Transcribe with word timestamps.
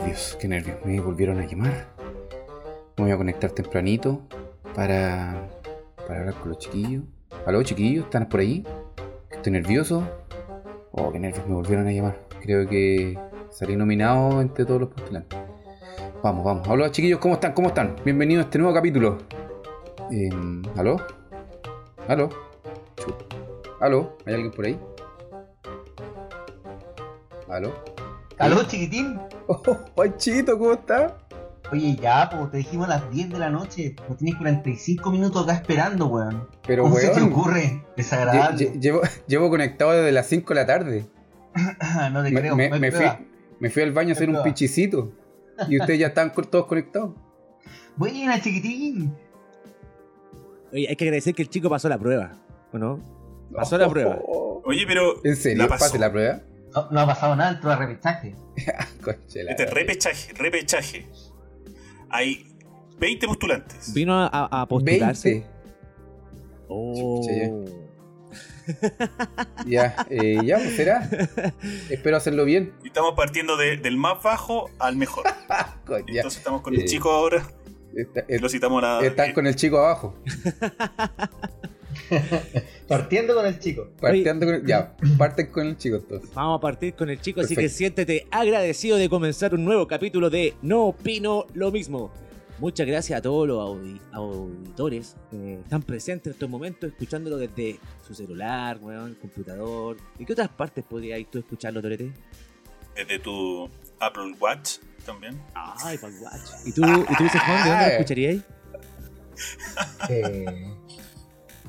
nervios, 0.00 0.36
qué 0.40 0.48
nervios. 0.48 0.76
Me 0.84 1.00
volvieron 1.00 1.38
a 1.40 1.46
llamar. 1.46 1.88
Me 2.96 3.04
voy 3.04 3.12
a 3.12 3.16
conectar 3.16 3.50
tempranito 3.50 4.22
para, 4.74 5.48
para 6.06 6.20
hablar 6.20 6.34
con 6.34 6.50
los 6.50 6.58
chiquillos. 6.58 7.04
Aló, 7.46 7.62
chiquillos, 7.62 8.04
¿están 8.04 8.28
por 8.28 8.40
ahí? 8.40 8.66
Estoy 9.30 9.52
nervioso. 9.52 10.06
Oh, 10.92 11.12
qué 11.12 11.18
nervios, 11.18 11.46
me 11.46 11.54
volvieron 11.54 11.86
a 11.86 11.92
llamar. 11.92 12.18
Creo 12.40 12.66
que 12.66 13.18
salí 13.50 13.76
nominado 13.76 14.40
entre 14.40 14.64
todos 14.64 14.80
los 14.80 14.90
postulantes. 14.90 15.38
Vamos, 16.22 16.44
vamos. 16.44 16.66
Hola, 16.68 16.90
chiquillos, 16.90 17.18
¿cómo 17.18 17.34
están? 17.34 17.52
¿Cómo 17.52 17.68
están? 17.68 17.96
Bienvenidos 18.04 18.44
a 18.44 18.46
este 18.46 18.58
nuevo 18.58 18.72
capítulo. 18.72 19.18
Em, 20.10 20.62
¿Aló? 20.76 20.96
¿Aló? 22.08 22.30
¿Aló? 23.80 24.16
¿Hay 24.26 24.34
alguien 24.34 24.52
por 24.52 24.64
ahí? 24.64 24.78
¿Aló? 27.48 27.74
¿Aló, 28.38 28.64
chiquitín? 28.64 29.18
Oh, 29.52 29.62
Panchito, 29.96 30.56
¿cómo 30.58 30.74
estás? 30.74 31.12
Oye, 31.72 31.96
ya, 32.00 32.28
pues 32.30 32.50
te 32.50 32.58
dijimos 32.58 32.86
a 32.88 32.90
las 32.98 33.10
10 33.10 33.30
de 33.30 33.38
la 33.38 33.50
noche. 33.50 33.96
Pues 34.06 34.18
tienes 34.18 34.36
45 34.36 35.10
minutos 35.10 35.42
acá 35.44 35.54
esperando, 35.54 36.06
weón. 36.06 36.48
Pero, 36.66 36.84
¿Cómo 36.84 36.96
se 36.96 37.08
te 37.08 37.16
weón, 37.20 37.32
ocurre? 37.32 37.84
Desagradable. 37.96 38.72
lle- 38.72 38.80
llevo, 38.80 39.00
llevo 39.26 39.50
conectado 39.50 39.92
desde 39.92 40.12
las 40.12 40.26
5 40.26 40.54
de 40.54 40.60
la 40.60 40.66
tarde. 40.66 41.06
no 42.12 42.22
te 42.22 42.30
Me, 42.30 42.40
creo. 42.40 42.56
me- 42.56 42.70
no 42.70 42.78
me 42.78 42.90
fui, 42.90 42.98
prueba. 43.00 43.20
me 43.60 43.70
fui 43.70 43.82
al 43.82 43.92
baño 43.92 44.10
a 44.10 44.12
hacer 44.12 44.30
un 44.30 44.42
pichicito. 44.42 45.12
Y 45.68 45.78
ustedes 45.80 45.98
ya 46.00 46.06
están 46.08 46.32
todos 46.32 46.66
conectados. 46.66 47.10
Buena, 47.96 48.40
chiquitín. 48.40 49.12
Oye, 50.72 50.86
hay 50.88 50.96
que 50.96 51.04
agradecer 51.04 51.34
que 51.34 51.42
el 51.42 51.48
chico 51.50 51.68
pasó 51.68 51.88
la 51.88 51.98
prueba, 51.98 52.32
¿o 52.72 52.78
no? 52.78 53.00
Pasó 53.52 53.76
la 53.76 53.88
prueba. 53.88 54.18
Oye, 54.64 54.84
pero. 54.86 55.14
¿En 55.24 55.34
serio? 55.36 55.64
La 55.64 55.68
pasó. 55.68 55.86
¿Pase 55.86 55.98
la 55.98 56.10
prueba? 56.12 56.40
No, 56.74 56.88
no 56.90 57.00
ha 57.00 57.06
pasado 57.06 57.34
nada 57.36 57.52
dentro 57.52 57.70
de 57.70 57.76
repechaje. 57.76 58.34
Este 59.34 59.66
repechaje, 59.66 60.32
repechaje. 60.34 61.06
Hay 62.10 62.46
20 62.98 63.26
postulantes. 63.26 63.92
Vino 63.94 64.14
a, 64.14 64.28
a 64.62 64.66
postularse. 64.66 65.30
20. 65.30 65.50
Oh. 66.68 67.22
Chucha, 67.22 67.32
Ya, 69.66 70.06
eh, 70.10 70.38
ya, 70.44 70.58
pues 70.58 70.76
será. 70.76 71.08
Espero 71.88 72.16
hacerlo 72.16 72.44
bien. 72.44 72.72
Y 72.84 72.88
estamos 72.88 73.14
partiendo 73.16 73.56
de- 73.56 73.76
del 73.78 73.96
más 73.96 74.22
bajo 74.22 74.70
al 74.78 74.96
mejor. 74.96 75.24
Ya. 75.88 75.96
Entonces 76.20 76.38
estamos 76.38 76.60
con 76.62 76.74
Eh, 76.74 76.82
el 76.82 76.84
chico 76.84 77.10
ahora. 77.10 77.42
Está- 77.96 78.24
y 78.28 78.38
Lo 78.38 78.48
citamos 78.48 78.84
a 78.84 79.00
la. 79.00 79.06
Están 79.06 79.30
eh, 79.30 79.34
con 79.34 79.46
el 79.48 79.56
chico 79.56 79.78
abajo. 79.78 80.14
Partiendo 82.88 83.34
con 83.34 83.46
el 83.46 83.58
chico. 83.58 83.88
Partiendo 84.00 84.46
con 84.46 84.54
el- 84.56 84.66
ya, 84.66 84.94
parten 85.18 85.46
con 85.50 85.66
el 85.66 85.76
chico 85.76 85.96
entonces. 85.96 86.30
Vamos 86.34 86.58
a 86.58 86.60
partir 86.60 86.94
con 86.94 87.08
el 87.10 87.20
chico, 87.20 87.40
así 87.40 87.54
que 87.56 87.68
siéntete 87.68 88.26
agradecido 88.30 88.96
de 88.96 89.08
comenzar 89.08 89.54
un 89.54 89.64
nuevo 89.64 89.86
capítulo 89.86 90.30
de 90.30 90.54
No 90.62 90.86
Opino 90.86 91.46
Lo 91.54 91.70
Mismo. 91.70 92.10
Muchas 92.58 92.86
gracias 92.86 93.18
a 93.18 93.22
todos 93.22 93.48
los 93.48 93.58
audi- 93.58 94.00
auditores 94.12 95.16
que 95.30 95.54
están 95.54 95.82
presentes 95.82 96.26
en 96.26 96.32
estos 96.32 96.50
momentos, 96.50 96.90
escuchándolo 96.90 97.38
desde 97.38 97.78
su 98.06 98.14
celular, 98.14 98.78
weón, 98.82 99.14
computador. 99.14 99.96
¿Y 100.18 100.26
qué 100.26 100.34
otras 100.34 100.50
partes 100.50 100.84
podrías 100.84 101.18
tú 101.30 101.38
escucharlo, 101.38 101.80
Torete? 101.80 102.12
Desde 102.94 103.18
tu 103.20 103.66
Apple 103.98 104.34
Watch 104.38 104.72
también. 105.06 105.40
Ay, 105.54 105.96
para 105.96 106.12
Watch. 106.20 106.50
¿Y 106.66 106.72
tú, 106.72 106.82
¿y 106.82 107.16
tú 107.16 107.22
dices, 107.24 107.40
Juan, 107.40 107.64
de 107.64 107.70
dónde 107.70 107.86
lo 107.86 107.92
escucharías? 107.92 108.42
Eh, 110.10 110.44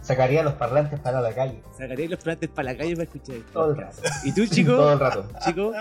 sacaría 0.01 0.43
los 0.43 0.53
parlantes 0.53 0.99
para 0.99 1.21
la 1.21 1.33
calle. 1.33 1.61
Sacaría 1.77 2.09
los 2.09 2.19
plantes 2.23 2.49
para 2.49 2.71
la 2.71 2.77
calle 2.77 2.91
para 2.93 3.03
escuchar 3.03 3.35
esto. 3.37 3.51
Todo 3.53 3.71
el 3.71 3.77
rato. 3.77 4.01
¿Y 4.23 4.31
tú, 4.33 4.43
Todo 4.45 4.53
chico? 4.55 4.91
el 4.91 4.99
rato. 4.99 5.29
chico? 5.45 5.73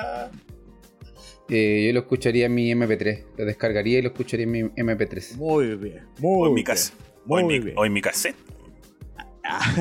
Eh, 1.48 1.86
yo 1.88 1.92
lo 1.94 2.00
escucharía 2.00 2.46
en 2.46 2.54
mi 2.54 2.70
MP3. 2.72 3.24
Lo 3.36 3.44
descargaría 3.44 3.98
y 3.98 4.02
lo 4.02 4.08
escucharía 4.10 4.44
en 4.44 4.52
mi 4.52 4.60
MP3. 4.62 5.36
Muy 5.36 5.74
bien, 5.76 6.06
O 6.18 6.22
muy 6.22 6.48
en 6.48 6.54
mi 6.54 6.64
casa. 6.64 6.92
O 7.26 7.38
en 7.38 7.44
Muy 7.46 7.58
mi, 7.58 7.64
bien. 7.64 7.78
o 7.78 7.84
en 7.84 7.92
mi 7.92 8.00
cassette. 8.00 8.36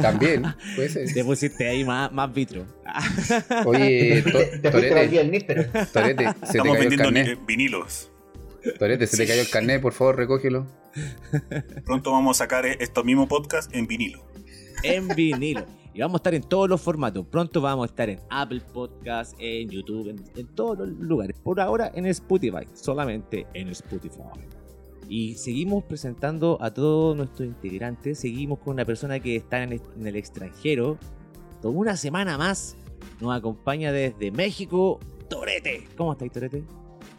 También, 0.02 0.44
puede 0.76 0.90
ser. 0.90 1.14
Te 1.14 1.24
pusiste 1.24 1.68
ahí 1.68 1.84
más, 1.86 2.12
más 2.12 2.34
vitro. 2.34 2.66
Oye, 3.66 4.24
to- 4.24 4.32
Te, 4.40 4.46
te 4.60 4.72
fuiste 4.72 5.00
al 5.00 5.12
Torete. 5.30 5.86
Torete, 5.94 6.24
se 6.28 6.34
te 6.42 6.46
Estamos 6.58 6.76
el 6.78 6.80
vendiendo 6.80 7.04
carnet. 7.04 7.40
vinilos. 7.46 8.09
Torete, 8.78 9.08
se 9.08 9.18
te 9.18 9.28
cayó 9.28 9.42
el 9.42 9.50
carnet, 9.50 9.82
por 9.82 9.94
favor, 9.94 10.18
recógelo. 10.18 10.68
Pronto 11.86 12.12
vamos 12.12 12.38
a 12.38 12.46
sacar 12.46 12.66
estos 12.66 13.06
mismos 13.06 13.28
podcasts 13.28 13.74
en 13.74 13.88
vinilo. 13.88 14.24
en 14.84 15.08
vinilo. 15.10 15.66
Y 15.94 16.02
vamos 16.02 16.16
a 16.16 16.20
estar 16.20 16.34
en 16.36 16.44
todos 16.44 16.70
los 16.70 16.80
formatos. 16.82 17.26
Pronto 17.26 17.62
vamos 17.62 17.84
a 17.84 17.90
estar 17.90 18.10
en 18.10 18.20
Apple 18.30 18.62
Podcast, 18.74 19.34
en 19.40 19.70
YouTube, 19.70 20.10
en, 20.10 20.24
en 20.36 20.48
todos 20.56 20.78
los 20.78 20.90
lugares. 20.90 21.38
Por 21.40 21.60
ahora 21.60 21.92
en 21.94 22.06
Spotify, 22.06 22.68
solamente 22.74 23.48
en 23.54 23.70
Spotify. 23.70 24.22
Y 25.10 25.34
seguimos 25.36 25.84
presentando 25.84 26.58
a 26.62 26.72
todos 26.72 27.18
nuestros 27.18 27.48
integrantes. 27.48 28.20
Seguimos 28.20 28.60
con 28.60 28.74
una 28.74 28.86
persona 28.86 29.20
que 29.20 29.36
está 29.36 29.64
en 29.64 29.74
el, 29.74 29.82
en 29.98 30.08
el 30.08 30.16
extranjero. 30.16 30.98
Toda 31.62 31.74
una 31.74 31.98
semana 31.98 32.38
más 32.38 32.76
nos 33.20 33.36
acompaña 33.36 33.92
desde 33.92 34.32
México, 34.32 35.00
Torete. 35.28 35.88
¿Cómo 35.98 36.12
estáis, 36.14 36.32
Torete? 36.32 36.64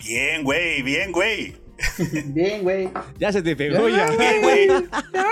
Bien, 0.00 0.43
güey, 0.43 0.83
bien, 0.83 1.12
güey. 1.12 1.56
Bien, 2.27 2.62
güey. 2.62 2.91
Ya 3.19 3.33
se 3.33 3.41
te 3.41 3.56
pegó 3.56 3.88
ya. 3.88 4.11
Bien, 4.11 4.43
güey. 4.43 4.66
Ya, 4.69 4.75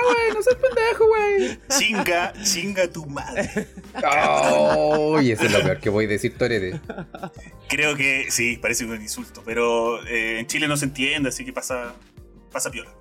güey, 0.02 0.32
no 0.34 0.40
seas 0.42 0.56
pendejo, 0.56 1.06
güey. 1.06 1.58
Chinga, 1.78 2.32
chinga 2.42 2.90
tu 2.90 3.04
madre. 3.04 3.66
Oh, 4.02 5.20
y 5.20 5.32
eso 5.32 5.44
es 5.44 5.52
lo 5.52 5.62
peor 5.62 5.78
que 5.78 5.90
voy 5.90 6.06
a 6.06 6.08
decir, 6.08 6.36
Torete. 6.38 6.80
Creo 7.68 7.96
que 7.96 8.30
sí, 8.30 8.56
parece 8.56 8.86
un 8.86 8.94
insulto, 9.00 9.42
pero 9.44 10.02
eh, 10.06 10.38
en 10.40 10.46
Chile 10.46 10.68
no 10.68 10.76
se 10.78 10.86
entiende, 10.86 11.28
así 11.28 11.44
que 11.44 11.52
pasa, 11.52 11.94
pasa 12.50 12.70
piola. 12.70 12.94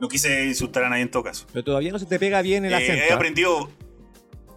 No 0.00 0.08
quise 0.08 0.44
insultar 0.46 0.84
a 0.84 0.88
nadie 0.88 1.02
en 1.02 1.10
todo 1.10 1.24
caso. 1.24 1.46
Pero 1.52 1.64
todavía 1.64 1.90
no 1.90 1.98
se 1.98 2.06
te 2.06 2.20
pega 2.20 2.42
bien 2.42 2.64
el 2.64 2.72
Eh, 2.72 2.76
acento. 2.76 3.04
he 3.04 3.10
¿ah? 3.10 3.14
aprendido, 3.16 3.70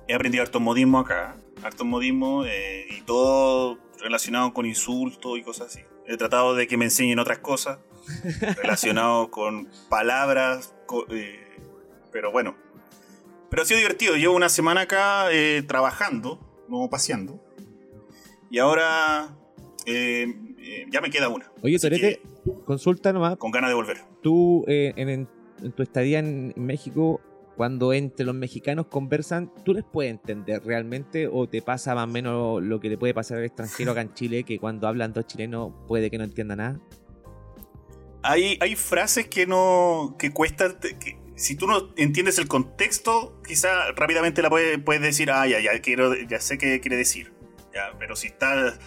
he 0.08 0.14
aprendido 0.14 0.44
harto 0.44 0.60
modismo 0.60 1.00
acá, 1.00 1.36
harto 1.64 1.86
modismo 1.86 2.46
eh, 2.46 2.86
y 2.88 3.02
todo 3.02 3.80
relacionado 4.00 4.54
con 4.54 4.68
insultos 4.68 5.40
y 5.40 5.42
cosas 5.42 5.68
así. 5.70 5.80
He 6.08 6.18
tratado 6.18 6.56
de 6.56 6.68
que 6.68 6.78
me 6.78 6.86
enseñen 6.86 7.20
otras 7.20 7.40
cosas 7.40 7.80
relacionadas 8.58 9.30
con 9.30 9.68
palabras, 9.90 10.74
eh, 11.10 11.40
pero 12.12 12.32
bueno. 12.32 12.56
Pero 13.50 13.64
ha 13.64 13.66
sido 13.66 13.80
divertido. 13.80 14.16
Llevo 14.16 14.36
una 14.36 14.50
semana 14.50 14.82
acá 14.82 15.32
eh, 15.32 15.64
trabajando, 15.68 16.40
no 16.70 16.90
paseando. 16.90 17.40
Y 18.50 18.60
ahora 18.60 19.36
eh, 19.86 20.34
eh, 20.58 20.86
ya 20.90 21.02
me 21.02 21.10
queda 21.10 21.30
una. 21.30 21.52
Oye, 21.62 21.78
Torete, 21.80 22.22
consulta 22.66 23.12
nomás. 23.14 23.38
con 23.38 23.52
ganas 23.52 23.70
de 23.70 23.74
volver. 23.76 24.02
tú 24.22 24.64
eh, 24.68 24.94
en, 24.96 25.10
en- 25.10 25.28
tu 25.76 25.84
estadía 25.84 26.18
en 26.20 26.54
México, 26.56 27.22
cuando 27.56 27.94
entre 27.94 28.26
los 28.26 28.36
mexicanos 28.36 28.88
conversan, 28.88 29.52
¿tú 29.64 29.74
les 29.74 29.84
puedes 29.84 30.12
entender 30.12 30.64
realmente 30.64 31.28
o 31.28 31.48
te 31.48 31.62
pasa 31.62 31.94
más 31.96 32.06
o 32.06 32.12
menos 32.12 32.64
lo 32.64 32.80
que 32.80 32.90
le 32.90 32.98
puede 32.98 33.14
pasar 33.14 33.38
al 33.38 33.46
extranjero 33.46 33.92
acá 33.92 34.02
en 34.02 34.14
Chile, 34.16 34.44
que 34.44 34.60
cuando 34.60 34.88
hablan 34.88 35.14
dos 35.14 35.28
chilenos 35.28 35.74
puede 35.88 36.10
que 36.10 36.18
no 36.18 36.24
entienda 36.24 36.56
nada? 36.56 36.80
Hay, 38.24 38.58
hay 38.62 38.76
frases 38.76 39.28
que 39.28 39.48
no. 39.48 40.16
que 40.20 40.32
cuesta. 40.32 40.80
que 40.80 41.18
si 41.36 41.56
tú 41.56 41.66
no 41.66 41.92
entiendes 41.98 42.38
el 42.38 42.48
contexto, 42.48 43.42
quizá 43.46 43.92
rápidamente 43.96 44.44
la 44.44 44.50
puedes, 44.50 44.78
puedes 44.80 45.02
decir, 45.02 45.32
ah, 45.32 45.48
ya, 45.48 45.60
ya, 45.60 45.80
quiero, 45.82 46.14
ya 46.16 46.40
sé 46.40 46.58
qué 46.58 46.80
quiere 46.80 46.98
decir. 46.98 47.34
Ya, 47.74 47.94
pero 47.98 48.16
si 48.16 48.28
estás, 48.28 48.78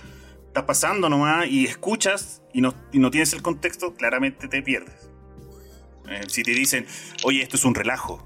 estás 0.47 0.65
pasando 0.65 1.09
nomás 1.09 1.49
y 1.49 1.65
escuchas 1.65 2.43
y 2.53 2.61
no, 2.61 2.73
y 2.93 3.01
no 3.01 3.11
tienes 3.11 3.33
el 3.33 3.43
contexto, 3.43 3.95
claramente 3.95 4.47
te 4.47 4.63
pierdes. 4.63 5.11
Eh, 6.09 6.23
si 6.29 6.43
te 6.43 6.53
dicen, 6.53 6.87
oye, 7.25 7.43
esto 7.43 7.57
es 7.57 7.65
un 7.65 7.75
relajo. 7.75 8.25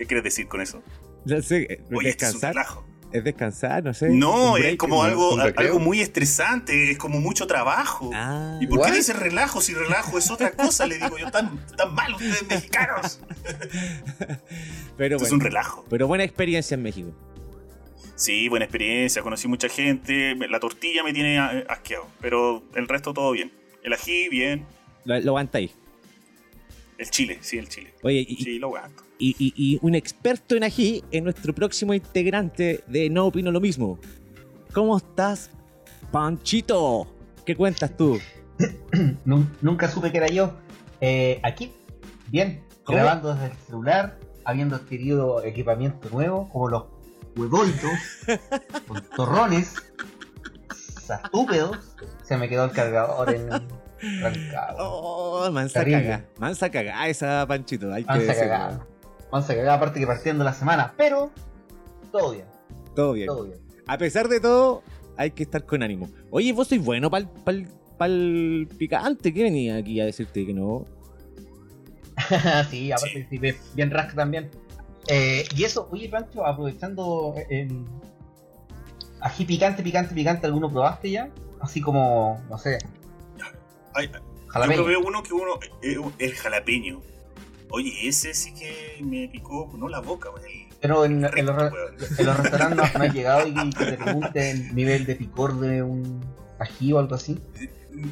¿Qué 0.00 0.06
quieres 0.06 0.24
decir 0.24 0.48
con 0.48 0.62
eso? 0.62 0.82
No 1.26 1.42
sé, 1.42 1.66
eh, 1.68 1.82
Oye, 1.92 2.08
esto 2.08 2.24
es 2.24 2.30
un 2.32 2.40
descansar, 2.40 2.54
relajo. 2.54 2.86
es 3.12 3.22
descansar, 3.22 3.84
no 3.84 3.92
sé. 3.92 4.08
No, 4.08 4.56
es 4.56 4.78
como 4.78 5.06
¿no? 5.06 5.42
algo, 5.42 5.78
muy 5.78 6.00
estresante, 6.00 6.90
es 6.90 6.96
como 6.96 7.20
mucho 7.20 7.46
trabajo. 7.46 8.10
Ah, 8.14 8.58
¿Y 8.62 8.66
por 8.66 8.78
What? 8.78 8.86
qué 8.86 8.92
dice 8.96 9.12
relajo 9.12 9.60
si 9.60 9.74
relajo 9.74 10.16
es 10.16 10.30
otra 10.30 10.52
cosa? 10.52 10.86
Le 10.86 10.94
digo 10.94 11.18
yo, 11.18 11.30
tan, 11.30 11.66
tan 11.76 11.94
mal 11.94 12.14
ustedes 12.14 12.48
mexicanos. 12.48 13.20
pero 14.96 15.18
es 15.18 15.30
un 15.32 15.40
relajo. 15.40 15.84
Pero 15.90 16.06
buena 16.06 16.24
experiencia 16.24 16.76
en 16.76 16.82
México. 16.82 17.10
Sí, 18.14 18.48
buena 18.48 18.64
experiencia, 18.64 19.20
conocí 19.20 19.48
mucha 19.48 19.68
gente. 19.68 20.34
La 20.48 20.60
tortilla 20.60 21.04
me 21.04 21.12
tiene 21.12 21.36
eh, 21.36 21.66
asqueado, 21.68 22.06
pero 22.22 22.62
el 22.74 22.88
resto 22.88 23.12
todo 23.12 23.32
bien. 23.32 23.52
El 23.82 23.92
ají, 23.92 24.30
bien. 24.30 24.64
Lo, 25.04 25.20
lo 25.20 25.32
aguantáis. 25.32 25.72
El 26.96 27.10
chile, 27.10 27.36
sí, 27.42 27.58
el 27.58 27.68
chile. 27.68 27.92
Oye, 28.02 28.24
y, 28.26 28.36
Sí, 28.42 28.58
lo 28.58 28.68
aguanto. 28.68 29.09
Y- 29.20 29.36
y- 29.38 29.52
y 29.56 29.78
un 29.82 29.94
experto 29.94 30.56
en 30.56 30.64
ají 30.64 31.04
es 31.12 31.22
nuestro 31.22 31.54
próximo 31.54 31.94
integrante 31.94 32.82
de 32.88 33.08
No 33.10 33.26
Opino 33.26 33.50
Lo 33.52 33.60
Mismo. 33.60 33.98
¿Cómo 34.72 34.96
estás, 34.96 35.50
Panchito? 36.10 37.06
¿Qué 37.44 37.54
cuentas 37.54 37.96
tú? 37.96 38.18
Nun- 39.24 39.48
Nunca 39.60 39.88
supe 39.88 40.10
que 40.10 40.18
era 40.18 40.28
yo. 40.28 40.54
Eh, 41.00 41.40
aquí, 41.42 41.72
bien, 42.28 42.64
¿Cómo? 42.84 42.96
grabando 42.98 43.32
desde 43.34 43.46
el 43.46 43.56
celular, 43.66 44.18
habiendo 44.44 44.76
adquirido 44.76 45.42
equipamiento 45.44 46.08
nuevo, 46.10 46.48
como 46.50 46.68
los 46.68 46.84
huevoitos, 47.36 47.90
con 48.88 49.02
torrones, 49.16 49.74
estúpidos, 51.24 51.78
se 52.22 52.36
me 52.36 52.48
quedó 52.48 52.64
el 52.66 52.72
cargador 52.72 53.34
en 53.34 53.48
Rancagua. 54.20 54.76
Oh, 54.78 55.50
mansa 55.52 55.84
cagá. 55.84 56.24
Mansa 56.38 56.70
cagá 56.70 57.08
esa 57.08 57.44
Panchito. 57.46 57.92
Hay 57.92 58.04
Mansa. 58.04 58.86
Cagada. 59.30 59.38
Mansa 59.38 59.54
cagada, 59.54 59.74
aparte 59.74 60.00
que 60.00 60.06
partiendo 60.06 60.44
la 60.44 60.52
semana. 60.52 60.94
Pero, 60.96 61.30
todo 62.12 62.32
bien, 62.32 62.46
Todo 62.94 63.12
bien. 63.12 63.26
todo 63.26 63.44
bien. 63.44 63.58
A 63.86 63.98
pesar 63.98 64.28
de 64.28 64.40
todo, 64.40 64.82
hay 65.16 65.30
que 65.32 65.42
estar 65.42 65.64
con 65.64 65.82
ánimo. 65.82 66.08
Oye, 66.30 66.52
vos 66.52 66.68
sois 66.68 66.84
bueno 66.84 67.10
para 67.10 67.26
el 68.06 68.68
picante. 68.78 69.32
¿Qué 69.34 69.42
venía 69.42 69.76
aquí 69.76 70.00
a 70.00 70.04
decirte 70.04 70.46
que 70.46 70.54
no? 70.54 70.86
sí, 72.70 72.92
aparte 72.92 73.26
Sí. 73.30 73.38
sí, 73.40 73.54
bien- 73.74 73.90
rasca 73.90 74.14
también. 74.14 74.50
Eh, 75.08 75.44
y 75.56 75.64
eso, 75.64 75.88
oye 75.90 76.08
Pancho, 76.08 76.44
aprovechando 76.46 77.34
eh, 77.36 77.46
em, 77.50 77.84
ají 79.20 79.44
picante, 79.44 79.82
picante, 79.82 80.14
picante, 80.14 80.46
¿alguno 80.46 80.70
probaste 80.70 81.10
ya? 81.10 81.30
Así 81.60 81.80
como, 81.80 82.40
no 82.48 82.58
sé, 82.58 82.78
Ay, 83.94 84.08
yo 84.12 84.20
jalapeño. 84.48 84.82
probé 84.84 84.96
uno 84.98 85.22
que 85.22 85.32
uno. 85.32 85.52
eh, 85.82 85.96
el 86.18 86.34
jalapeño. 86.34 87.00
Oye, 87.70 88.08
ese 88.08 88.34
sí 88.34 88.52
que 88.54 88.98
me 89.02 89.28
picó, 89.28 89.72
no 89.76 89.88
la 89.88 90.00
boca, 90.00 90.30
wey. 90.30 90.68
Pero 90.80 91.04
en, 91.04 91.20
los, 91.22 91.32
en 91.36 91.46
restaurantes 91.46 92.76
no, 92.76 92.82
has 93.04 93.14
llegado 93.14 93.46
y 93.46 93.70
que 93.70 93.84
te 93.84 93.92
pregunten 93.98 94.42
el 94.68 94.74
nivel 94.74 95.06
de 95.06 95.14
picor 95.14 95.58
de 95.60 95.82
un 95.82 96.20
ají 96.58 96.92
o 96.92 96.98
algo 96.98 97.14
así. 97.14 97.38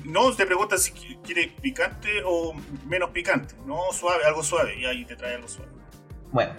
No, 0.05 0.34
te 0.34 0.44
preguntas 0.44 0.82
si 0.82 0.93
qui- 0.93 1.19
quiere 1.22 1.55
picante 1.62 2.08
o 2.26 2.52
menos 2.87 3.10
picante. 3.10 3.55
No, 3.66 3.81
suave, 3.93 4.25
algo 4.25 4.43
suave. 4.43 4.78
Y 4.78 4.84
ahí 4.84 5.05
te 5.05 5.16
trae 5.16 5.37
algo 5.37 5.49
suave. 5.49 5.70
Bueno, 6.31 6.52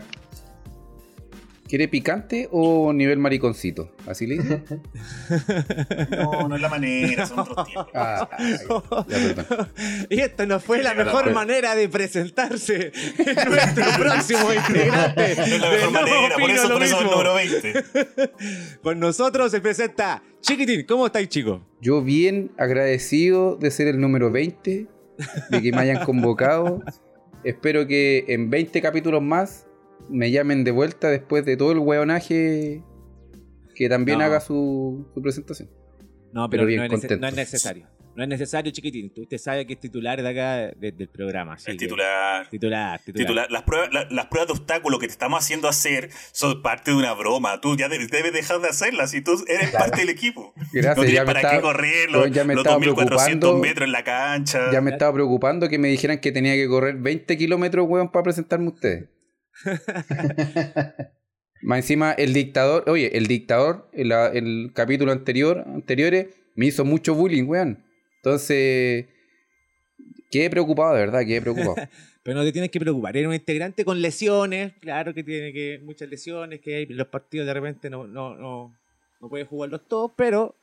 ¿Quiere 1.70 1.88
picante 1.88 2.50
o 2.52 2.92
nivel 2.94 3.20
mariconcito? 3.20 3.92
¿Así 4.08 4.26
le 4.26 4.40
dice? 4.40 4.64
No, 6.10 6.48
no 6.50 6.56
es 6.56 6.62
la 6.62 6.70
manera, 6.70 7.26
son 7.28 7.40
otros 7.40 7.68
tiempos. 7.68 7.88
Ah, 7.94 8.28
perdón. 9.08 9.70
Y 10.10 10.20
esta 10.20 10.46
no 10.48 10.60
fue 10.60 10.82
la 10.82 10.90
Llega 10.92 10.96
la 10.96 11.06
mejor 11.06 11.24
prueba. 11.26 11.40
manera 11.42 11.76
de 11.76 11.88
presentarse 11.88 12.92
en 13.20 13.50
nuestro 13.52 13.86
próximo 14.00 14.52
integrante. 14.54 15.36
No 15.36 15.44
es 15.44 15.62
la 15.62 15.70
mejor 15.70 15.92
No 15.92 15.92
manera, 15.92 16.36
por 16.40 16.50
eso, 16.50 16.68
Lo 16.68 16.74
por 16.74 16.84
eso 16.84 17.02
el 17.02 17.08
número 17.12 17.34
20. 17.36 17.84
Con 18.82 19.00
nosotros 19.00 19.52
se 19.52 19.62
presenta 19.62 20.24
Chiquitín. 20.42 20.86
¿Cómo 20.88 21.06
estáis, 21.06 21.30
chicos? 21.30 21.62
Yo 21.82 22.02
bien 22.02 22.52
agradecido 22.58 23.56
de 23.58 23.70
ser 23.70 23.88
el 23.88 24.00
número 24.02 24.32
20, 24.32 24.88
de 25.50 25.62
que 25.62 25.72
me 25.72 25.78
hayan 25.82 26.04
convocado. 26.04 26.82
Espero 27.44 27.86
que 27.86 28.26
en 28.30 28.50
20 28.50 28.82
capítulos 28.82 29.22
más 29.22 29.68
me 30.10 30.32
llamen 30.32 30.64
de 30.64 30.72
vuelta 30.72 31.10
después 31.10 31.46
de 31.46 31.58
todo 31.58 31.72
el 31.72 31.80
hueonaje 31.80 32.84
que 33.76 33.90
también 33.90 34.20
No. 34.20 34.26
haga 34.26 34.40
su, 34.42 35.08
su 35.14 35.22
presentación. 35.22 35.70
No, 36.34 36.50
Pero 36.50 36.62
pero, 36.62 36.66
bien 36.68 36.80
no, 36.80 36.86
es 36.98 37.20
no 37.20 37.28
es 37.28 37.36
necesario. 37.36 37.88
No 38.16 38.24
es 38.24 38.30
necesario, 38.30 38.70
Chiquitín. 38.74 39.14
Usted 39.16 39.38
sabe 39.38 39.66
que 39.66 39.74
es 39.74 39.80
titular 39.80 40.22
de 40.22 40.28
acá 40.28 40.76
de- 40.78 40.92
del 40.92 41.08
programa. 41.08 41.54
así 41.54 41.72
El 41.72 41.78
que- 41.78 41.86
titular. 41.86 42.50
Titular, 42.50 43.00
titular. 43.00 43.26
Titular. 43.26 43.52
Las, 43.52 43.64
pruebas, 43.64 43.94
la- 43.94 44.08
las 44.12 44.26
pruebas 44.26 44.48
de 44.48 44.54
obstáculo 44.54 45.00
que 45.00 45.08
te 45.08 45.14
estamos 45.14 45.40
haciendo 45.42 45.70
hacer 45.70 46.10
son 46.34 46.62
parte 46.62 46.92
de 46.92 46.98
una 46.98 47.14
broma. 47.14 47.62
Tú 47.62 47.78
ya 47.78 47.88
de- 47.88 48.06
debes 48.08 48.34
dejar 48.34 48.60
de 48.60 48.68
hacerlas 48.68 49.14
y 49.14 49.22
tú 49.22 49.42
eres 49.48 49.70
Claro. 49.70 49.86
parte 49.86 50.02
del 50.02 50.10
equipo. 50.10 50.54
Gracias, 50.74 50.98
no 50.98 51.04
tienes 51.04 51.14
ya 51.14 51.22
me 51.26 51.34
para 51.34 51.52
qué 51.52 51.62
correr 51.62 52.10
yo 52.12 52.18
los, 52.18 52.32
ya 52.32 52.44
me 52.44 52.56
los 52.56 52.64
estaba 52.66 52.76
2400 52.76 53.40
preocupando. 53.40 53.58
metros 53.62 53.86
en 53.86 53.92
la 53.94 54.04
cancha. 54.04 54.72
Ya 54.74 54.82
me 54.82 54.92
estaba 54.92 55.14
preocupando 55.14 55.70
que 55.70 55.78
me 55.80 55.88
dijeran 55.88 56.20
que 56.20 56.32
tenía 56.34 56.56
que 56.56 56.68
correr 56.68 56.96
20 56.98 57.38
kilómetros, 57.38 57.88
weón, 57.88 58.12
para 58.12 58.24
presentarme 58.24 58.66
a 58.66 58.70
ustedes. 58.70 59.06
Más 61.62 61.80
encima, 61.80 62.14
el 62.14 62.34
dictador, 62.34 62.90
oye, 62.90 63.18
el 63.18 63.28
dictador, 63.28 63.90
en 63.94 64.10
la- 64.10 64.28
el 64.28 64.72
capítulo 64.74 65.12
anterior, 65.12 65.64
anteriores, 65.68 66.28
me 66.56 66.68
hizo 66.68 66.86
mucho 66.86 67.14
bullying, 67.16 67.44
weón. 67.46 67.84
Entonces, 68.18 69.08
quedé 70.32 70.50
preocupado, 70.50 70.94
de 70.94 71.02
verdad, 71.02 71.26
quedé 71.26 71.42
preocupado. 71.42 71.76
Pero 72.24 72.38
no 72.38 72.44
te 72.46 72.52
tienes 72.52 72.70
que 72.72 72.80
preocupar. 72.80 73.16
Eres 73.18 73.28
un 73.28 73.34
integrante 73.34 73.84
con 73.84 74.02
lesiones. 74.02 74.74
Claro 74.80 75.14
que 75.14 75.24
tiene 75.24 75.52
que 75.52 75.80
muchas 75.84 76.08
lesiones, 76.10 76.60
que 76.62 76.76
hay 76.76 76.86
los 76.86 77.08
partidos 77.08 77.48
de 77.48 77.54
repente 77.54 77.90
no, 77.90 78.08
no, 78.08 78.36
no, 78.36 78.74
no 79.20 79.30
puedes 79.30 79.48
jugarlos 79.48 79.88
todos, 79.88 80.12
pero 80.16 80.56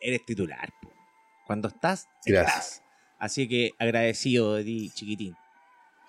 eres 0.00 0.24
titular. 0.24 0.68
po. 0.82 0.90
Cuando 1.46 1.68
estás, 1.68 2.06
Gracias. 2.24 2.56
estás. 2.56 2.82
Así 3.18 3.48
que 3.48 3.72
agradecido 3.78 4.54
de 4.54 4.64
ti, 4.64 4.90
chiquitín. 4.94 5.34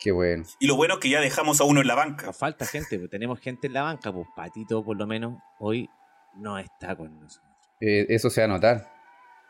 Qué 0.06 0.12
bueno. 0.12 0.44
Y 0.60 0.68
lo 0.68 0.76
bueno 0.76 0.94
es 0.94 1.00
que 1.00 1.10
ya 1.10 1.20
dejamos 1.20 1.60
a 1.62 1.64
uno 1.64 1.82
en 1.82 1.88
la 1.88 1.96
banca. 1.96 2.28
Nos 2.28 2.38
falta 2.38 2.68
gente, 2.68 3.00
pues 3.00 3.10
tenemos 3.10 3.40
gente 3.40 3.66
en 3.66 3.74
la 3.74 3.82
banca, 3.82 4.14
pues 4.14 4.28
Patito 4.36 4.86
por 4.86 4.96
lo 4.96 5.08
menos 5.08 5.40
hoy 5.58 5.90
no 6.36 6.60
está 6.60 6.96
con 6.96 7.20
nosotros. 7.20 7.52
Eh, 7.82 8.06
eso 8.10 8.30
se 8.30 8.42
va 8.42 8.46
a 8.46 8.48
notar. 8.50 8.94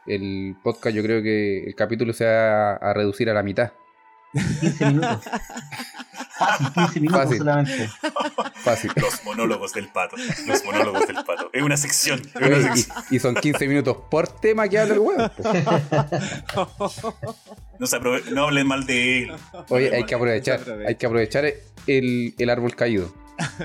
El 0.08 0.56
podcast, 0.64 0.96
yo 0.96 1.04
creo 1.04 1.22
que 1.22 1.66
el 1.66 1.76
capítulo 1.76 2.14
se 2.14 2.24
va 2.24 2.76
a 2.76 2.94
reducir 2.94 3.30
a 3.30 3.34
la 3.34 3.44
mitad. 3.44 3.74
15 4.62 4.86
minutos. 4.86 5.26
Fácil, 6.38 6.74
15 6.74 7.00
minutos 7.00 7.22
Fácil. 7.24 7.38
solamente. 7.38 7.90
Fácil. 8.64 8.92
Los 8.96 9.24
monólogos 9.24 9.74
del 9.74 9.88
pato. 9.90 10.16
Los 10.48 10.64
monólogos 10.66 11.08
del 11.08 11.16
pato. 11.18 11.50
Es 11.54 11.62
una 11.64 11.78
sección. 11.78 12.20
Es 12.20 12.36
una 12.36 12.46
Oye, 12.48 12.64
sección. 12.64 13.04
y, 13.12 13.16
y 13.16 13.20
son 13.20 13.36
15 13.36 13.68
minutos 13.68 13.98
por 14.12 14.28
tema 14.28 14.68
que 14.68 14.80
habla 14.80 14.96
el 14.96 15.00
po. 15.00 15.14
No, 17.80 17.88
se 17.88 17.98
aprove- 17.98 18.26
no 18.32 18.44
hablen 18.46 18.68
mal 18.68 18.86
de 18.86 19.24
él. 19.24 19.32
Oye, 19.70 19.96
hay 19.96 20.04
que 20.06 20.16
aprovechar, 20.16 20.60
Aprovecha. 20.62 20.88
hay 20.90 20.96
que 20.96 21.06
aprovechar 21.06 21.46
el, 21.88 22.34
el 22.38 22.50
árbol 22.50 22.76
caído. 22.76 23.14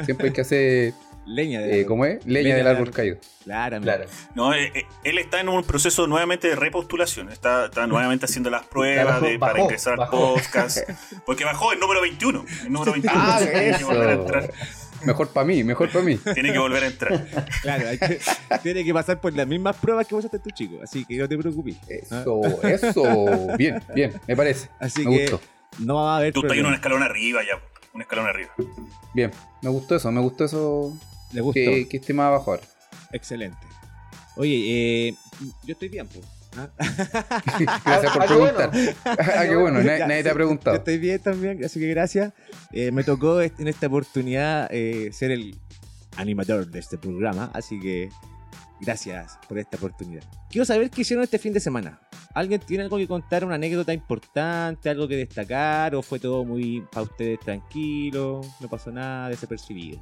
Siempre 0.05 0.29
hay 0.29 0.33
que 0.33 0.41
hacer, 0.41 0.95
Leña 1.31 1.61
de 1.61 1.81
eh, 1.83 1.87
¿cómo 1.87 2.05
es? 2.05 2.25
Leña, 2.27 2.57
del 2.57 2.67
árbol 2.67 2.91
caído. 2.91 3.17
Claro, 3.45 3.81
Claro. 3.81 4.05
No, 4.35 4.53
eh, 4.53 4.73
eh, 4.75 4.83
él 5.05 5.19
está 5.19 5.41
en 5.41 5.49
un 5.49 5.63
proceso 5.63 6.07
nuevamente 6.09 6.49
de 6.49 6.57
repostulación. 6.57 7.31
Está, 7.31 7.67
está 7.67 7.87
nuevamente 7.87 8.25
haciendo 8.25 8.51
las 8.51 8.67
pruebas 8.67 9.07
Bajó, 9.07 9.27
de- 9.27 9.39
para 9.39 9.53
bajó, 9.53 9.65
ingresar 9.65 10.01
al 10.01 10.09
podcast. 10.09 10.79
Porque 11.27 11.45
bajó 11.45 11.73
el 11.73 11.79
número 11.79 12.01
21. 12.03 12.45
El 12.65 12.73
número 12.73 12.93
21. 12.93 13.15
Ah, 13.23 13.39
tiene 13.41 13.79
que 13.79 13.85
volver 13.85 14.09
a 14.09 14.13
entrar. 14.13 14.53
Mejor 15.05 15.29
para 15.29 15.47
mí, 15.47 15.65
mejor 15.65 15.89
para 15.91 16.05
mí. 16.05 16.17
Tiene 16.35 16.53
que 16.53 16.59
volver 16.59 16.83
a 16.83 16.87
entrar. 16.89 17.27
Claro, 17.63 17.89
hay 17.89 17.99
que- 17.99 18.21
tiene 18.63 18.85
que 18.85 18.93
pasar 18.93 19.21
por 19.21 19.33
las 19.35 19.47
mismas 19.47 19.77
pruebas 19.77 20.07
que 20.07 20.15
vos 20.17 20.25
haces 20.25 20.43
tu 20.43 20.51
chico, 20.51 20.79
así 20.83 21.05
que 21.05 21.17
no 21.17 21.29
te 21.29 21.39
preocupes. 21.39 21.77
Eso, 21.89 22.43
eso. 22.65 23.57
Bien, 23.57 23.81
bien, 23.95 24.13
me 24.27 24.37
parece. 24.37 24.69
Así 24.79 25.07
me 25.07 25.17
que 25.17 25.31
gustó. 25.31 25.41
no 25.79 25.95
va 25.95 26.15
a 26.15 26.17
haber 26.19 26.33
Tú 26.35 26.41
estás 26.43 26.59
en 26.59 26.67
un 26.67 26.75
escalón 26.75 27.03
arriba 27.03 27.41
ya. 27.47 27.59
Un 27.95 28.03
escalón 28.03 28.27
arriba. 28.27 28.51
Bien, 29.15 29.31
me 29.63 29.71
gustó 29.71 29.97
eso, 29.97 30.13
me 30.13 30.21
gustó 30.21 30.45
eso 30.45 30.93
Le 31.33 31.41
gustó. 31.41 31.61
que, 31.61 31.89
que 31.89 31.97
esté 31.99 32.13
más 32.13 32.27
abajo 32.27 32.53
ahora. 32.53 32.63
Excelente. 33.13 33.59
Oye, 34.37 35.09
eh, 35.09 35.15
yo 35.65 35.73
estoy 35.73 35.89
bien, 35.89 36.07
pues. 36.09 36.25
Gracias 37.85 38.13
por 38.13 38.23
Ah, 38.23 38.27
preguntar. 38.27 38.71
Ah, 39.05 39.45
qué 39.49 39.55
bueno, 39.57 39.81
nadie, 39.83 40.01
nadie 40.07 40.23
te 40.23 40.29
ha 40.29 40.33
Yo 40.33 40.35
preguntado. 40.35 40.77
estoy 40.77 40.99
bien 40.99 41.21
también, 41.21 41.65
así 41.65 41.79
que 41.79 41.87
gracias. 41.89 42.33
Eh, 42.73 42.91
me 42.91 43.05
tocó 43.05 43.41
en 43.41 43.69
esta 43.69 43.87
oportunidad 43.87 44.69
eh, 44.73 45.11
ser 45.13 45.31
el 45.31 45.57
animador 46.17 46.67
de 46.67 46.81
este 46.81 46.99
programa, 46.99 47.51
así 47.55 47.79
que 47.79 48.09
gracias 48.81 49.39
por 49.49 49.59
esta 49.59 49.77
oportunidad. 49.77 50.25
Quiero 50.51 50.65
saber 50.65 50.91
qué 50.91 51.03
hicieron 51.03 51.23
este 51.23 51.39
fin 51.39 51.53
de 51.53 51.61
semana. 51.61 52.01
¿Alguien 52.35 52.61
tiene 52.61 52.83
algo 52.85 52.97
que 52.97 53.07
contar, 53.07 53.45
una 53.45 53.55
anécdota 53.57 53.93
importante, 53.93 54.91
algo 54.91 55.07
que 55.07 55.17
destacar, 55.17 55.95
o 55.95 56.03
fue 56.03 56.19
todo 56.19 56.45
muy 56.45 56.81
para 56.93 57.03
ustedes 57.03 57.39
tranquilo, 57.41 58.41
no 58.61 58.69
pasó 58.69 58.91
nada 58.91 59.29
desapercibido? 59.29 60.01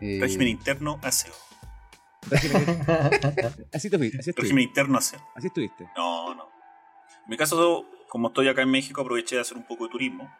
Eh, 0.00 0.18
Régimen 0.20 0.48
interno, 0.48 0.98
aseo. 1.02 1.32
Así 3.72 3.88
te 3.90 3.98
fuiste, 3.98 4.18
así 4.18 4.30
Régimen 4.32 4.36
estuviste. 4.36 4.60
interno, 4.62 4.98
aseo. 4.98 5.20
Así 5.34 5.46
estuviste. 5.46 5.88
No, 5.96 6.34
no. 6.34 6.44
En 6.44 7.30
mi 7.30 7.36
caso, 7.36 7.86
como 8.08 8.28
estoy 8.28 8.48
acá 8.48 8.62
en 8.62 8.70
México, 8.70 9.00
aproveché 9.00 9.36
de 9.36 9.40
hacer 9.42 9.56
un 9.56 9.64
poco 9.66 9.84
de 9.84 9.90
turismo. 9.90 10.30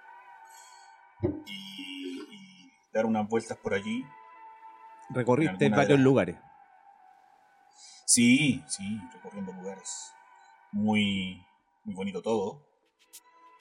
Y, 1.46 2.20
y 2.30 2.72
dar 2.92 3.06
unas 3.06 3.28
vueltas 3.28 3.56
por 3.58 3.74
allí. 3.74 4.04
Recorriste 5.10 5.68
varios 5.68 5.98
las- 5.98 6.00
lugares. 6.00 6.36
Sí, 8.06 8.62
sí, 8.66 9.00
recorriendo 9.14 9.52
lugares. 9.52 10.12
Muy, 10.72 11.44
muy 11.84 11.94
bonito 11.94 12.20
todo. 12.22 12.66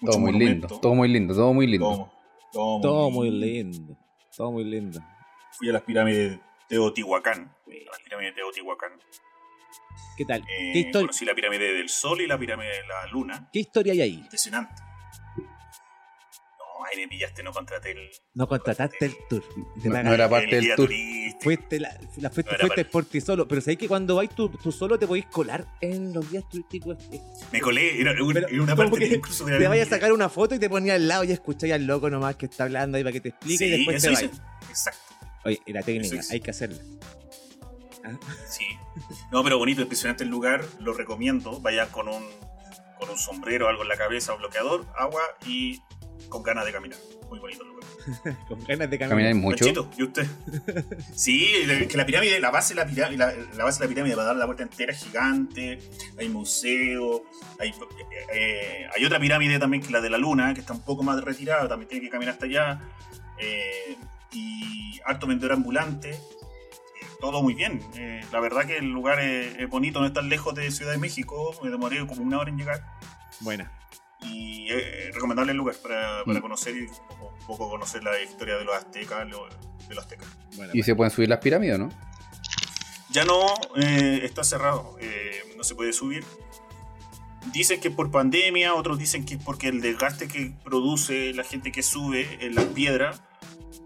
Mucho 0.01 0.12
todo 0.13 0.20
muy 0.20 0.32
lindo, 0.39 0.68
todo 0.68 0.96
muy 0.96 1.08
lindo, 1.10 1.34
todo 1.36 1.53
muy 1.53 1.68
lindo. 1.68 1.86
Todo, 1.88 2.12
todo 2.51 2.82
Todo 2.82 3.10
muy 3.12 3.29
lindo. 3.32 3.98
Todo 4.36 4.51
muy 4.51 4.63
lindo. 4.63 5.00
Fui 5.58 5.70
a 5.70 5.74
las 5.74 5.82
pirámides 5.84 6.32
de 6.32 6.39
Teotihuacán. 6.68 7.44
A 7.65 7.91
las 7.91 8.00
pirámides 8.03 8.36
de 8.36 8.41
Teotihuacán. 8.41 8.91
¿Qué 10.18 10.25
tal? 10.25 10.41
Eh, 10.41 10.72
¿Qué, 10.74 10.79
histo- 10.79 11.01
conocí 11.01 11.25
la 11.25 11.34
pirámide 11.34 11.74
del 11.74 11.89
Sol 11.89 12.22
y 12.22 12.27
la 12.27 12.38
pirámide 12.38 12.70
de 12.70 12.88
la 12.88 13.08
Luna. 13.08 13.50
¿Qué 13.51 13.60
historia 13.60 13.94
hay 13.94 14.01
ahí? 14.01 14.13
Impresionante. 14.15 14.74
No, 15.38 16.86
ahí 16.86 16.98
me 17.01 17.08
pillaste, 17.08 17.41
no 17.44 17.51
contraté 17.51 17.91
el, 17.91 18.10
No 18.34 18.48
contrataste 18.48 19.06
el 19.06 19.15
tour. 19.29 19.44
No- 19.84 20.13
era 20.13 20.29
parte 20.29 20.56
del 20.58 20.68
tour. 20.75 20.88
turístico. 20.88 21.39
Fuiste, 21.41 21.79
la, 21.79 21.89
la 22.18 22.29
fuiste, 22.29 22.51
No 22.53 22.58
fuiste 22.60 22.86
por 22.86 23.06
ti 23.06 23.22
solo. 23.22 23.48
Pero 23.48 23.62
sabéis 23.62 23.79
que 23.79 23.88
cuando 23.88 24.15
vais 24.15 24.29
tú, 24.29 24.50
tú 24.50 24.72
solo 24.74 25.00
te 25.00 25.08
podéis 25.08 25.25
colar 25.27 25.65
en 25.82 26.13
los 26.13 26.29
guías 26.29 26.48
turísticos. 26.50 26.98
eh, 27.13 27.22
Me 27.53 27.62
colé, 27.62 28.00
era, 28.01 28.12
un- 28.22 28.34
Pero, 28.34 28.48
era 28.48 28.63
una 28.63 28.75
parte 28.75 29.00
que 29.00 29.15
incluso 29.15 29.46
Te 29.46 29.68
vayas 29.68 29.88
a 29.88 29.91
sacar 29.91 30.12
una 30.12 30.27
foto 30.29 30.56
y 30.56 30.60
te 30.60 30.70
ponías 30.70 30.96
al 30.96 31.08
lado 31.08 31.24
y 31.24 31.32
escucháis 31.32 31.74
al 31.74 31.86
loco 31.86 32.10
nomás 32.10 32.36
que 32.36 32.46
está 32.48 32.65
hablando 32.65 32.98
ahí 32.98 33.03
para 33.03 33.13
que 33.13 33.22
te 33.22 33.29
explique 33.29 33.65
y 33.65 33.70
después 33.72 34.03
eso 34.03 34.08
te 34.20 34.27
vais. 34.27 34.41
Exacto. 34.70 35.00
Oye, 35.46 35.62
y 35.65 35.74
la 35.74 35.81
técnica, 35.81 36.22
hay 36.31 36.39
que 36.41 36.51
hacerla. 36.51 36.81
Sí. 38.48 38.65
No, 39.31 39.43
pero 39.43 39.58
bonito, 39.58 39.81
impresionante 39.81 40.24
el 40.24 40.29
lugar, 40.29 40.65
lo 40.79 40.93
recomiendo. 40.93 41.60
Vayan 41.62 41.89
con 41.89 42.08
un, 42.08 42.24
con 42.98 43.10
un 43.10 43.17
sombrero, 43.17 43.67
algo 43.67 43.84
en 43.84 43.89
la 43.89 43.98
cabeza, 43.98 44.34
un 44.34 44.39
bloqueador, 44.39 44.86
agua 44.98 45.22
y 45.46 45.79
con 46.29 46.43
ganas 46.43 46.65
de 46.65 46.72
caminar. 46.72 46.98
Muy 47.29 47.39
bonito 47.39 47.62
el 47.62 47.69
lugar. 47.69 47.79
Con 48.48 48.63
ganas 48.63 48.89
de 48.89 48.98
Caminar 48.98 49.10
caminar. 49.10 49.36
mucho. 49.36 49.63
Panchito, 49.65 49.91
¿y 50.00 50.03
usted? 50.03 50.25
Sí, 51.13 51.48
que 51.88 51.96
la 51.96 52.03
pirámide, 52.05 52.39
la 52.39 52.50
base 52.50 52.74
de 52.74 52.79
la 52.81 52.88
pirámide, 52.88 53.17
la, 53.19 53.31
la 53.55 53.63
base 53.65 53.77
de 53.79 53.86
la 53.86 53.89
pirámide 53.89 54.15
para 54.15 54.27
dar 54.29 54.36
la 54.36 54.46
vuelta 54.46 54.63
entera 54.63 54.93
gigante, 54.96 55.79
hay 56.17 56.27
museo, 56.29 57.24
hay, 57.60 57.72
eh, 58.34 58.88
hay 58.96 59.05
otra 59.05 59.19
pirámide 59.19 59.60
también 59.60 59.81
que 59.81 59.88
es 59.88 59.91
la 59.91 60.01
de 60.01 60.10
la 60.10 60.17
luna, 60.17 60.55
que 60.55 60.62
está 60.62 60.74
un 60.74 60.81
poco 60.81 61.03
más 61.03 61.22
retirada, 61.24 61.67
también 61.67 61.88
tiene 61.88 62.03
que 62.03 62.10
caminar 62.10 62.34
hasta 62.34 62.46
allá, 62.48 62.79
eh, 63.38 63.96
y 64.32 65.00
harto 65.06 65.28
vendedor 65.28 65.54
ambulante, 65.54 66.12
eh, 66.12 66.20
todo 67.20 67.42
muy 67.42 67.54
bien. 67.54 67.82
Eh, 67.96 68.22
la 68.32 68.40
verdad 68.40 68.66
que 68.66 68.78
el 68.78 68.90
lugar 68.92 69.20
es, 69.20 69.58
es 69.58 69.70
bonito, 69.70 70.00
no 70.00 70.06
es 70.08 70.14
tan 70.14 70.30
lejos 70.30 70.54
de 70.56 70.70
Ciudad 70.72 70.92
de 70.92 70.98
México, 70.98 71.56
me 71.64 71.70
demoré 71.70 72.06
como 72.08 72.22
una 72.22 72.40
hora 72.40 72.50
en 72.50 72.58
llegar, 72.58 72.84
Buena. 73.42 73.72
y 74.22 74.70
es 74.70 75.14
recomendable 75.16 75.52
el 75.52 75.58
lugar 75.58 75.76
para, 75.82 76.24
para 76.26 76.40
Mm. 76.40 76.42
conocer 76.42 76.76
y 76.76 76.82
un 76.82 77.46
poco, 77.48 77.70
conocer 77.70 78.04
la 78.04 78.22
historia 78.22 78.56
de 78.58 78.66
los 78.66 78.76
aztecas, 78.76 79.28
lo- 79.28 79.48
de 79.88 79.96
los 79.96 80.04
aztecas. 80.04 80.28
buena, 80.56 80.72
Y 80.76 80.84
se 80.84 80.94
pueden 80.96 81.12
subir 81.12 81.30
las 81.30 81.40
pirámides, 81.40 81.80
¿no? 81.80 81.90
Ya 83.12 83.26
no, 83.26 83.48
eh, 83.76 84.22
está 84.24 84.44
cerrado, 84.44 84.96
eh, 85.02 85.42
no 85.58 85.64
se 85.64 85.74
puede 85.74 85.94
subir. 85.94 86.24
Dicen 87.54 87.80
que 87.80 87.88
es 87.88 87.96
por 87.96 88.12
pandemia, 88.12 88.76
otros 88.76 89.00
dicen 89.00 89.26
que 89.26 89.36
es 89.36 89.44
porque 89.44 89.70
el 89.70 89.82
desgaste 89.82 90.28
que 90.28 90.52
produce 90.64 91.34
la 91.34 91.44
gente 91.44 91.72
que 91.72 91.82
sube 91.82 92.38
en 92.46 92.54
las 92.54 92.66
piedras 92.66 93.24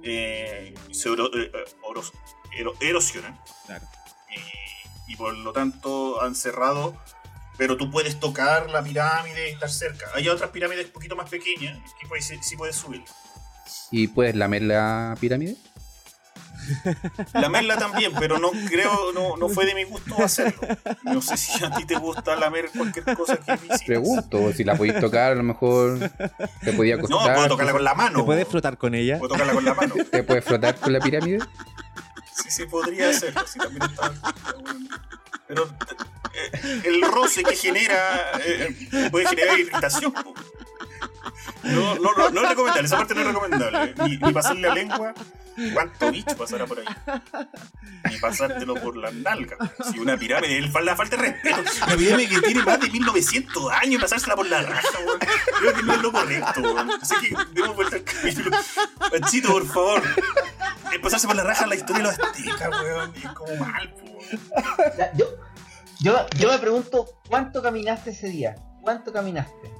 eh, 0.04 0.74
se 0.92 1.10
eh, 1.10 1.16
eh, 1.34 1.52
oros- 1.84 2.12
ero- 2.58 2.74
erosionan 2.80 3.40
Claro. 3.66 3.86
y, 5.08 5.14
y 5.14 5.16
por 5.16 5.36
lo 5.38 5.52
tanto 5.54 6.22
han 6.22 6.36
cerrado. 6.36 6.96
Pero 7.56 7.78
tú 7.78 7.92
puedes 7.92 8.20
tocar 8.20 8.72
la 8.72 8.84
pirámide 8.84 9.50
y 9.50 9.54
estar 9.54 9.70
cerca. 9.70 10.08
Hay 10.16 10.28
otras 10.28 10.50
pirámides 10.50 10.88
un 10.88 10.92
poquito 10.92 11.16
más 11.16 11.30
pequeñas 11.30 11.78
que 12.02 12.08
puedes, 12.08 12.26
sí 12.42 12.58
puedes 12.58 12.76
subir. 12.76 13.04
¿Y 13.92 14.08
puedes 14.08 14.36
lamer 14.36 14.64
la 14.64 15.16
pirámide? 15.20 15.56
La 17.34 17.50
merla 17.50 17.78
también, 17.78 18.12
pero 18.20 18.38
no 18.40 18.52
creo, 18.70 19.12
no, 19.14 19.38
no 19.38 19.50
fue 19.50 19.66
de 19.66 19.76
mi 19.76 19.84
gusto 19.84 20.16
hacerlo. 20.24 20.62
No 21.04 21.22
sé 21.22 21.38
si 21.38 21.64
a 21.64 21.72
ti 21.72 21.86
te 21.86 21.96
gusta 21.96 22.36
lamer 22.36 22.70
cualquier 22.76 23.16
cosa 23.16 23.38
que 23.38 23.54
visites. 23.54 23.84
Pregunto, 23.84 24.52
si 24.54 24.64
la 24.64 24.76
podéis 24.76 25.00
tocar, 25.00 25.32
a 25.34 25.36
lo 25.36 25.44
mejor 25.44 26.00
te 26.62 26.74
podía 26.74 26.96
No, 26.98 27.02
costar. 27.08 27.36
puedo 27.36 27.48
tocarla 27.50 27.72
con 27.74 27.84
la 27.84 27.94
mano. 27.94 28.20
¿Te 28.20 28.26
puedes 28.26 28.48
frotar 28.48 28.78
con 28.78 28.96
ella? 28.96 29.20
Puedo 29.20 29.34
tocarla 29.34 29.54
con 29.54 29.66
la 29.66 29.74
mano. 29.74 29.96
¿Te 30.12 30.24
puedes 30.24 30.44
flotar 30.46 30.76
con 30.78 30.94
la 30.94 31.00
pirámide? 31.00 31.40
Sí, 32.36 32.50
sí, 32.50 32.66
podría 32.66 33.10
hacerlo. 33.10 33.42
Sí, 33.46 33.60
también 33.60 33.84
bueno. 33.96 34.14
Pero 35.48 35.66
eh, 36.34 36.82
el 36.86 37.02
roce 37.04 37.44
que 37.44 37.56
genera 37.56 38.22
eh, 38.44 39.10
puede 39.12 39.28
generar 39.28 39.60
irritación. 39.60 40.14
No, 41.64 41.96
no, 41.96 42.14
no, 42.14 42.30
no 42.30 42.42
es 42.44 42.50
recomendable, 42.50 42.86
esa 42.86 42.98
parte 42.98 43.14
no 43.16 43.22
es 43.22 43.28
recomendable. 43.28 43.96
Ni, 44.04 44.18
ni 44.18 44.34
pasarle 44.34 44.68
la 44.68 44.74
lengua, 44.74 45.14
cuánto 45.74 46.12
bicho 46.12 46.36
pasará 46.38 46.66
por 46.66 46.80
ahí. 46.80 46.86
Ni 48.10 48.18
pasártelo 48.18 48.76
por 48.76 48.98
la 48.98 49.12
nalga. 49.12 49.58
Si 49.92 50.00
una 50.00 50.18
pirámide, 50.18 50.58
el, 50.58 50.72
la 50.84 50.96
falta 50.96 51.18
de 51.18 51.24
respeto. 51.24 51.62
Una 51.86 51.96
pirámide 51.96 52.30
que 52.30 52.42
tiene 52.42 52.64
más 52.64 52.80
de 52.80 52.90
1900 52.90 53.72
años 53.72 53.96
y 53.96 53.98
pasársela 54.00 54.36
por 54.36 54.48
la 54.48 54.62
raja, 54.62 55.00
weón. 55.06 55.20
Creo 55.60 55.74
que 55.74 55.84
no 55.84 55.94
es 55.94 56.02
lo 56.02 56.12
correcto, 56.12 56.62
weón. 56.62 56.92
Así 57.02 57.16
que 57.22 57.36
demos 57.54 57.76
vuelta 57.76 57.96
al 57.96 58.04
capítulo. 58.04 58.52
Panchito, 59.12 59.52
por 59.52 59.68
favor. 59.68 60.04
Es 60.92 61.00
pasarse 61.00 61.28
por 61.28 61.36
la 61.36 61.44
raja 61.44 61.68
la 61.68 61.76
historia 61.76 62.04
de 62.04 62.10
los 62.10 62.20
aztecas, 62.20 62.70
weón. 62.70 63.14
Es 63.16 63.30
como 63.32 63.56
mal, 63.58 63.94
weón. 64.02 64.14
Yo, 65.18 65.26
yo, 66.00 66.26
yo 66.38 66.52
me 66.52 66.58
pregunto, 66.60 67.08
¿cuánto 67.28 67.62
caminaste 67.62 68.12
ese 68.12 68.30
día? 68.30 68.56
¿Cuánto 68.82 69.14
caminaste? 69.14 69.73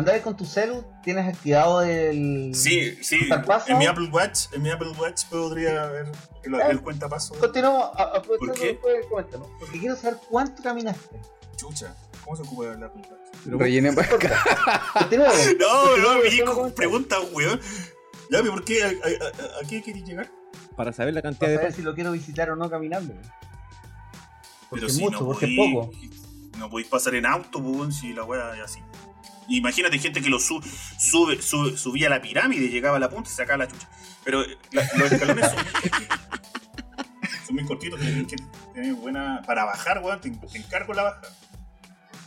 Andabas 0.00 0.20
con 0.22 0.36
tu 0.36 0.44
celu, 0.44 0.84
tienes 1.02 1.26
activado 1.32 1.82
el. 1.82 2.52
Sí, 2.54 2.98
sí. 3.02 3.28
En 3.68 3.78
mi 3.78 3.86
Apple 3.86 4.08
Watch, 4.12 4.46
en 4.52 4.62
mi 4.62 4.70
Apple 4.70 4.90
Watch 4.98 5.24
podría 5.30 5.86
ver 5.86 6.10
el, 6.42 6.54
el 6.54 6.80
cuentapaso. 6.82 7.34
Continuamos 7.38 7.90
aprovechando 7.94 8.38
¿Por 8.38 8.52
qué? 8.54 8.66
después 8.68 9.06
coméntalo. 9.08 9.50
Porque 9.58 9.78
quiero 9.78 9.96
saber 9.96 10.18
cuánto 10.28 10.62
caminaste. 10.62 11.20
Chucha. 11.56 11.94
¿Cómo 12.24 12.36
se 12.36 12.42
ocupa 12.42 12.66
el 12.72 12.82
Apple 12.82 13.02
Watch? 13.08 13.60
Rellenen 13.60 13.94
para 13.94 14.14
acá. 14.14 14.42
No, 15.10 15.16
no, 15.16 15.32
Continuemos, 15.32 16.22
mi 16.22 16.28
hijo 16.28 16.44
continuemos. 16.44 16.72
pregunta, 16.72 17.16
weón. 17.32 17.60
Ya, 18.30 18.38
pero 18.40 18.52
¿por 18.52 18.64
qué? 18.64 18.84
¿A, 18.84 18.88
a- 18.88 18.90
a- 18.90 19.64
a 19.64 19.68
qué 19.68 19.82
queréis 19.82 20.04
llegar? 20.04 20.30
Para 20.76 20.92
saber 20.92 21.14
la 21.14 21.22
cantidad 21.22 21.40
Para 21.48 21.50
de 21.52 21.56
saber 21.58 21.72
si 21.74 21.82
lo 21.82 21.94
quiero 21.94 22.12
visitar 22.12 22.50
o 22.50 22.56
no 22.56 22.68
caminando. 22.70 23.14
Porque 24.68 24.82
Pero 24.82 24.86
es 24.86 24.94
si 24.94 25.00
mucho, 25.02 25.20
no 25.20 25.26
porque 25.26 25.46
es 25.46 25.52
podéis- 25.52 25.74
poco. 25.74 25.90
No 26.58 26.68
podéis 26.70 26.88
pasar 26.88 27.14
en 27.14 27.26
auto, 27.26 27.62
pues, 27.62 27.74
weón, 27.76 27.92
si 27.92 28.12
la 28.12 28.24
weá 28.24 28.54
es 28.56 28.62
así. 28.62 28.80
Imagínate 29.50 29.98
gente 29.98 30.22
que 30.22 30.30
lo 30.30 30.38
su- 30.38 30.62
sube, 30.98 31.40
sube- 31.42 31.76
subía 31.76 32.06
a 32.06 32.10
la 32.10 32.22
pirámide, 32.22 32.68
llegaba 32.68 32.96
a 32.96 33.00
la 33.00 33.10
punta 33.10 33.28
y 33.30 33.32
sacaba 33.32 33.58
la 33.64 33.68
chucha. 33.68 33.88
Pero 34.24 34.42
eh, 34.42 34.56
la- 34.72 34.88
los 34.96 35.12
escalones 35.12 35.46
son 35.50 35.56
muy 35.56 35.90
cortitos. 35.90 36.18
Son 37.46 37.54
muy 37.56 37.64
cortitos, 37.64 38.00
tienes 38.00 38.26
que 38.28 38.36
tener 38.74 38.94
buena. 38.94 39.42
Para 39.44 39.64
bajar, 39.64 39.98
weón, 40.04 40.20
te, 40.20 40.30
te 40.30 40.58
encargo 40.58 40.92
la 40.94 41.02
baja. 41.02 41.22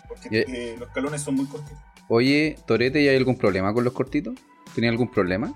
Porque 0.08 0.28
eh, 0.48 0.76
los 0.78 0.90
escalones 0.90 1.22
son 1.22 1.36
muy 1.36 1.46
cortitos. 1.46 1.78
Oye, 2.10 2.58
Torete, 2.68 3.02
¿y 3.02 3.08
hay 3.08 3.16
algún 3.16 3.38
problema 3.38 3.74
con 3.74 3.86
los 3.86 3.94
cortitos? 3.94 4.36
¿Tenía 4.76 4.90
algún 4.90 5.10
problema? 5.10 5.54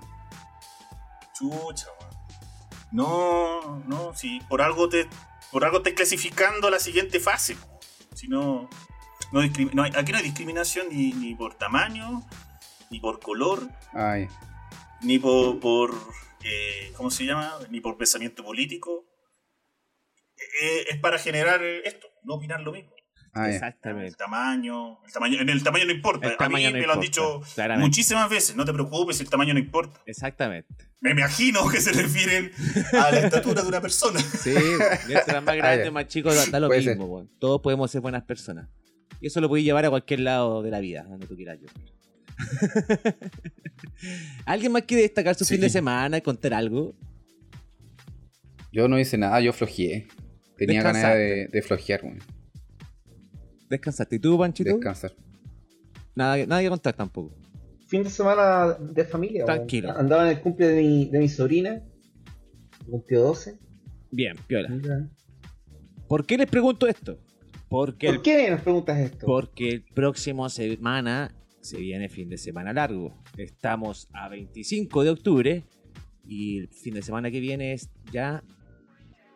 Chucha, 1.38 1.86
weón. 2.00 2.14
No, 2.92 3.82
no, 3.86 4.14
si 4.14 4.40
por 4.48 4.62
algo 4.62 4.88
te. 4.88 5.06
Por 5.52 5.64
algo 5.64 5.82
te 5.82 5.92
clasificando 5.94 6.68
a 6.68 6.70
la 6.70 6.78
siguiente 6.78 7.20
fase. 7.20 7.56
Si 8.14 8.26
no. 8.28 8.68
No, 9.32 9.42
discrim- 9.42 9.72
no 9.72 9.82
hay- 9.82 9.92
aquí 9.96 10.12
no 10.12 10.18
hay 10.18 10.24
discriminación 10.24 10.86
ni, 10.90 11.12
ni 11.12 11.34
por 11.34 11.54
tamaño, 11.54 12.26
ni 12.90 13.00
por 13.00 13.20
color, 13.20 13.68
Ay, 13.92 14.28
ni 15.02 15.18
por, 15.18 15.60
por 15.60 15.94
eh, 16.44 16.92
¿cómo 16.96 17.10
se 17.10 17.24
llama? 17.24 17.52
Ni 17.70 17.80
por 17.80 17.96
pensamiento 17.96 18.44
político. 18.44 19.04
Eh, 20.62 20.84
es 20.90 20.96
para 20.98 21.18
generar 21.18 21.62
esto, 21.62 22.06
no 22.22 22.34
opinar 22.34 22.60
lo 22.60 22.72
mismo. 22.72 22.90
ay. 23.34 23.48
El 23.50 23.54
Exactamente. 23.56 24.16
tamaño, 24.16 25.04
el 25.04 25.12
tamaño, 25.12 25.40
en 25.40 25.48
el 25.48 25.62
tamaño 25.62 25.84
no 25.84 25.92
importa. 25.92 26.28
El 26.28 26.36
a 26.38 26.48
mí 26.48 26.64
no 26.64 26.70
me 26.72 26.86
lo 26.86 26.92
han 26.92 27.00
dicho 27.00 27.40
claramente. 27.54 27.86
muchísimas 27.86 28.30
veces, 28.30 28.56
no 28.56 28.64
te 28.64 28.72
preocupes, 28.72 29.20
el 29.20 29.28
tamaño 29.28 29.52
no 29.54 29.60
importa. 29.60 30.00
Exactamente. 30.06 30.74
Me 31.00 31.10
imagino 31.12 31.68
que 31.68 31.80
se 31.80 31.92
refieren 31.92 32.50
a 32.92 33.10
la 33.10 33.18
estatura 33.20 33.62
de 33.62 33.68
una 33.68 33.80
persona. 33.80 34.20
Sí, 34.20 34.54
mientras 35.06 35.42
más 35.44 35.56
grande, 35.56 35.82
Ah, 35.82 35.84
ya. 35.86 35.90
más 35.90 36.06
chico, 36.08 36.32
da, 36.32 36.58
lo 36.60 36.68
Puede 36.68 36.80
mismo. 36.96 37.28
Todos 37.38 37.60
podemos 37.60 37.90
ser 37.90 38.00
buenas 38.00 38.22
personas. 38.24 38.68
Y 39.20 39.26
eso 39.26 39.40
lo 39.40 39.48
podéis 39.48 39.66
llevar 39.66 39.84
a 39.84 39.90
cualquier 39.90 40.20
lado 40.20 40.62
de 40.62 40.70
la 40.70 40.80
vida, 40.80 41.04
donde 41.08 41.26
tú 41.26 41.34
quieras 41.36 41.58
yo. 41.60 41.66
¿Alguien 44.46 44.72
más 44.72 44.82
quiere 44.82 45.02
destacar 45.02 45.34
su 45.34 45.44
Sí. 45.44 45.54
fin 45.54 45.62
de 45.62 45.70
semana 45.70 46.18
y 46.18 46.22
contar 46.22 46.54
algo? 46.54 46.94
Yo 48.72 48.86
no 48.88 48.98
hice 48.98 49.18
nada, 49.18 49.40
yo 49.40 49.52
flojeé. 49.52 50.06
Tenía 50.56 50.82
ganas 50.82 51.14
de, 51.14 51.48
de 51.48 51.62
flojear, 51.62 52.04
weón. 52.04 52.18
¿Descansaste? 53.70 54.16
¿Y 54.16 54.18
tú, 54.18 54.38
Panchito? 54.38 54.70
Descansar. 54.70 55.12
Nada, 56.14 56.36
nada 56.46 56.62
que 56.62 56.68
contar 56.68 56.94
tampoco. 56.94 57.34
Fin 57.86 58.02
de 58.02 58.10
semana 58.10 58.74
de 58.80 59.04
familia. 59.04 59.44
Tranquilo. 59.44 59.92
Andaba 59.96 60.24
en 60.24 60.36
el 60.36 60.40
cumple 60.42 60.68
de 60.68 60.82
mi, 60.82 61.06
de 61.10 61.18
mi 61.18 61.28
sobrina. 61.28 61.82
Cumplió 62.90 63.22
12. 63.22 63.58
Bien, 64.10 64.36
piola. 64.46 64.68
¿Por 66.08 66.24
qué 66.26 66.36
les 66.38 66.46
pregunto 66.46 66.86
esto? 66.86 67.18
Porque 67.68 68.06
¿Por 68.08 68.22
qué 68.22 68.50
nos 68.50 68.62
preguntas 68.62 68.98
esto? 68.98 69.26
Porque 69.26 69.68
el 69.68 69.82
próximo 69.82 70.48
semana 70.48 71.34
se 71.60 71.78
viene 71.78 72.08
fin 72.08 72.28
de 72.30 72.38
semana 72.38 72.72
largo. 72.72 73.14
Estamos 73.36 74.08
a 74.12 74.28
25 74.28 75.04
de 75.04 75.10
octubre 75.10 75.64
y 76.26 76.58
el 76.58 76.68
fin 76.68 76.94
de 76.94 77.02
semana 77.02 77.30
que 77.30 77.40
viene 77.40 77.72
es 77.74 77.90
ya 78.12 78.42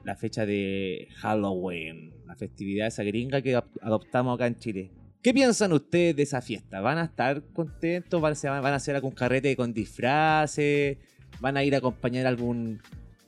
la 0.05 0.17
fecha 0.17 0.47
de 0.47 1.09
Halloween, 1.17 2.13
la 2.27 2.35
festividad 2.35 2.89
esa 2.89 3.05
gringa 3.05 3.41
que 3.43 3.57
adop- 3.57 3.79
adoptamos 3.83 4.35
acá 4.35 4.47
en 4.47 4.57
Chile. 4.57 4.91
¿Qué 5.23 5.33
piensan 5.33 5.73
ustedes 5.73 6.17
de 6.17 6.23
esa 6.25 6.41
fiesta? 6.43 6.81
¿Van 6.81 6.99
a 6.99 7.05
estar 7.05 7.43
contentos? 7.53 8.21
¿Van 8.21 8.31
a 8.31 8.33
hacer, 8.33 8.51
van 8.51 8.67
a 8.73 8.77
hacer 8.77 8.97
algún 8.97 9.13
carrete 9.13 9.55
con 9.55 9.73
disfraces? 9.73 10.97
¿Van 11.41 11.57
a 11.57 11.63
ir 11.65 11.75
a 11.75 11.79
acompañar 11.79 12.27
a 12.27 12.31
algún 12.31 12.81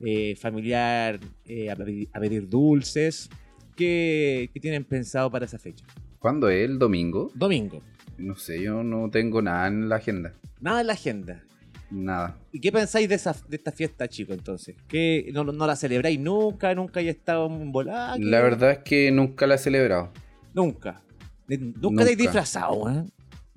eh, 0.04 0.34
familiar 0.37 1.20
eh, 1.44 1.70
a, 1.70 1.76
pedir, 1.76 2.08
a 2.12 2.18
pedir 2.20 2.49
dulces? 2.49 3.28
¿Qué, 3.76 4.50
qué 4.52 4.61
tienen 4.61 4.85
pensado 4.85 5.31
para 5.31 5.45
esa 5.45 5.59
fecha? 5.59 5.85
¿Cuándo 6.19 6.49
es? 6.49 6.64
¿El 6.69 6.78
domingo? 6.78 7.31
Domingo. 7.35 7.83
No 8.19 8.35
sé, 8.37 8.62
yo 8.62 8.83
no 8.83 9.11
tengo 9.11 9.43
nada 9.43 9.66
en 9.66 9.88
la 9.88 9.97
agenda. 9.97 10.33
Nada 10.61 10.81
en 10.81 10.87
la 10.87 10.93
agenda. 10.93 11.43
Nada. 11.90 12.38
¿Y 12.52 12.61
qué 12.61 12.73
pensáis 12.73 13.09
de, 13.09 13.14
esa, 13.16 13.37
de 13.49 13.57
esta 13.57 13.73
fiesta, 13.73 14.09
chicos, 14.09 14.37
entonces? 14.37 14.75
¿Que 14.88 15.31
no, 15.33 15.45
no 15.45 15.66
la 15.66 15.76
celebráis 15.76 16.19
nunca? 16.19 16.75
¿Nunca 16.75 17.00
hay 17.00 17.09
estado 17.09 17.47
en 17.47 17.71
volada? 17.73 18.16
La 18.19 18.40
verdad 18.40 18.71
es 18.71 18.78
que 18.78 19.11
nunca 19.11 19.47
la 19.47 19.57
he 19.57 19.59
celebrado. 19.59 20.12
Nunca. 20.54 21.02
Nunca, 21.47 21.78
Nunca. 21.81 22.04
te 22.04 22.12
has 22.12 22.16
disfrazado, 22.16 22.75
weón. 22.75 23.12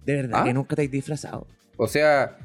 De 0.06 0.16
verdad 0.16 0.42
¿Ah? 0.42 0.44
que 0.44 0.54
nunca 0.54 0.76
te 0.76 0.84
has 0.84 0.92
disfrazado. 0.92 1.48
O 1.78 1.88
sea, 1.88 2.38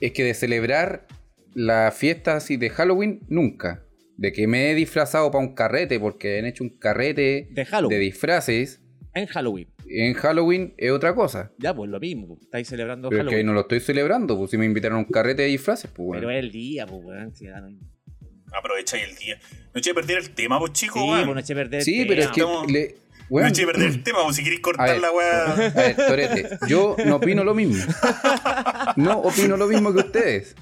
es 0.00 0.12
que 0.12 0.24
de 0.24 0.34
celebrar 0.34 1.06
la 1.54 1.90
fiesta 1.90 2.36
así 2.36 2.56
de 2.56 2.70
Halloween, 2.70 3.20
nunca. 3.28 3.82
De 4.20 4.32
que 4.32 4.46
me 4.46 4.70
he 4.70 4.74
disfrazado 4.74 5.30
para 5.30 5.42
un 5.42 5.54
carrete, 5.54 5.98
porque 5.98 6.38
han 6.38 6.44
hecho 6.44 6.62
un 6.62 6.76
carrete 6.78 7.48
De 7.52 7.64
Halloween. 7.64 7.98
de 7.98 8.04
disfraces. 8.04 8.82
En 9.14 9.26
Halloween. 9.26 9.68
En 9.88 10.12
Halloween 10.14 10.74
es 10.76 10.90
otra 10.92 11.14
cosa. 11.14 11.52
Ya, 11.58 11.74
pues 11.74 11.90
lo 11.90 11.98
mismo. 11.98 12.28
pues, 12.28 12.42
Estáis 12.42 12.68
celebrando 12.68 13.08
Pero 13.08 13.22
es 13.22 13.24
que 13.24 13.30
Halloween. 13.30 13.46
no 13.46 13.52
lo 13.54 13.60
estoy 13.62 13.80
celebrando, 13.80 14.36
pues 14.38 14.50
si 14.50 14.58
me 14.58 14.66
invitaron 14.66 14.98
a 14.98 15.00
un 15.00 15.06
carrete 15.06 15.42
de 15.42 15.48
disfraces, 15.48 15.90
pues 15.90 16.06
bueno. 16.06 16.20
Pero 16.20 16.30
es 16.30 16.38
el 16.44 16.52
día, 16.52 16.86
pues, 16.86 17.00
weón. 17.02 17.34
Si 17.34 17.46
ya 17.46 17.60
no- 17.60 17.76
Aprovecháis 18.52 19.04
el 19.08 19.16
día. 19.16 19.40
No 19.72 19.78
eché 19.78 19.92
a 19.92 19.94
perder 19.94 20.18
el 20.18 20.30
tema, 20.30 20.58
pues 20.58 20.72
chicos, 20.74 21.00
Sí, 21.02 21.08
weón. 21.08 21.24
pues 21.24 21.34
no 21.34 21.40
eché 21.40 21.52
a 21.52 21.56
perder. 21.56 21.82
Sí, 21.82 22.00
el 22.02 22.06
pero 22.08 22.20
es 22.22 22.26
tema. 22.32 22.34
que. 22.34 22.40
Estamos- 22.42 22.70
le- 22.72 22.94
No 23.30 23.46
eché 23.46 23.62
a 23.62 23.66
perder 23.66 23.88
el 23.88 24.02
tema, 24.02 24.18
pues 24.24 24.36
si 24.36 24.42
queréis 24.44 24.58
A 24.60 24.62
cortar 24.62 24.88
ver. 24.90 25.00
la 25.00 25.12
weá. 25.12 25.52
A 25.52 25.54
ver, 25.56 25.96
Torete, 25.96 26.48
yo 26.68 26.94
no 27.06 27.16
opino 27.16 27.42
lo 27.42 27.54
mismo. 27.54 27.76
No 28.96 29.18
opino 29.20 29.56
lo 29.56 29.66
mismo 29.66 29.92
que 29.94 30.00
ustedes. 30.00 30.56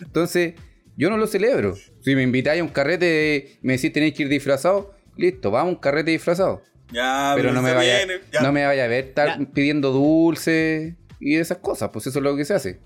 Entonces, 0.00 0.54
yo 1.00 1.08
no 1.10 1.16
lo 1.16 1.26
celebro. 1.26 1.74
Si 2.02 2.14
me 2.14 2.22
invitáis 2.22 2.60
a 2.60 2.64
un 2.64 2.68
carrete, 2.70 3.58
me 3.62 3.72
decís 3.72 3.92
tenéis 3.92 4.12
que 4.14 4.24
ir 4.24 4.28
disfrazado, 4.28 4.94
listo, 5.16 5.50
vamos 5.50 5.72
a 5.72 5.74
un 5.76 5.80
carrete 5.80 6.10
disfrazado. 6.10 6.62
Ya, 6.92 7.32
Pero 7.36 7.52
no 7.52 7.62
me, 7.62 7.72
vaya, 7.72 8.00
no 8.42 8.52
me 8.52 8.66
vaya 8.66 8.84
a 8.84 8.88
ver 8.88 9.04
estar 9.06 9.38
Ya. 9.38 9.46
pidiendo 9.52 9.92
dulce 9.92 10.96
y 11.20 11.36
esas 11.36 11.58
cosas, 11.58 11.90
pues 11.92 12.06
eso 12.06 12.18
es 12.18 12.22
lo 12.22 12.36
que 12.36 12.44
se 12.44 12.52
hace. 12.54 12.80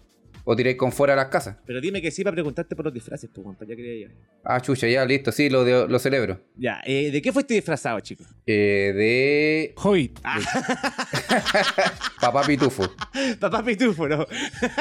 O 0.46 0.54
tiráis 0.54 0.76
con 0.76 0.92
fuera 0.92 1.14
a 1.14 1.16
las 1.16 1.28
casas. 1.28 1.56
Pero 1.64 1.80
dime 1.80 2.02
que 2.02 2.10
sí 2.10 2.22
para 2.22 2.34
preguntarte 2.34 2.76
por 2.76 2.84
los 2.84 2.92
disfraces, 2.92 3.30
pues, 3.32 3.46
para 3.56 3.64
allá 3.66 3.76
quería 3.76 3.92
llegar. 3.94 4.12
Ah, 4.44 4.60
chucha, 4.60 4.86
ya, 4.86 5.02
listo, 5.06 5.32
sí, 5.32 5.48
lo, 5.48 5.64
de- 5.64 5.88
lo 5.88 5.98
celebro. 5.98 6.38
Ya, 6.56 6.82
eh, 6.84 7.10
¿de 7.10 7.22
qué 7.22 7.32
fuiste 7.32 7.54
disfrazado, 7.54 7.98
chicos? 8.00 8.26
Eh, 8.46 8.92
de 8.94 9.74
Hobbit. 9.82 10.18
Ah, 10.22 10.38
Papá 12.20 12.42
Pitufo, 12.46 12.94
papá 13.40 13.64
Pitufo, 13.64 14.06
¿no? 14.06 14.26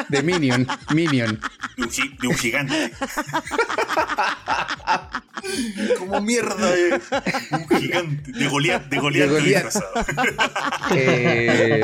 de 0.09 0.21
Minion, 0.23 0.67
Minion. 0.93 1.39
De 1.77 1.83
un, 1.83 1.89
gi- 1.89 2.17
de 2.21 2.27
un 2.27 2.35
gigante. 2.35 2.91
Como 5.97 6.21
mierda, 6.21 6.75
eh. 6.77 6.99
Un 7.51 7.67
gigante. 7.79 8.31
De 8.31 8.47
Goliat, 8.47 8.85
de 8.89 8.99
Goliat 8.99 9.29
De 9.29 9.33
Goliat. 9.39 9.63
disfrazado. 9.63 10.05
Eh, 10.95 11.81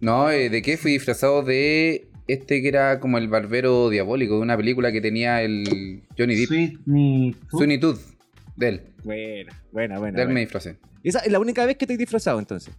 no, 0.00 0.30
eh, 0.30 0.48
¿de 0.50 0.62
qué 0.62 0.76
fui 0.78 0.92
disfrazado? 0.92 1.42
De 1.42 2.08
este 2.28 2.60
que 2.62 2.68
era 2.68 2.98
como 3.00 3.18
el 3.18 3.28
barbero 3.28 3.88
diabólico, 3.90 4.34
de 4.36 4.40
una 4.40 4.56
película 4.56 4.90
que 4.92 5.00
tenía 5.00 5.42
el 5.42 6.02
Johnny 6.18 6.34
Depp. 6.36 6.78
Sweeney 7.50 7.78
Todd. 7.80 7.98
De 8.56 8.68
él. 8.68 8.82
Buena, 9.04 9.62
buena, 9.72 9.98
buena. 9.98 10.16
De 10.16 10.22
él 10.22 10.28
me 10.30 10.40
disfracé. 10.40 10.76
Esa 11.04 11.20
es 11.20 11.30
la 11.30 11.38
única 11.38 11.64
vez 11.66 11.76
que 11.76 11.86
te 11.86 11.92
has 11.92 11.98
disfrazado, 11.98 12.38
entonces. 12.38 12.74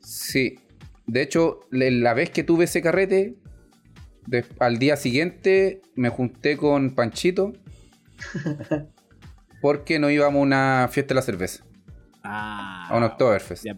Sí. 0.00 0.58
De 1.06 1.22
hecho, 1.22 1.60
la 1.70 2.14
vez 2.14 2.30
que 2.30 2.44
tuve 2.44 2.64
ese 2.64 2.82
carrete, 2.82 3.34
de- 4.26 4.44
al 4.60 4.78
día 4.78 4.96
siguiente 4.96 5.80
me 5.96 6.08
junté 6.10 6.56
con 6.56 6.94
Panchito. 6.94 7.52
Porque 9.60 9.98
no 9.98 10.08
íbamos 10.10 10.40
a 10.40 10.42
una 10.42 10.88
fiesta 10.90 11.10
de 11.14 11.16
la 11.16 11.22
cerveza, 11.22 11.64
Ah. 12.22 12.86
a 12.90 12.96
un 12.96 13.02
Oktoberfest. 13.02 13.64
Ya. 13.64 13.76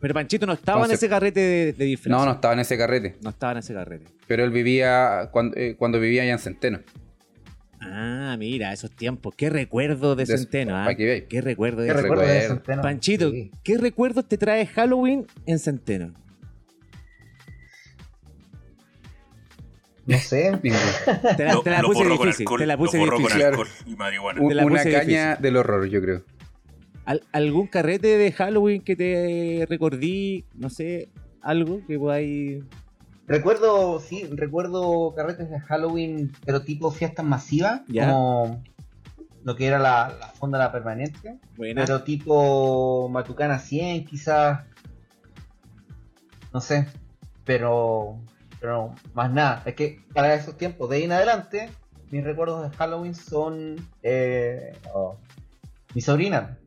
Pero 0.00 0.14
Panchito 0.14 0.46
no 0.46 0.54
estaba 0.54 0.86
en 0.86 0.92
ese 0.92 1.08
carrete 1.08 1.40
de, 1.40 1.72
de 1.74 1.84
disfraz. 1.84 2.10
No, 2.18 2.24
no 2.24 2.32
estaba 2.32 2.54
en 2.54 2.60
ese 2.60 2.78
carrete. 2.78 3.16
No 3.22 3.30
estaba 3.30 3.52
en 3.52 3.58
ese 3.58 3.74
carrete. 3.74 4.06
Pero 4.26 4.44
él 4.44 4.50
vivía 4.50 5.28
cuando, 5.30 5.56
eh, 5.58 5.76
cuando 5.78 6.00
vivía 6.00 6.22
allá 6.22 6.32
en 6.32 6.38
Centeno. 6.38 6.80
Ah, 7.82 8.36
mira, 8.38 8.72
esos 8.72 8.90
tiempos. 8.90 9.34
Qué 9.36 9.50
recuerdo 9.50 10.14
de 10.16 10.24
De- 10.24 10.38
Centeno, 10.38 10.76
¿ah? 10.76 10.94
Qué 10.94 11.40
recuerdo 11.42 11.82
de 11.82 11.88
¿Qué 11.88 11.94
Qué 11.94 12.00
recuerdo 12.02 12.22
de. 12.24 12.40
Centeno? 12.42 12.82
Panchito, 12.82 13.30
Sí. 13.30 13.50
¿qué 13.62 13.78
recuerdos 13.78 14.26
te 14.28 14.36
trae 14.38 14.66
Halloween 14.66 15.26
en 15.46 15.58
Centeno? 15.58 16.14
No 20.06 20.18
sé. 20.18 20.52
Te 21.36 21.44
la, 21.44 21.52
Lo, 21.54 21.62
te 21.62 21.70
la 21.70 21.82
lo 21.82 21.88
puse 21.88 22.04
difícil. 22.04 22.42
alcohol. 22.44 22.58
te 22.60 22.66
la 22.66 22.76
puse 22.76 22.98
difícil. 22.98 23.22
con 23.22 23.32
Claro. 23.32 23.48
alcohol 23.50 23.68
y 23.86 23.96
marihuana. 23.96 24.40
Un- 24.40 24.48
Te 24.48 24.54
la 24.54 24.64
una 24.66 24.82
caña 24.82 25.00
difícil. 25.02 25.42
del 25.42 25.56
horror, 25.56 25.86
yo 25.88 26.00
creo. 26.00 26.24
¿Al- 27.04 27.22
¿Algún 27.32 27.66
carrete 27.66 28.16
de 28.18 28.32
Halloween 28.32 28.82
que 28.82 28.96
te 28.96 29.66
recordí? 29.68 30.44
No 30.54 30.70
sé, 30.70 31.08
algo 31.42 31.80
que 31.86 31.98
podáis. 31.98 32.62
Recuerdo, 33.26 34.00
sí, 34.00 34.24
recuerdo 34.32 35.14
carretes 35.14 35.50
de 35.50 35.60
Halloween, 35.60 36.32
pero 36.44 36.62
tipo 36.62 36.90
fiestas 36.90 37.24
masivas, 37.24 37.82
Ya. 37.88 38.08
como 38.10 38.62
lo 39.44 39.56
que 39.56 39.66
era 39.66 39.78
la, 39.78 40.14
la 40.18 40.26
Fonda 40.28 40.58
La 40.58 40.70
Permanente, 40.72 41.38
Buena. 41.56 41.84
pero 41.84 42.02
tipo 42.02 43.08
Matucana 43.08 43.58
100 43.58 44.04
quizás, 44.04 44.64
no 46.52 46.60
sé, 46.60 46.86
pero, 47.44 48.18
pero 48.60 48.94
más 49.14 49.30
nada, 49.32 49.62
es 49.64 49.74
que 49.74 50.00
para 50.12 50.34
esos 50.34 50.56
tiempos 50.58 50.90
de 50.90 50.96
ahí 50.96 51.02
en 51.04 51.12
adelante, 51.12 51.70
mis 52.10 52.24
recuerdos 52.24 52.68
de 52.68 52.76
Halloween 52.76 53.14
son 53.14 53.76
eh, 54.02 54.72
oh, 54.92 55.16
mi 55.94 56.00
sobrina, 56.00 56.58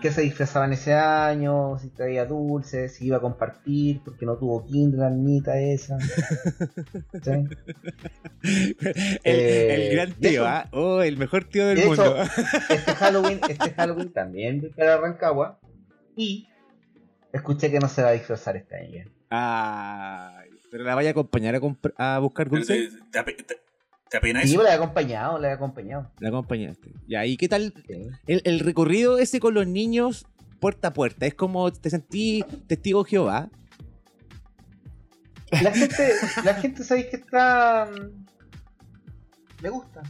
que 0.00 0.10
se 0.12 0.20
disfrazaba 0.22 0.66
en 0.66 0.74
ese 0.74 0.94
año, 0.94 1.78
si 1.78 1.88
traía 1.90 2.24
dulces, 2.26 2.94
si 2.94 3.06
iba 3.06 3.16
a 3.16 3.20
compartir, 3.20 4.00
porque 4.04 4.24
no 4.26 4.36
tuvo 4.36 4.64
kinder 4.64 5.00
la 5.00 5.10
niñita 5.10 5.58
esa. 5.58 5.98
¿Sí? 7.22 7.30
el, 8.42 8.76
Eh, 9.24 9.86
el 9.88 9.96
gran 9.96 10.12
tío, 10.12 10.30
eso- 10.30 10.46
¿ah? 10.46 10.68
Oh, 10.72 11.02
el 11.02 11.16
mejor 11.16 11.44
tío 11.44 11.66
del 11.66 11.78
de 11.78 11.86
mundo. 11.86 12.04
hecho, 12.22 12.30
este 12.70 12.92
Halloween, 12.94 13.40
este 13.48 13.70
Halloween 13.72 14.12
también 14.12 14.60
voy 14.60 14.70
para 14.70 14.96
Rancagua 14.98 15.58
y 16.16 16.48
escuché 17.32 17.70
que 17.70 17.80
no 17.80 17.88
se 17.88 18.02
va 18.02 18.10
a 18.10 18.12
disfrazar 18.12 18.56
este 18.56 18.76
año. 18.76 19.04
Ay, 19.30 20.50
pero 20.70 20.84
la 20.84 20.94
vaya 20.94 21.08
a 21.08 21.12
acompañar 21.12 21.54
a, 21.56 22.14
a 22.16 22.18
buscar 22.20 22.48
¿Te, 22.48 22.56
dulce. 22.56 22.88
Te, 24.14 24.18
ape- 24.18 24.32
te- 24.32 24.32
te 24.32 24.38
apena 24.38 24.42
Sí, 24.42 24.54
eso? 24.54 24.62
la 24.62 24.70
he 24.70 24.74
acompañado, 24.74 25.38
la 25.38 25.48
he 25.48 25.52
acompañado. 25.52 26.10
La 26.20 26.28
acompañaste. 26.28 26.90
Ya, 27.08 27.24
¿y 27.26 27.36
qué 27.36 27.48
tal 27.48 27.72
el, 28.26 28.42
el 28.44 28.60
recorrido 28.60 29.18
ese 29.18 29.40
con 29.40 29.54
los 29.54 29.66
niños 29.66 30.26
puerta 30.60 30.88
a 30.88 30.92
puerta? 30.92 31.26
Es 31.26 31.34
como 31.34 31.72
te 31.72 31.90
sentí 31.90 32.44
testigo 32.66 33.04
de 33.04 33.10
Jehová. 33.10 33.50
La 35.62 35.70
gente, 35.72 36.12
la 36.44 36.54
gente 36.54 36.82
sabéis 36.84 37.06
que 37.06 37.16
está. 37.16 37.88
Le 39.62 39.68
gusta. 39.68 40.02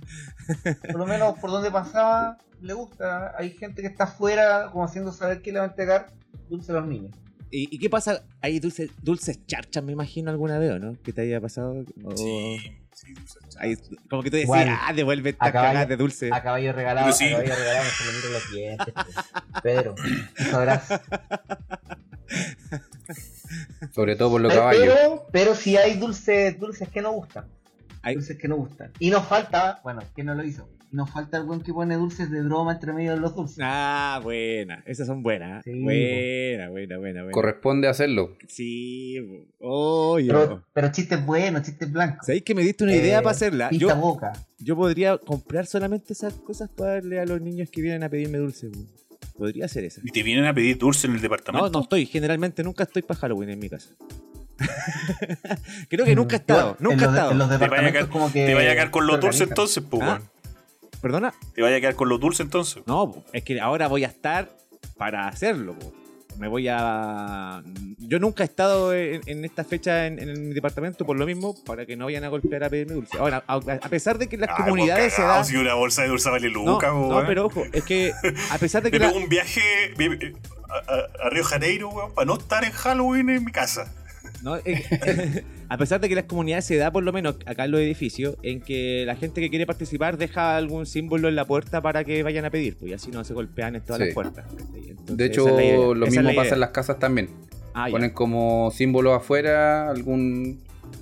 Por 0.91 0.99
lo 0.99 1.07
menos 1.07 1.39
por 1.39 1.51
donde 1.51 1.71
pasaba, 1.71 2.39
le 2.63 2.73
gusta. 2.73 3.35
Hay 3.39 3.51
gente 3.51 3.83
que 3.83 3.89
está 3.89 4.05
afuera, 4.05 4.71
como 4.73 4.85
haciendo 4.85 5.13
saber 5.13 5.43
que 5.43 5.53
le 5.53 5.59
va 5.59 5.67
a 5.67 5.69
entregar 5.69 6.13
dulce 6.49 6.73
a 6.73 6.77
los 6.77 6.87
niños. 6.87 7.15
¿Y, 7.51 7.79
qué 7.79 7.89
pasa? 7.89 8.25
¿Hay 8.41 8.59
dulces, 8.59 8.91
dulces 9.01 9.47
charchas, 9.47 9.85
me 9.85 9.93
imagino, 9.93 10.31
alguna 10.31 10.59
vez, 10.59 10.73
o 10.73 10.79
no? 10.81 10.97
¿Que 11.03 11.13
te 11.13 11.21
haya 11.23 11.41
pasado? 11.41 11.85
O- 12.03 12.17
Sí, 12.17 12.59
Hay- 13.59 13.77
como 14.11 14.23
que 14.23 14.31
tú 14.31 14.37
decías, 14.37 14.45
Igual, 14.65 14.69
ah, 14.81 14.93
devuelve 14.93 15.31
estas 15.31 15.53
cagadas 15.53 15.89
de 15.89 15.97
dulce. 15.97 16.31
A 16.33 16.43
caballo 16.43 16.73
regalado, 16.73 17.07
Pero 17.07 17.17
sí. 17.17 17.27
a 17.27 17.31
caballo 17.45 17.55
regalado, 17.57 17.85
se 17.91 18.05
le 18.05 18.13
miran 18.13 18.33
los 18.33 18.51
dientes. 18.53 18.95
Pedro, 19.63 19.95
sabrás. 20.51 20.89
Sobre 23.93 24.17
todo 24.17 24.31
por 24.31 24.41
los 24.41 24.53
Ay, 24.53 24.59
caballos. 24.59 24.95
Pero, 24.95 25.27
pero 25.31 25.55
si 25.55 25.77
hay 25.77 25.95
dulces, 25.99 26.59
dulces 26.59 26.89
que 26.89 27.03
no 27.03 27.13
gustan. 27.13 27.47
Hay- 28.03 28.17
Dulces 28.17 28.37
que 28.39 28.49
no 28.49 28.57
gustan. 28.57 28.91
Y 28.99 29.11
nos 29.11 29.27
falta, 29.27 29.81
bueno, 29.83 30.03
¿quién 30.15 30.27
no 30.27 30.35
lo 30.35 30.45
hizo? 30.45 30.69
Nos 30.91 31.11
falta 31.11 31.39
el 31.39 31.45
buen 31.45 31.61
que 31.61 31.73
pone 31.73 31.97
dulces 31.97 32.31
de 32.31 32.41
broma 32.43 32.73
entre 32.75 32.93
medio 32.93 33.13
de 33.15 33.21
los 33.21 33.35
dulces. 33.35 33.59
Ah, 33.61 34.21
buena. 34.23 34.83
Esas 34.87 35.07
son 35.09 35.23
buenas. 35.25 35.65
Sí, 35.65 35.73
buena, 35.83 36.71
buena, 36.71 36.99
buena, 36.99 37.21
buena. 37.23 37.33
Corresponde 37.33 37.89
hacerlo. 37.89 38.37
Sí, 38.47 39.19
oh, 39.59 40.17
Pero, 40.19 40.65
pero 40.73 40.93
chistes 40.93 41.25
buenos, 41.27 41.63
chistes 41.63 41.91
blancos. 41.91 42.27
¿Sabéis 42.27 42.45
que 42.45 42.55
me 42.55 42.63
diste 42.63 42.85
una 42.85 42.95
idea 42.95 43.19
Eh, 43.19 43.23
para 43.23 43.33
hacerla? 43.33 43.69
Pinta 43.71 43.87
Yo, 43.89 43.97
boca. 43.97 44.33
yo 44.59 44.77
podría 44.77 45.19
comprar 45.19 45.67
solamente 45.67 46.13
esas 46.13 46.35
cosas 46.35 46.71
para 46.71 46.93
darle 46.95 47.19
a 47.19 47.27
los 47.27 47.41
niños 47.41 47.71
que 47.71 47.83
vienen 47.83 48.05
a 48.05 48.09
pedirme 48.09 48.39
dulce. 48.39 48.69
güey. 48.69 48.87
Podría 49.37 49.67
ser 49.67 49.83
esa. 49.85 50.01
Y 50.05 50.13
te 50.13 50.23
vienen 50.23 50.45
a 50.45 50.55
pedir 50.55 50.79
dulce 50.79 51.09
en 51.09 51.15
el 51.15 51.17
No, 51.17 51.23
departamento. 51.23 51.71
no 51.71 51.81
estoy. 51.83 52.07
Generalmente 52.07 52.63
nunca 52.63 52.85
estoy 52.85 53.03
para 53.03 53.19
Halloween 53.19 53.51
en 53.51 53.59
mi 53.59 53.69
casa. 53.69 53.91
Creo 55.89 56.05
que 56.05 56.15
nunca 56.15 56.37
he 56.37 56.39
estado. 56.39 56.77
Nunca 56.79 56.95
he 56.95 56.99
en 56.99 57.01
los, 57.05 57.15
estado. 57.15 57.33
en 57.33 57.39
los 57.39 57.49
Te 57.49 57.55
vaya 57.55 57.65
a 57.65 57.69
departamentos 57.69 58.01
quedar- 58.03 58.13
como 58.13 58.33
que. 58.33 58.47
Te 58.47 58.55
vaya 58.55 58.71
a 58.71 58.75
quedar 58.75 58.91
con 58.93 59.07
los 59.09 59.21
dulces 59.21 59.49
entonces, 59.49 59.83
pues, 59.91 60.03
¿Ah? 60.05 60.21
¿Perdona? 61.05 61.35
Te 61.55 61.61
vaya 61.61 61.77
a 61.77 61.81
quedar 61.81 61.95
con 61.97 62.09
los 62.09 62.19
dulces 62.19 62.41
entonces. 62.47 62.83
No, 62.87 63.23
es 63.35 63.45
que 63.45 63.61
ahora 63.61 63.89
voy 63.89 64.05
a 64.05 64.07
estar 64.07 64.49
para 64.97 65.29
hacerlo. 65.29 65.79
po. 65.79 65.93
Me 66.39 66.49
voy 66.49 66.67
a. 66.69 67.63
Yo 67.99 68.19
nunca 68.19 68.43
he 68.43 68.47
estado 68.47 68.95
en, 68.95 69.21
en 69.27 69.45
esta 69.45 69.65
fecha 69.65 70.07
en, 70.07 70.19
en 70.19 70.49
mi 70.49 70.55
departamento 70.55 71.05
por 71.05 71.19
lo 71.19 71.27
mismo, 71.27 71.55
para 71.65 71.85
que 71.85 71.95
no 71.95 72.07
vayan 72.07 72.25
a 72.25 72.29
golpear 72.29 72.65
a 72.65 72.71
pedirme 72.71 72.95
dulce. 72.95 73.19
Ahora, 73.19 73.45
a, 73.47 73.57
a 73.57 73.89
pesar 73.91 74.17
de 74.17 74.29
que 74.29 74.37
en 74.37 74.41
las 74.41 74.51
Ay, 74.51 74.57
comunidades 74.65 75.13
se 75.13 75.21
da. 75.23 75.45
Si 75.45 75.57
una 75.57 75.75
bolsa 75.75 76.03
de 76.03 76.09
dulce 76.09 76.31
vale 76.31 76.51
No, 76.51 76.65
Luca, 76.65 76.89
no, 76.89 77.09
weón. 77.09 77.27
pero 77.27 77.45
ojo, 77.47 77.65
es 77.71 77.85
que 77.85 78.13
a 78.51 78.57
pesar 78.59 78.83
de 78.83 78.91
que 78.91 78.99
la- 78.99 79.09
pego 79.09 79.19
un 79.21 79.29
viaje 79.29 79.61
a, 80.71 80.93
a- 80.93 81.27
a 81.27 81.31
Río 81.31 81.45
Janeiro, 81.45 81.91
weón, 81.91 82.15
para 82.15 82.25
no 82.25 82.35
estar 82.39 82.65
en 82.65 82.73
Halloween 82.73 83.29
en 83.29 83.45
mi 83.45 83.53
casa. 83.53 83.93
No, 84.45 84.57
eh, 84.59 85.43
a 85.71 85.79
pesar 85.79 86.01
de 86.03 86.09
que 86.11 86.15
las 86.15 86.25
comunidades 86.25 86.67
se 86.67 86.77
da, 86.77 86.93
por 86.93 87.03
lo 87.03 87.13
menos 87.13 87.37
acá 87.47 87.65
en 87.65 87.71
los 87.71 87.81
edificios, 87.81 88.37
en 88.43 88.61
que 88.61 89.05
la 89.07 89.17
gente 89.17 89.41
que 89.41 89.49
quiere 89.49 89.65
participar 89.67 90.19
deja 90.19 90.57
algún 90.59 90.85
símbolo 90.85 91.29
en 91.31 91.35
la 91.35 91.47
puerta 91.47 91.81
para 91.81 92.05
que 92.05 92.23
vayan 92.23 92.45
a 92.45 92.51
pedir, 92.51 92.77
pues 92.77 92.91
y 92.91 92.95
así 92.95 93.11
no 93.11 93.25
se 93.25 93.33
golpean 93.33 93.75
en 93.75 93.83
todas 93.83 94.01
Sí. 94.01 94.05
las 94.05 94.15
puertas. 94.15 94.45
De 95.07 95.25
hecho, 95.25 95.59
es 95.59 95.75
lo 95.97 96.07
esa 96.07 96.21
mismo 96.21 96.29
pasa 96.37 96.43
idea. 96.49 96.55
en 96.55 96.61
las 96.61 96.71
casas 96.71 96.99
también. 96.99 97.31
Ah, 97.73 97.89
ya. 97.89 97.93
Ponen 97.93 98.11
como 98.11 98.71
símbolo 98.71 99.15
afuera 99.15 99.89
algún 99.91 100.61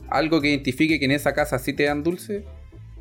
algo 0.08 0.40
que 0.40 0.48
identifique 0.50 0.98
que 0.98 1.04
en 1.06 1.10
esa 1.10 1.32
casa 1.34 1.58
sí 1.58 1.72
te 1.72 1.82
dan 1.84 2.02
dulce 2.02 2.44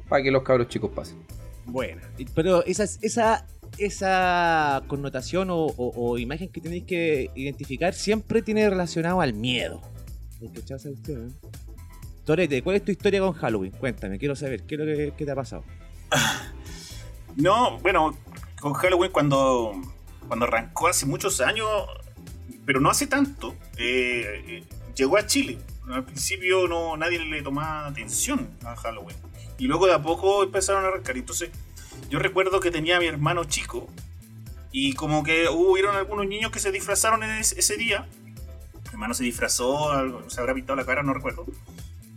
para 0.10 0.24
que 0.24 0.32
los 0.32 0.42
cabros 0.44 0.68
chicos 0.70 0.90
pasen. 0.96 1.18
Buena. 1.66 2.02
Y- 2.18 2.26
Pero 2.34 2.66
esa, 2.66 2.84
esa, 3.02 3.46
esa 3.78 4.82
connotación 4.88 5.50
o, 5.52 5.66
o- 5.66 5.94
o 6.12 6.18
imagen 6.18 6.50
que 6.50 6.60
tenéis 6.62 6.84
que 6.86 7.30
identificar 7.36 7.94
siempre 7.94 8.42
tiene 8.42 8.70
relacionado 8.70 9.22
al 9.22 9.34
miedo. 9.34 9.82
¿Hay? 10.42 11.32
Torete, 12.26 12.62
¿cuál 12.62 12.76
es 12.78 12.86
tu 12.86 12.92
historia 12.92 13.20
con 13.20 13.34
Halloween? 13.34 13.72
Cuéntame, 13.72 14.20
quiero 14.20 14.36
saber, 14.36 14.64
¿qué 14.64 14.76
es 14.76 14.80
lo 14.80 14.86
que, 15.16 15.26
te 15.26 15.32
ha 15.32 15.36
pasado? 15.36 15.64
No, 17.38 17.80
bueno, 17.80 18.18
con 18.60 18.74
Halloween 18.74 19.10
cuando, 19.10 19.72
cuando 20.28 20.46
arrancó 20.46 20.90
hace 20.90 21.06
muchos 21.06 21.40
años, 21.40 21.66
pero 22.66 22.82
no 22.82 22.90
hace 22.90 23.08
tanto, 23.08 23.56
eh, 23.78 24.44
eh, 24.48 24.64
llegó 24.96 25.18
a 25.18 25.26
Chile. 25.26 25.58
Al 25.90 26.04
principio 26.04 26.68
no 26.68 26.98
nadie 26.98 27.20
le 27.20 27.42
tomaba 27.42 27.88
atención 27.88 28.50
a 28.66 28.76
Halloween. 28.76 29.16
Y 29.58 29.68
luego 29.68 29.88
de 29.88 29.94
a 29.94 30.02
poco 30.02 30.44
empezaron 30.44 30.84
a 30.84 30.88
arrancar. 30.90 31.18
Entonces, 31.18 31.52
yo 32.10 32.20
recuerdo 32.20 32.60
que 32.60 32.72
tenía 32.72 32.98
a 32.98 33.00
mi 33.00 33.08
hermano 33.08 33.46
chico. 33.46 33.88
Y 34.72 34.94
como 34.94 35.24
que 35.24 35.48
hubieron 35.50 35.96
algunos 35.96 36.28
niños 36.28 36.52
que 36.52 36.60
se 36.60 36.72
disfrazaron 36.72 37.24
ese 37.24 37.78
día. 37.78 38.08
Mi 38.92 38.96
hermano 38.96 39.14
se 39.14 39.24
disfrazó, 39.24 39.92
algo- 39.92 40.30
se 40.30 40.40
habrá 40.40 40.54
pintado 40.54 40.76
la 40.78 40.86
cara, 40.86 41.04
no 41.04 41.14
recuerdo. 41.14 41.46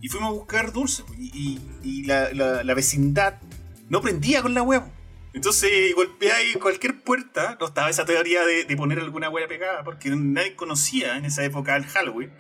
Y 0.01 0.09
fuimos 0.09 0.31
a 0.31 0.33
buscar 0.33 0.73
dulces. 0.73 1.05
Y, 1.19 1.31
y- 1.35 1.61
y 1.83 2.03
la, 2.05 2.33
la- 2.33 2.65
la 2.65 2.75
vecindad 2.75 3.41
no 3.89 4.01
prendía 4.03 4.43
con 4.43 4.55
la 4.55 4.63
hueá. 4.63 4.87
Entonces 5.33 5.95
golpeáis 5.97 6.57
cualquier 6.59 7.01
puerta, 7.03 7.57
no 7.59 7.67
estaba 7.67 7.91
esa 7.91 8.05
teoría 8.05 8.45
de, 8.45 8.65
de 8.65 8.77
poner 8.77 9.01
alguna 9.01 9.29
hueá 9.31 9.49
pegada, 9.49 9.83
porque 9.83 10.11
nadie 10.11 10.55
conocía 10.55 11.17
en 11.17 11.25
esa 11.25 11.43
época 11.45 11.75
el 11.77 11.87
Halloween. 11.87 12.33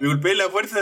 Me 0.00 0.08
golpeé 0.08 0.32
en 0.32 0.38
la 0.38 0.48
puerta 0.50 0.78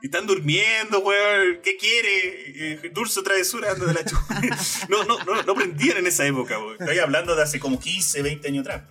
y 0.00 0.06
están 0.06 0.26
durmiendo, 0.26 1.00
weón. 1.00 1.58
¿Qué 1.62 1.76
quiere? 1.76 2.72
Eh, 2.84 2.90
dulce 2.94 3.22
travesura, 3.22 3.72
anda 3.72 3.86
de 3.86 3.94
la 3.94 4.04
chu- 4.04 4.16
no, 4.88 5.04
no, 5.04 5.18
no, 5.24 5.42
no 5.42 5.54
prendían 5.54 5.96
en 5.98 6.06
esa 6.06 6.24
época, 6.26 6.58
weón. 6.58 6.76
Estoy 6.78 6.98
hablando 6.98 7.34
de 7.34 7.42
hace 7.42 7.58
como 7.58 7.80
15, 7.80 8.22
20 8.22 8.48
años 8.48 8.66
atrás. 8.66 8.82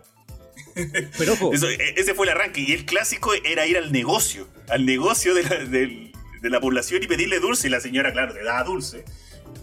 Pero 1.17 1.33
ojo, 1.33 1.53
Eso, 1.53 1.69
e- 1.69 1.93
ese 1.97 2.13
fue 2.13 2.25
el 2.27 2.31
arranque. 2.31 2.61
Y 2.61 2.71
el 2.73 2.85
clásico 2.85 3.31
era 3.45 3.65
ir 3.67 3.77
al 3.77 3.91
negocio, 3.91 4.47
al 4.69 4.85
negocio 4.85 5.33
de 5.33 5.43
la, 5.43 5.57
del- 5.65 6.11
de 6.41 6.49
la 6.49 6.59
población 6.59 7.03
y 7.03 7.07
pedirle 7.07 7.39
dulce. 7.39 7.67
Y 7.67 7.71
la 7.71 7.79
señora, 7.79 8.11
claro, 8.11 8.33
te 8.33 8.43
daba 8.43 8.63
dulce. 8.63 9.03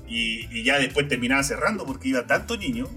Y, 0.07 0.47
y 0.57 0.63
ya 0.65 0.79
después 0.79 1.09
terminaba 1.09 1.43
cerrando 1.43 1.85
porque 1.87 2.09
iba 2.09 2.27
tanto 2.27 2.57
niño 2.57 2.89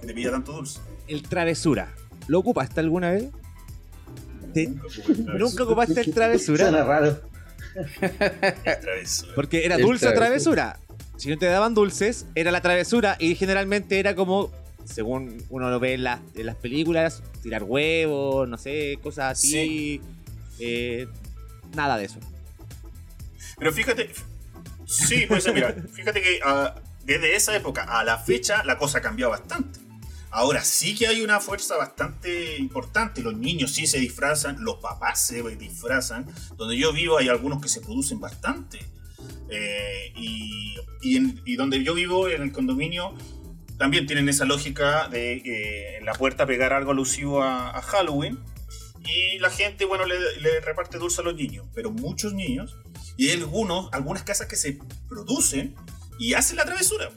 que 0.00 0.06
te 0.06 0.14
pedía 0.14 0.30
tanto 0.30 0.52
dulce. 0.52 0.80
el 1.08 1.22
travesura. 1.22 1.94
¿Lo 2.28 2.38
ocupaste 2.40 2.80
alguna 2.80 3.10
vez? 3.10 3.24
¿Te- 4.54 4.68
¿Nunca 5.38 5.64
ocupaste 5.64 6.00
el 6.00 6.12
travesura? 6.12 6.68
Suena 6.68 6.84
raro. 6.84 7.20
Travesura. 8.80 9.32
Porque 9.34 9.64
era 9.64 9.76
El 9.76 9.82
dulce 9.82 10.08
o 10.08 10.12
travesura. 10.14 10.78
Si 11.16 11.28
no 11.28 11.38
te 11.38 11.46
daban 11.46 11.74
dulces, 11.74 12.26
era 12.34 12.50
la 12.50 12.60
travesura 12.60 13.16
y 13.18 13.34
generalmente 13.34 13.98
era 13.98 14.14
como, 14.14 14.50
según 14.84 15.42
uno 15.50 15.70
lo 15.70 15.80
ve 15.80 15.94
en, 15.94 16.04
las- 16.04 16.20
en 16.34 16.46
las 16.46 16.56
películas, 16.56 17.22
tirar 17.42 17.62
huevos, 17.64 18.48
no 18.48 18.58
sé, 18.58 18.98
cosas 19.02 19.32
así. 19.38 20.00
Eh, 20.58 21.06
nada 21.74 21.96
de 21.96 22.04
eso. 22.04 22.18
Pero 23.58 23.72
fíjate, 23.72 24.10
sí, 24.86 25.24
pues 25.28 25.52
mira, 25.52 25.74
fíjate 25.92 26.20
que 26.22 26.40
ah, 26.44 26.74
desde 27.04 27.34
esa 27.36 27.54
época 27.56 27.84
a 27.84 28.04
la 28.04 28.18
fecha 28.18 28.64
la 28.64 28.78
cosa 28.78 28.98
ha 28.98 29.00
cambiado 29.02 29.30
bastante. 29.30 29.80
Ahora 30.30 30.64
sí 30.64 30.94
que 30.94 31.06
hay 31.06 31.20
una 31.20 31.40
fuerza 31.40 31.76
bastante 31.76 32.56
importante. 32.56 33.20
Los 33.22 33.34
niños 33.36 33.72
sí 33.72 33.86
se 33.86 33.98
disfrazan, 33.98 34.64
los 34.64 34.76
papás 34.76 35.20
se 35.20 35.42
disfrazan. 35.56 36.26
Donde 36.56 36.78
yo 36.78 36.92
vivo 36.92 37.18
hay 37.18 37.28
algunos 37.28 37.60
que 37.60 37.68
se 37.68 37.82
producen 37.82 38.18
bastante. 38.18 38.78
Eh, 39.50 40.12
y, 40.16 40.74
y 41.02 41.16
en- 41.18 41.42
y 41.44 41.56
donde 41.56 41.84
yo 41.84 41.92
vivo, 41.92 42.28
en 42.30 42.40
el 42.40 42.50
condominio, 42.52 43.14
también 43.82 44.06
tienen 44.06 44.28
esa 44.28 44.44
lógica 44.44 45.08
de 45.08 45.38
eh, 45.38 45.96
en 45.96 46.04
la 46.04 46.12
puerta 46.12 46.46
pegar 46.46 46.72
algo 46.72 46.92
alusivo 46.92 47.42
a, 47.42 47.82
Halloween. 47.82 48.38
Y 49.04 49.40
la 49.40 49.50
gente, 49.50 49.86
bueno, 49.86 50.06
le, 50.06 50.14
le 50.40 50.60
reparte 50.60 50.98
dulce 50.98 51.20
a 51.20 51.24
los 51.24 51.34
niños. 51.34 51.66
Pero 51.74 51.90
muchos 51.90 52.32
niños 52.32 52.76
y 53.16 53.28
hay 53.28 53.40
algunos, 53.40 53.88
algunas 53.92 54.22
casas 54.22 54.46
que 54.46 54.54
se 54.54 54.78
producen 55.08 55.74
y 56.16 56.34
hacen 56.34 56.58
la 56.58 56.64
travesura. 56.64 57.10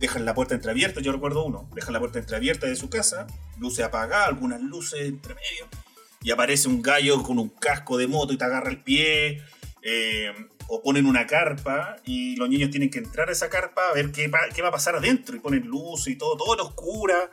Dejan 0.00 0.24
la 0.24 0.34
puerta 0.34 0.56
entreabierta, 0.56 1.00
yo 1.00 1.12
recuerdo 1.12 1.44
uno, 1.44 1.70
dejan 1.72 1.92
la 1.92 2.00
puerta 2.00 2.18
entreabierta 2.18 2.66
de 2.66 2.74
su 2.74 2.90
casa, 2.90 3.28
luces 3.60 3.84
apagadas, 3.84 4.26
algunas 4.26 4.60
luces 4.60 5.02
entre 5.02 5.36
medio, 5.36 5.68
y 6.20 6.32
aparece 6.32 6.66
un 6.66 6.82
gallo 6.82 7.22
con 7.22 7.38
un 7.38 7.48
casco 7.48 7.96
de 7.96 8.08
moto 8.08 8.32
y 8.32 8.38
te 8.38 8.44
agarra 8.44 8.70
el 8.70 8.82
pie, 8.82 9.40
eh, 9.82 10.32
o 10.68 10.82
ponen 10.82 11.06
una 11.06 11.26
carpa 11.26 11.96
y 12.04 12.36
los 12.36 12.48
niños 12.48 12.70
tienen 12.70 12.90
que 12.90 12.98
entrar 12.98 13.28
a 13.28 13.32
esa 13.32 13.48
carpa 13.48 13.88
a 13.88 13.94
ver 13.94 14.12
qué, 14.12 14.28
va 14.28 14.68
a 14.68 14.70
pasar 14.72 14.96
adentro, 14.96 15.36
y 15.36 15.40
ponen 15.40 15.66
luces 15.66 16.08
y 16.08 16.16
todo, 16.16 16.36
todo 16.36 16.54
en 16.54 16.60
oscura. 16.60 17.30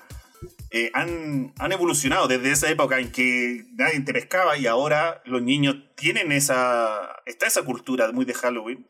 Eh, 0.72 0.92
han, 0.94 1.54
han 1.58 1.72
evolucionado 1.72 2.28
desde 2.28 2.52
esa 2.52 2.70
época 2.70 3.00
en 3.00 3.12
que 3.12 3.66
nadie 3.74 4.02
te 4.02 4.12
pescaba 4.12 4.58
y 4.58 4.68
ahora 4.68 5.22
los 5.26 5.42
niños 5.42 5.76
tienen 5.96 6.32
esa. 6.32 7.22
Está 7.26 7.48
esa 7.48 7.64
cultura 7.64 8.12
muy 8.12 8.26
de 8.26 8.34
Halloween, 8.34 8.86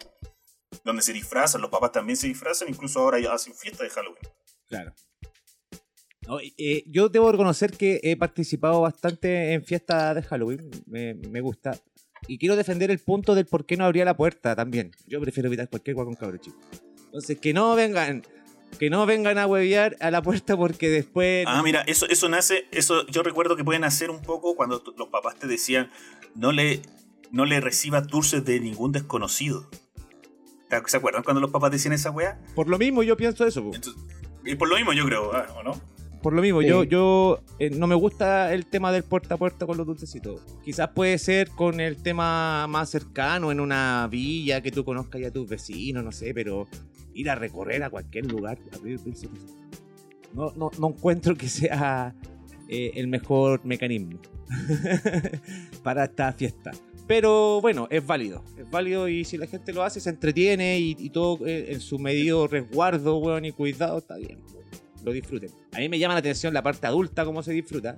donde 0.84 1.02
se 1.02 1.14
disfrazan, 1.14 1.62
los 1.62 1.70
papás 1.70 1.92
también 1.92 2.18
se 2.18 2.28
disfrazan, 2.28 2.70
incluso 2.70 3.00
ahora 3.00 3.20
ya 3.20 3.34
hacen 3.34 3.54
fiesta 3.54 3.84
de 3.84 3.90
Halloween. 3.90 4.24
Claro. 4.68 4.94
No, 6.28 6.40
eh, 6.40 6.84
yo 6.88 7.10
debo 7.10 7.32
reconocer 7.32 7.72
que 7.76 8.00
he 8.02 8.16
participado 8.16 8.82
bastante 8.82 9.54
en 9.54 9.64
fiestas 9.64 10.16
de 10.16 10.24
Halloween. 10.24 10.70
Me 10.88 11.42
gusta. 11.42 11.78
Y 12.28 12.38
quiero 12.38 12.56
defender 12.56 12.90
el 12.92 13.00
punto 13.00 13.36
del 13.36 13.46
por 13.46 13.66
qué 13.66 13.76
no 13.78 13.86
abría 13.86 14.06
la 14.06 14.16
puerta 14.16 14.56
también. 14.56 14.92
Yo 15.08 15.20
prefiero 15.22 15.48
evitar 15.48 15.70
cualquier 15.70 15.96
hueá 15.96 16.06
con 16.06 16.16
cabros 16.16 16.42
chicos. 16.42 16.60
Entonces, 17.06 17.38
que 17.40 17.54
no 17.54 17.76
vengan. 17.76 18.24
Que 18.80 18.90
no 18.90 19.06
vengan 19.06 19.38
a 19.38 19.46
huevear 19.46 19.98
a 20.00 20.10
la 20.10 20.22
puerta 20.24 20.58
porque 20.58 20.90
después. 20.90 21.46
Ah, 21.48 21.62
mira, 21.64 21.82
eso, 21.82 22.08
eso 22.10 22.28
nace, 22.28 22.66
eso 22.72 23.06
yo 23.08 23.22
recuerdo 23.22 23.56
que 23.56 23.64
pueden 23.64 23.84
hacer 23.84 24.10
un 24.10 24.22
poco 24.22 24.56
cuando 24.56 24.82
los 24.98 25.10
papás 25.10 25.36
te 25.38 25.46
decían 25.46 25.92
no 26.34 26.52
le, 26.52 26.82
no 27.30 27.46
le 27.46 27.62
recibas 27.62 28.08
dulces 28.08 28.44
de 28.46 28.60
ningún 28.60 28.92
desconocido. 28.92 29.70
¿Te- 30.70 30.82
¿Se 30.88 30.98
acuerdan 30.98 31.22
cuando 31.22 31.40
los 31.40 31.52
papás 31.52 31.70
decían 31.72 31.94
esa 31.94 32.10
weá? 32.10 32.40
Por 32.56 32.68
lo 32.68 32.80
mismo 32.80 33.04
yo 33.04 33.16
pienso 33.16 33.46
eso. 33.46 33.60
Entonces, 33.60 33.94
y 34.44 34.56
por 34.56 34.68
lo 34.68 34.76
mismo 34.76 34.92
yo 34.94 35.06
creo, 35.06 35.32
ah, 35.36 35.46
¿o 35.56 35.62
no? 35.62 35.80
Por 36.24 36.34
lo 36.34 36.42
mismo, 36.42 36.62
Sí. 36.62 36.68
yo, 36.70 36.84
yo 36.86 37.44
eh, 37.60 37.70
no 37.70 37.86
me 37.86 37.96
gusta 37.96 38.54
el 38.54 38.66
tema 38.66 38.94
del 38.94 39.04
puerta 39.04 39.36
a 39.36 39.38
puerta 39.38 39.66
con 39.66 39.76
los 39.78 39.86
dulcecitos. 39.86 40.42
Quizás 40.64 40.90
puede 40.96 41.18
ser 41.18 41.50
con 41.50 41.82
el 41.82 41.98
tema 42.02 42.66
más 42.68 42.90
cercano, 42.90 43.52
en 43.52 43.60
una 43.60 44.08
villa 44.10 44.62
que 44.62 44.72
tú 44.72 44.86
conozcas 44.86 45.20
ya 45.22 45.28
a 45.28 45.32
tus 45.32 45.50
vecinos, 45.50 46.02
no 46.02 46.14
sé, 46.14 46.34
pero 46.34 46.66
ir 47.14 47.30
a 47.30 47.36
recorrer 47.36 47.84
a 47.84 47.90
cualquier 47.90 48.26
lugar, 48.32 48.58
dulces, 48.82 49.30
no, 50.34 50.54
no, 50.56 50.72
no 50.80 50.88
encuentro 50.88 51.36
que 51.36 51.48
sea 51.50 52.16
eh, 52.70 52.92
el 52.96 53.08
mejor 53.08 53.60
mecanismo 53.66 54.18
para 55.84 56.06
esta 56.06 56.32
fiesta. 56.32 56.72
Pero 57.06 57.60
bueno, 57.60 57.88
es 57.92 58.06
válido, 58.08 58.46
es 58.58 58.72
válido 58.72 59.10
y 59.10 59.26
si 59.26 59.38
la 59.38 59.46
gente 59.46 59.74
lo 59.74 59.84
hace, 59.84 60.00
se 60.00 60.10
entretiene 60.10 60.80
y, 60.80 60.96
y 60.98 61.10
todo 61.10 61.46
eh, 61.46 61.74
en 61.74 61.82
su 61.82 62.00
medido 62.00 62.48
resguardo, 62.48 63.18
weón, 63.18 63.44
y 63.44 63.52
cuidado, 63.52 63.98
está 63.98 64.16
bien 64.16 64.40
lo 65.04 65.12
disfruten. 65.12 65.50
A 65.74 65.80
mí 65.80 65.90
me 65.90 66.00
llama 66.00 66.14
la 66.16 66.20
atención 66.20 66.54
la 66.54 66.64
parte 66.64 66.88
adulta, 66.88 67.26
cómo 67.26 67.44
se 67.44 67.52
disfruta, 67.54 67.96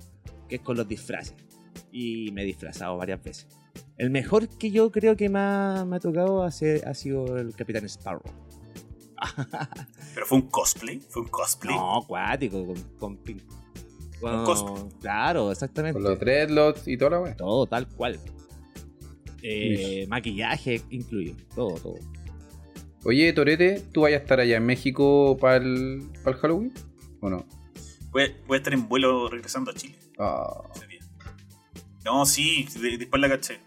que 0.48 0.56
es 0.56 0.60
con 0.62 0.76
los 0.76 0.86
disfraces. 0.88 1.34
Y 1.92 2.30
me 2.32 2.42
he 2.42 2.44
disfrazado 2.44 2.96
varias 2.96 3.22
veces. 3.22 3.46
El 3.96 4.10
mejor 4.10 4.48
que 4.48 4.70
yo 4.70 4.90
creo 4.90 5.16
que 5.16 5.28
me 5.28 5.38
ha, 5.38 5.84
me 5.86 5.96
ha 5.96 6.00
tocado 6.00 6.42
hacer 6.42 6.86
ha 6.86 6.94
sido 6.94 7.38
el 7.38 7.54
Capitán 7.54 7.84
Sparrow. 7.88 8.22
Pero 10.14 10.26
fue 10.26 10.38
un 10.38 10.48
cosplay, 10.48 11.00
fue 11.08 11.22
un 11.22 11.28
cosplay. 11.28 11.74
No, 11.74 11.98
acuático, 11.98 12.66
con, 12.66 12.76
con 12.98 13.16
pin- 13.24 13.42
con- 14.20 14.44
cosplay. 14.44 14.88
Claro, 15.00 15.50
exactamente. 15.50 15.94
Con 15.94 16.02
los 16.02 16.18
dreadlocks 16.18 16.86
y 16.88 16.96
toda 16.98 17.12
la 17.12 17.20
wea. 17.20 17.36
Todo 17.36 17.66
tal 17.66 17.88
cual. 17.88 18.18
Eh, 19.42 20.06
maquillaje 20.08 20.82
incluido, 20.90 21.36
todo, 21.54 21.74
todo. 21.74 21.94
Oye, 23.04 23.32
Torete, 23.32 23.82
¿tú 23.92 24.00
vayas 24.02 24.20
a 24.20 24.22
estar 24.22 24.40
allá 24.40 24.56
en 24.56 24.66
México 24.66 25.36
para 25.40 25.56
el, 25.64 26.08
Halloween? 26.24 26.72
¿O 27.26 27.30
no? 27.30 27.44
Voy, 28.10 28.34
voy 28.46 28.54
a 28.54 28.58
estar 28.58 28.72
en 28.72 28.88
vuelo 28.88 29.28
regresando 29.28 29.72
a 29.72 29.74
Chile 29.74 29.96
Ah, 30.18 30.62
ese 30.76 30.86
día. 30.86 31.00
No, 32.04 32.24
sí, 32.24 32.68
de- 32.80 32.98
después 32.98 33.20
la 33.20 33.28
caché. 33.28 33.58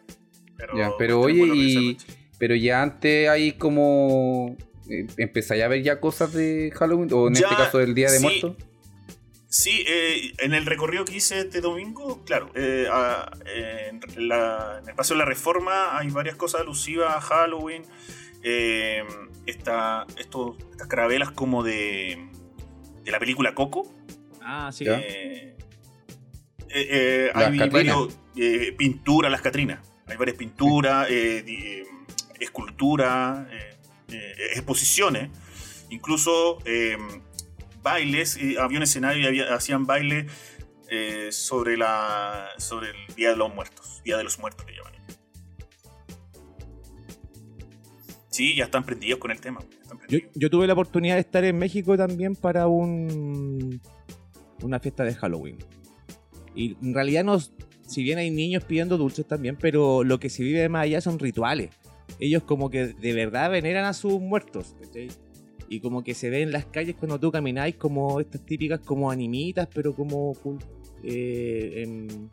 Pero, 0.55 0.77
Ya, 0.77 0.91
pero 0.97 1.19
oye, 1.19 1.45
y- 1.53 1.97
pero 2.37 2.55
ya 2.55 2.81
antes 2.81 3.27
hay 3.29 3.51
como... 3.53 4.55
eh, 4.89 5.07
¿Empezáis 5.17 5.61
a 5.63 5.67
ver 5.67 5.83
ya 5.83 5.99
cosas 5.99 6.31
de 6.33 6.71
Halloween? 6.73 7.09
¿O 7.13 7.27
en 7.27 7.35
Ya, 7.35 7.41
este 7.47 7.55
caso 7.57 7.77
del 7.79 7.93
Día 7.93 8.09
de 8.09 8.17
sí. 8.19 8.23
Muertos? 8.23 8.55
Sí, 9.49 9.83
eh, 9.87 10.33
en 10.39 10.53
el 10.53 10.65
recorrido 10.65 11.03
que 11.05 11.17
hice 11.17 11.39
este 11.39 11.59
domingo, 11.59 12.23
claro, 12.23 12.49
eh, 12.55 12.87
a- 12.89 13.29
en, 13.55 13.99
la- 14.29 14.79
en 14.81 14.87
el 14.87 14.95
Paseo 14.95 15.15
de 15.17 15.19
la 15.19 15.25
Reforma 15.25 15.97
hay 15.97 16.09
varias 16.09 16.35
cosas 16.37 16.61
alusivas 16.61 17.13
a 17.13 17.19
Halloween. 17.19 17.83
Eh, 18.43 19.03
esta- 19.47 20.05
estos- 20.17 20.55
estas 20.71 20.87
carabelas 20.87 21.31
como 21.31 21.61
de, 21.63 22.29
de 23.09 23.13
la 23.13 23.19
película 23.19 23.55
Coco. 23.55 23.91
Ah, 24.41 24.71
sí. 24.71 24.85
Eh, 24.87 25.55
eh, 25.55 25.55
eh, 26.69 27.31
hay 27.33 27.57
Catrinas. 27.57 27.71
varios 27.71 28.19
eh, 28.35 28.73
pinturas, 28.77 29.31
las 29.31 29.41
Catrinas. 29.41 29.79
Hay 30.07 30.15
varias 30.17 30.37
pinturas, 30.37 31.07
eh, 31.09 31.43
eh, 31.47 31.83
esculturas, 32.39 33.47
eh, 33.51 33.77
eh, 34.09 34.33
exposiciones. 34.53 35.29
Incluso 35.89 36.59
eh, 36.65 36.97
bailes, 37.81 38.37
eh, 38.37 38.57
había 38.59 38.77
un 38.77 38.83
escenario 38.83 39.23
y 39.23 39.25
había- 39.27 39.53
hacían 39.55 39.85
baile 39.87 40.27
eh, 40.91 41.29
sobre, 41.31 41.77
la, 41.77 42.49
sobre 42.57 42.89
el 42.91 43.15
Día 43.15 43.29
de 43.31 43.35
los 43.37 43.53
Muertos. 43.53 44.01
Día 44.03 44.17
de 44.17 44.23
los 44.23 44.37
Muertos 44.39 44.65
le 44.67 44.75
llaman. 44.75 44.93
Sí, 48.29 48.55
ya 48.55 48.65
están 48.65 48.83
prendidos 48.85 49.19
con 49.19 49.31
el 49.31 49.41
tema. 49.41 49.59
Yo, 50.09 50.19
yo 50.35 50.49
tuve 50.49 50.67
la 50.67 50.73
oportunidad 50.73 51.15
de 51.15 51.21
estar 51.21 51.43
en 51.43 51.57
México 51.57 51.97
también 51.97 52.35
para 52.35 52.67
un 52.67 53.81
una 54.61 54.79
fiesta 54.79 55.03
de 55.03 55.13
Halloween. 55.15 55.57
Y 56.55 56.75
en 56.81 56.93
realidad 56.93 57.23
nos, 57.23 57.53
si 57.87 58.03
bien 58.03 58.17
hay 58.17 58.29
niños 58.31 58.63
pidiendo 58.65 58.97
dulces 58.97 59.25
también, 59.25 59.57
pero 59.59 60.03
lo 60.03 60.19
que 60.19 60.29
se 60.29 60.43
vive 60.43 60.67
más 60.69 60.83
allá 60.83 61.01
son 61.01 61.19
rituales. 61.19 61.69
Ellos 62.19 62.43
como 62.43 62.69
que 62.69 62.87
de 62.87 63.13
verdad 63.13 63.51
veneran 63.51 63.85
a 63.85 63.93
sus 63.93 64.19
muertos. 64.19 64.75
¿cachai? 64.81 65.07
Y 65.69 65.79
como 65.79 66.03
que 66.03 66.13
se 66.13 66.29
ve 66.29 66.41
en 66.41 66.51
las 66.51 66.65
calles 66.65 66.95
cuando 66.95 67.19
tú 67.19 67.31
camináis 67.31 67.75
como 67.75 68.19
estas 68.19 68.45
típicas 68.45 68.79
como 68.79 69.11
animitas, 69.11 69.67
pero 69.73 69.93
como 69.95 70.33
eh, 71.03 71.83
en, 71.83 72.29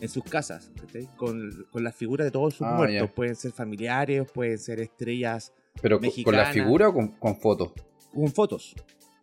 en 0.00 0.08
sus 0.08 0.22
casas, 0.24 0.70
¿cachai? 0.80 1.08
Con, 1.16 1.66
con 1.70 1.82
las 1.82 1.94
figuras 1.94 2.24
de 2.24 2.30
todos 2.30 2.54
sus 2.54 2.66
Ah, 2.66 2.76
muertos. 2.76 3.10
Pueden 3.10 3.34
ser 3.34 3.52
familiares, 3.52 4.30
pueden 4.32 4.58
ser 4.58 4.80
estrellas 4.80 5.52
Pero 5.82 6.00
con- 6.00 6.10
con 6.24 6.36
la 6.36 6.46
figura 6.52 6.88
o 6.88 6.94
con, 6.94 7.08
con 7.08 7.36
fotos. 7.38 7.72
con 8.14 8.28
fotos. 8.28 8.74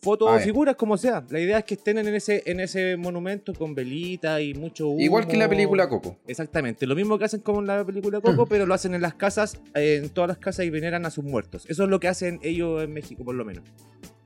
Fotos 0.01 0.27
Ah, 0.29 0.35
o 0.35 0.39
figuras, 0.39 0.75
como 0.75 0.97
sea. 0.97 1.23
La 1.29 1.39
idea 1.39 1.59
es 1.59 1.63
que 1.63 1.75
estén 1.75 1.97
en 1.97 2.07
ese, 2.13 2.43
en 2.45 2.59
ese 2.59 2.97
monumento 2.97 3.53
con 3.53 3.73
velita 3.73 4.41
y 4.41 4.53
mucho 4.53 4.89
humo. 4.89 4.99
Igual 4.99 5.25
que 5.27 5.33
en 5.33 5.39
la 5.39 5.47
película 5.47 5.87
Coco. 5.87 6.17
Exactamente. 6.27 6.85
Lo 6.85 6.93
mismo 6.93 7.17
que 7.17 7.23
hacen 7.23 7.39
como 7.39 7.61
en 7.61 7.67
la 7.67 7.85
película 7.85 8.19
Coco, 8.19 8.45
pero 8.49 8.65
lo 8.65 8.73
hacen 8.73 8.93
en 8.95 9.01
las 9.01 9.13
casas, 9.13 9.61
en 9.73 10.09
todas 10.09 10.27
las 10.27 10.39
casas 10.39 10.65
y 10.65 10.69
veneran 10.69 11.05
a 11.05 11.09
sus 11.09 11.23
muertos. 11.23 11.65
Eso 11.69 11.83
es 11.85 11.89
lo 11.89 12.01
que 12.01 12.09
hacen 12.09 12.39
ellos 12.43 12.83
en 12.83 12.91
México, 12.93 13.23
por 13.23 13.35
lo 13.35 13.45
menos. 13.45 13.63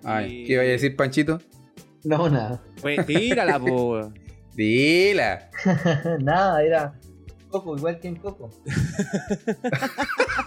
Ay, 0.03 0.41
Y- 0.41 0.45
¿Qué 0.45 0.53
iba 0.53 0.63
a 0.63 0.65
decir, 0.65 0.95
Panchito? 0.95 1.39
No, 2.03 2.27
nada. 2.27 2.63
Pues 2.81 3.05
tírala, 3.05 3.59
po. 3.59 4.11
Dila. 4.55 5.51
nada, 6.21 6.63
era 6.63 6.99
Coco, 7.49 7.77
igual 7.77 7.99
que 7.99 8.07
en 8.07 8.15
Coco. 8.15 8.49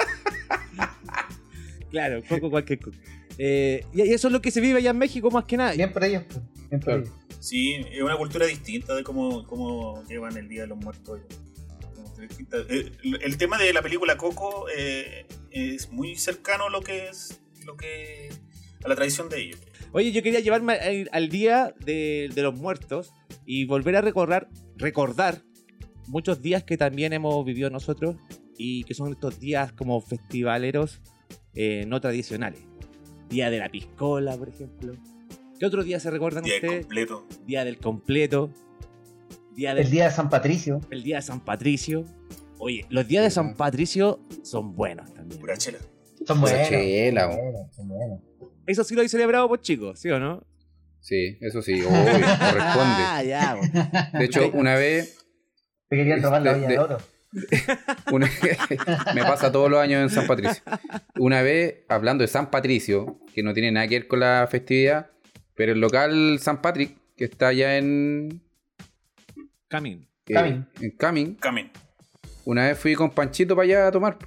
Claro, 1.90 2.22
Coco, 2.28 2.50
cualquier 2.50 2.78
cosa. 2.80 2.98
Eh, 3.38 3.84
y 3.92 4.00
eso 4.02 4.28
es 4.28 4.32
lo 4.32 4.40
que 4.42 4.50
se 4.50 4.60
vive 4.60 4.78
allá 4.78 4.90
en 4.90 4.98
México 4.98 5.30
más 5.30 5.44
que 5.44 5.56
nada. 5.56 5.72
Bien 5.72 5.92
por 5.92 6.04
ellos, 6.04 6.24
bien 6.68 6.80
por 6.80 6.84
Claro. 6.84 7.00
ellos. 7.02 7.14
Sí, 7.40 7.74
es 7.90 8.02
una 8.02 8.16
cultura 8.16 8.46
distinta 8.46 8.94
de 8.94 9.02
cómo, 9.02 9.46
cómo 9.46 10.02
llevan 10.08 10.36
el 10.36 10.48
Día 10.48 10.62
de 10.62 10.66
los 10.68 10.78
Muertos. 10.78 11.20
Distinta. 12.20 12.58
Eh, 12.68 12.92
El 13.22 13.38
tema 13.38 13.56
de 13.58 13.72
la 13.72 13.80
película 13.82 14.16
Coco 14.18 14.66
eh, 14.76 15.26
es 15.50 15.90
muy 15.90 16.16
cercano 16.16 16.66
a 16.66 16.70
lo 16.70 16.82
que 16.82 17.08
es 17.08 17.40
lo 17.64 17.76
que 17.76 18.28
a 18.84 18.88
la 18.88 18.94
tradición 18.94 19.28
de 19.30 19.40
ellos. 19.40 19.60
Oye, 19.92 20.12
yo 20.12 20.22
quería 20.22 20.40
llevarme 20.40 20.74
al, 20.74 21.08
al 21.12 21.28
día 21.30 21.74
de, 21.84 22.30
de 22.34 22.42
los 22.42 22.54
muertos 22.54 23.12
y 23.46 23.64
volver 23.64 23.96
a 23.96 24.02
recordar, 24.02 24.48
recordar 24.76 25.42
muchos 26.08 26.42
días 26.42 26.62
que 26.62 26.76
también 26.76 27.12
hemos 27.14 27.42
vivido 27.44 27.70
nosotros 27.70 28.16
y 28.58 28.84
que 28.84 28.92
son 28.94 29.12
estos 29.12 29.40
días 29.40 29.72
como 29.72 30.00
festivaleros 30.02 31.00
eh, 31.54 31.84
no 31.86 32.00
tradicionales. 32.00 32.60
Día 33.28 33.50
de 33.50 33.58
la 33.58 33.68
piscola, 33.68 34.36
por 34.36 34.48
ejemplo. 34.48 34.94
¿Qué 35.58 35.66
otro 35.66 35.84
día 35.84 36.00
se 36.00 36.10
recuerdan 36.10 36.42
Día 36.44 36.54
ustedes? 36.56 36.80
completo. 36.86 37.26
Día 37.46 37.64
del 37.64 37.78
completo. 37.78 38.50
Día 39.54 39.74
del 39.74 39.84
El 39.86 39.90
día 39.90 40.04
de 40.04 40.10
San 40.10 40.30
Patricio. 40.30 40.80
el 40.90 41.02
día 41.02 41.16
de 41.16 41.22
San 41.22 41.40
Patricio. 41.44 42.04
Oye, 42.58 42.86
los 42.90 43.06
días 43.08 43.24
de 43.24 43.30
San. 43.30 43.54
Patricio 43.54 44.20
son 44.42 44.74
buenos 44.74 45.12
también. 45.14 45.40
Pura 45.40 45.56
chela. 45.56 45.78
Son 46.26 46.40
Pura 46.40 46.52
buenos. 46.52 46.68
chela, 46.68 47.26
buenos, 47.26 47.74
son 47.74 47.88
buenos. 47.88 48.20
Eso 48.66 48.84
sí 48.84 48.94
lo 48.94 49.02
he 49.02 49.08
celebrado 49.08 49.48
por 49.48 49.60
chicos, 49.60 49.98
¿sí 49.98 50.10
o 50.10 50.18
no? 50.18 50.42
Sí, 51.00 51.38
eso 51.40 51.62
sí, 51.62 51.80
obvio, 51.80 51.90
corresponde. 51.90 52.60
Ah, 53.12 53.22
ya, 53.24 53.54
bo. 53.54 54.18
De 54.18 54.24
hecho, 54.26 54.50
una 54.52 54.74
vez, 54.74 55.16
Te 55.88 55.96
querían 55.96 56.22
robar 56.22 56.42
la 56.42 56.52
De- 56.52 56.58
olla 56.58 56.68
de- 56.68 56.74
de 56.74 56.78
oro. 56.78 56.98
una- 58.12 58.28
me 59.14 59.22
pasa 59.22 59.52
todos 59.52 59.70
los 59.70 59.80
años 59.80 60.02
en 60.02 60.10
San 60.10 60.26
Patricio. 60.26 60.62
Una 61.18 61.42
vez, 61.42 61.84
hablando 61.88 62.22
de 62.22 62.28
San 62.28 62.50
Patricio, 62.50 63.18
que 63.34 63.42
no 63.42 63.54
tiene 63.54 63.70
nada 63.72 63.86
que 63.88 63.96
ver 64.00 64.08
con 64.08 64.20
la 64.20 64.46
festividad, 64.50 65.10
pero 65.54 65.72
el 65.72 65.80
local 65.80 66.38
San 66.40 66.60
Patrick, 66.60 66.96
que 67.16 67.24
está 67.26 67.48
allá 67.48 67.76
en, 67.78 68.42
Camin. 69.68 70.08
eh, 70.26 70.34
Camin. 70.34 70.66
en 70.80 70.90
Camin, 70.96 71.34
Camin. 71.36 71.70
una 72.44 72.66
vez 72.66 72.78
fui 72.78 72.94
con 72.94 73.10
Panchito 73.10 73.54
para 73.54 73.64
allá 73.66 73.86
a 73.88 73.92
tomar. 73.92 74.18
po. 74.18 74.26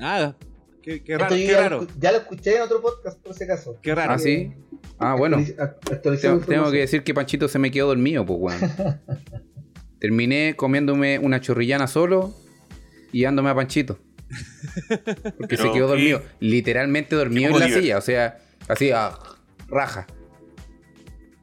Ah, 0.00 0.34
qué, 0.82 1.00
raro, 1.16 1.34
qué 1.36 1.46
ya, 1.46 1.60
raro. 1.60 1.82
Lo, 1.82 1.88
ya 2.00 2.10
lo 2.12 2.18
escuché 2.18 2.56
en 2.56 2.62
otro 2.62 2.80
podcast, 2.82 3.20
por 3.22 3.32
si 3.34 3.44
acaso. 3.44 3.78
Qué 3.80 3.94
raro. 3.94 4.14
Ah, 4.14 4.18
sí. 4.18 4.52
Ah, 4.98 5.14
bueno. 5.16 5.36
Actualiz- 5.38 6.44
Tengo, 6.46 6.70
que 6.70 6.78
decir 6.78 7.04
que 7.04 7.14
Panchito 7.14 7.46
se 7.46 7.58
me 7.60 7.70
quedó 7.70 7.86
dormido, 7.88 8.26
pues, 8.26 8.38
weón. 8.40 8.60
Terminé 10.04 10.54
comiéndome 10.54 11.18
una 11.18 11.40
chorrillana 11.40 11.86
solo 11.86 12.34
y 13.10 13.22
dándome 13.22 13.48
a 13.48 13.54
Panchito. 13.54 13.98
Porque 15.38 15.56
se 15.56 15.62
quedó 15.72 15.86
¿qué? 15.86 15.92
dormido. 15.92 16.22
Literalmente 16.40 17.16
dormido 17.16 17.52
en 17.52 17.58
la 17.58 17.68
silla. 17.70 17.96
O 17.96 18.00
sea, 18.02 18.36
así, 18.68 18.90
ah, 18.90 19.18
raja. 19.66 20.06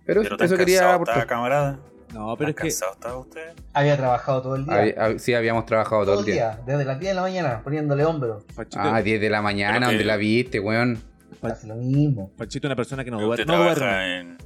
Pero, 0.06 0.22
eso 0.22 0.58
quería 0.58 0.76
estaba, 0.96 1.26
camarada. 1.26 1.80
No, 2.14 2.38
pero 2.38 2.52
es 2.52 2.56
¿Tan 2.56 2.64
que 2.66 2.70
cansado 2.70 2.92
estaba 2.94 3.18
usted? 3.18 3.54
Había 3.74 3.98
trabajado 3.98 4.44
todo 4.44 4.56
el 4.56 4.66
día. 4.68 5.18
Sí, 5.18 5.34
habíamos 5.34 5.66
trabajado 5.66 6.06
todo 6.06 6.20
el 6.20 6.26
día. 6.28 6.60
Desde 6.64 6.86
las 6.86 7.00
10 7.00 7.10
de 7.10 7.16
la 7.16 7.22
mañana, 7.24 7.62
poniéndole 7.64 8.06
hombro. 8.06 8.46
Panchito, 8.56 8.80
Ah, 8.80 9.02
10 9.02 9.22
de 9.22 9.30
la 9.32 9.42
mañana, 9.42 9.88
donde 9.88 10.06
la 10.06 10.18
viste, 10.18 10.60
weón. 10.60 11.02
Hace 11.42 11.66
lo 11.66 11.74
mismo. 11.78 12.32
Panchito 12.38 12.68
es 12.68 12.70
una 12.70 12.76
persona 12.76 13.04
que 13.04 13.10
no, 13.10 13.18
duerme. 13.18 13.42
usted 13.42 13.46
No 13.48 13.54
trabaja 13.54 13.80
duerme. 13.80 14.20
en. 14.20 14.38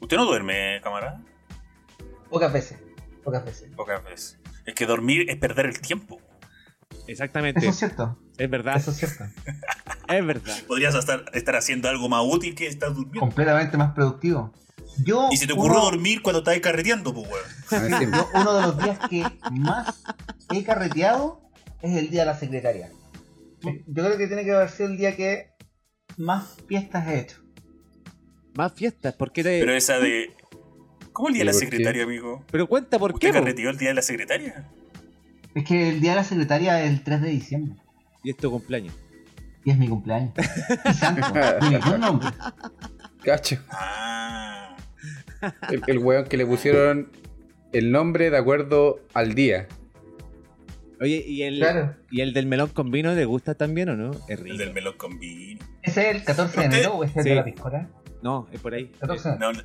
¿Usted 0.00 0.16
no 0.16 0.26
duerme, 0.26 0.80
camarada? 0.80 1.20
Pocas 2.30 2.52
veces. 2.52 2.85
Pocas 3.26 3.44
veces. 3.44 3.70
Pocas 3.76 4.02
veces. 4.04 4.38
Es 4.64 4.74
que 4.74 4.86
dormir 4.86 5.28
es 5.28 5.36
perder 5.36 5.66
el 5.66 5.80
tiempo. 5.80 6.18
Exactamente. 7.08 7.60
Eso 7.60 7.70
es 7.70 7.76
cierto. 7.76 8.18
Es 8.38 8.48
verdad. 8.48 8.76
Eso 8.76 8.90
es 8.92 8.96
cierto. 8.98 9.24
Es 10.08 10.24
verdad. 10.26 10.56
Podrías 10.68 10.94
estar, 10.94 11.24
estar 11.34 11.56
haciendo 11.56 11.88
algo 11.88 12.08
más 12.08 12.22
útil 12.24 12.54
que 12.54 12.66
estar 12.68 12.90
durmiendo. 12.94 13.20
Completamente 13.20 13.76
más 13.76 13.92
productivo. 13.94 14.52
Yo. 15.04 15.28
Y 15.32 15.36
se 15.36 15.46
te 15.46 15.52
ocurrió 15.52 15.78
uno- 15.80 15.84
dormir 15.90 16.22
cuando 16.22 16.38
estabas 16.38 16.60
carreteando, 16.60 17.12
pues, 17.12 17.28
weón. 17.28 18.12
Yo, 18.12 18.28
uno 18.34 18.54
de 18.54 18.62
los 18.62 18.78
días 18.82 18.98
que 19.10 19.24
más 19.50 20.02
he 20.52 20.62
carreteado 20.64 21.40
es 21.82 21.96
el 21.96 22.08
día 22.10 22.20
de 22.20 22.26
la 22.26 22.38
secretaria. 22.38 22.90
Yo 23.62 24.04
creo 24.04 24.16
que 24.16 24.26
tiene 24.28 24.44
que 24.44 24.52
haber 24.52 24.70
sido 24.70 24.88
el 24.90 24.96
día 24.96 25.16
que 25.16 25.50
más 26.16 26.56
fiestas 26.68 27.08
he 27.08 27.18
hecho. 27.18 27.42
Más 28.54 28.72
fiestas. 28.74 29.14
¿Por 29.14 29.32
qué 29.32 29.42
te- 29.42 29.58
Pero 29.60 29.74
esa 29.74 29.98
de. 29.98 30.32
¿Cómo 31.16 31.28
el 31.28 31.34
día 31.34 31.40
de 31.40 31.44
la 31.46 31.50
¿Y 31.52 31.54
por 31.54 31.60
qué? 31.60 31.66
secretaria, 31.70 32.04
amigo? 32.04 32.44
Pero 32.50 32.66
cuenta 32.66 32.98
por 32.98 33.12
qué. 33.12 33.28
¿Usted 33.28 33.38
po? 33.38 33.44
carreteó 33.44 33.70
el 33.70 33.78
día 33.78 33.88
de 33.88 33.94
la 33.94 34.02
secretaria? 34.02 34.68
Es 35.54 35.64
que 35.64 35.88
el 35.88 36.00
día 36.02 36.10
de 36.10 36.16
la 36.16 36.24
secretaria 36.24 36.84
es 36.84 36.90
el 36.90 37.02
3 37.02 37.22
de 37.22 37.30
diciembre. 37.30 37.74
Y 38.22 38.28
es 38.30 38.36
tu 38.36 38.50
cumpleaños. 38.50 38.92
Y 39.64 39.70
es 39.70 39.78
mi 39.78 39.88
cumpleaños. 39.88 40.34
Y 40.84 40.92
santo. 40.92 41.26
Nombre. 41.98 42.28
Cacho. 43.24 43.56
Ah. 43.70 44.76
El, 45.70 45.82
el 45.86 45.98
weón 46.00 46.26
que 46.26 46.36
le 46.36 46.44
pusieron 46.44 47.08
el 47.72 47.90
nombre 47.92 48.30
de 48.30 48.36
acuerdo 48.36 49.00
al 49.14 49.34
día. 49.34 49.68
Oye, 51.00 51.24
¿y 51.26 51.42
el, 51.44 51.58
Claro. 51.60 51.94
¿y 52.10 52.20
el 52.20 52.34
del 52.34 52.44
melón 52.46 52.68
con 52.68 52.90
vino 52.90 53.14
le 53.14 53.24
gusta 53.24 53.54
también 53.54 53.88
o 53.88 53.96
no? 53.96 54.10
Es 54.28 54.38
rico. 54.38 54.52
El 54.52 54.58
del 54.58 54.72
melón 54.74 54.96
con 54.98 55.18
vino. 55.18 55.64
¿Ese 55.82 56.10
es 56.10 56.16
el 56.16 56.24
14 56.24 56.60
de 56.60 56.66
enero 56.66 56.94
o 56.96 57.04
es 57.04 57.16
el 57.16 57.22
Sí. 57.22 57.28
de 57.30 57.34
la 57.36 57.44
piscola? 57.44 57.88
No, 58.22 58.48
es 58.52 58.60
por 58.60 58.74
ahí. 58.74 58.86
14 59.00 59.28
de 59.30 59.34
enero. 59.36 59.52
No, 59.52 59.62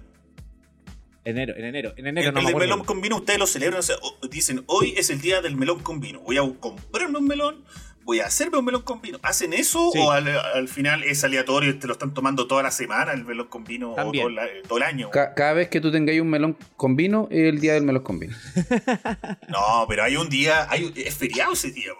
Enero, 1.23 1.53
en 1.55 1.65
enero. 1.65 1.93
En 1.97 2.07
el, 2.07 2.17
enero 2.17 2.31
no 2.31 2.39
el 2.39 2.45
me 2.45 2.49
acuerdo. 2.51 2.67
melón 2.69 2.85
con 2.85 2.99
vino 3.01 3.17
ustedes 3.17 3.37
lo 3.39 3.45
celebran, 3.47 3.79
o 3.79 3.83
sea, 3.83 3.95
dicen, 4.29 4.63
hoy 4.67 4.93
es 4.97 5.09
el 5.11 5.21
día 5.21 5.41
del 5.41 5.55
melón 5.55 5.79
con 5.81 5.99
vino. 5.99 6.19
Voy 6.21 6.37
a 6.37 6.41
comprarme 6.59 7.19
un 7.19 7.27
melón, 7.27 7.63
voy 8.03 8.19
a 8.21 8.25
hacerme 8.25 8.57
un 8.57 8.65
melón 8.65 8.81
con 8.81 9.01
vino. 9.01 9.19
¿Hacen 9.21 9.53
eso 9.53 9.91
Sí. 9.93 9.99
o 10.01 10.09
al, 10.11 10.27
al 10.27 10.67
final 10.67 11.03
es 11.03 11.23
aleatorio 11.23 11.69
y 11.69 11.73
te 11.75 11.85
lo 11.85 11.93
están 11.93 12.15
tomando 12.15 12.47
toda 12.47 12.63
la 12.63 12.71
semana 12.71 13.11
el 13.13 13.23
melón 13.23 13.47
con 13.49 13.63
vino 13.63 13.93
También. 13.93 14.25
o 14.25 14.29
todo, 14.29 14.35
la- 14.35 14.47
todo 14.67 14.77
el 14.79 14.83
año? 14.83 15.11
Ca- 15.11 15.35
cada 15.35 15.53
vez 15.53 15.69
que 15.69 15.79
tú 15.79 15.91
tengáis 15.91 16.19
un 16.21 16.29
melón 16.29 16.57
con 16.75 16.95
vino, 16.95 17.27
es 17.29 17.47
el 17.53 17.59
día 17.61 17.73
del 17.75 17.83
melón 17.83 18.01
con 18.01 18.17
vino. 18.19 18.35
No, 19.47 19.85
pero 19.87 20.03
hay 20.03 20.15
un 20.15 20.29
día, 20.29 20.65
hay, 20.69 20.91
es 20.95 21.15
feriado 21.15 21.53
ese 21.53 21.71
día, 21.71 21.91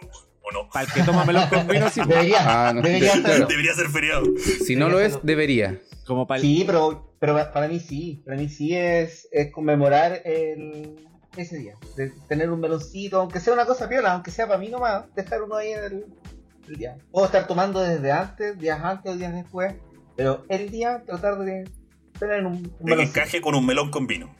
¿o 0.42 0.52
no? 0.52 0.70
Para 0.70 0.86
el 0.86 0.92
que 0.94 1.04
toma 1.04 1.26
melón 1.26 1.48
con 1.50 1.68
vino, 1.68 1.90
sí. 1.90 2.02
Debería. 2.08 2.70
Ah, 2.70 2.74
no. 2.74 2.82
Debería 3.48 3.74
ser 3.76 3.90
feriado. 3.90 4.24
Si 4.66 4.76
no 4.76 4.90
lo 4.90 5.00
es, 5.00 5.20
debería. 5.24 5.80
Como 6.12 6.28
para 6.28 6.42
el... 6.42 6.46
Sí, 6.46 6.64
pero, 6.66 7.16
pero 7.20 7.36
para 7.54 7.70
mí 7.70 7.80
sí. 7.80 8.22
Para 8.26 8.36
mí 8.36 8.50
sí 8.50 8.76
es, 8.76 9.30
es 9.32 9.50
conmemorar 9.50 10.22
el, 10.26 10.98
ese 11.38 11.58
día. 11.58 11.76
De 11.96 12.12
tener 12.28 12.50
un 12.52 12.60
meloncito, 12.60 13.22
aunque 13.22 13.40
sea 13.40 13.54
una 13.54 13.66
cosa 13.66 13.88
piola, 13.88 14.12
aunque 14.12 14.30
sea 14.30 14.46
para 14.46 14.60
mí 14.60 14.68
nomás, 14.68 15.06
dejar 15.16 15.42
uno 15.42 15.56
ahí 15.56 15.72
en 15.72 15.84
el, 15.86 16.06
el 16.68 16.76
día. 16.76 16.98
Puedo 17.12 17.28
estar 17.28 17.48
tomando 17.48 17.80
desde 17.80 18.12
antes, 18.12 18.60
días 18.60 18.82
antes 18.84 19.14
o 19.14 19.16
días 19.16 19.34
después, 19.34 19.74
pero 20.18 20.44
el 20.50 20.70
día 20.70 21.02
tratar 21.06 21.40
de 21.40 21.64
tener 22.20 22.46
un, 22.46 22.56
un 22.56 22.64
De 22.64 22.70
que 22.70 22.84
meloncito. 22.84 23.20
encaje 23.20 23.40
con 23.40 23.56
un 23.56 23.66
melón 23.66 23.90
con 23.90 24.06
vino. 24.06 24.36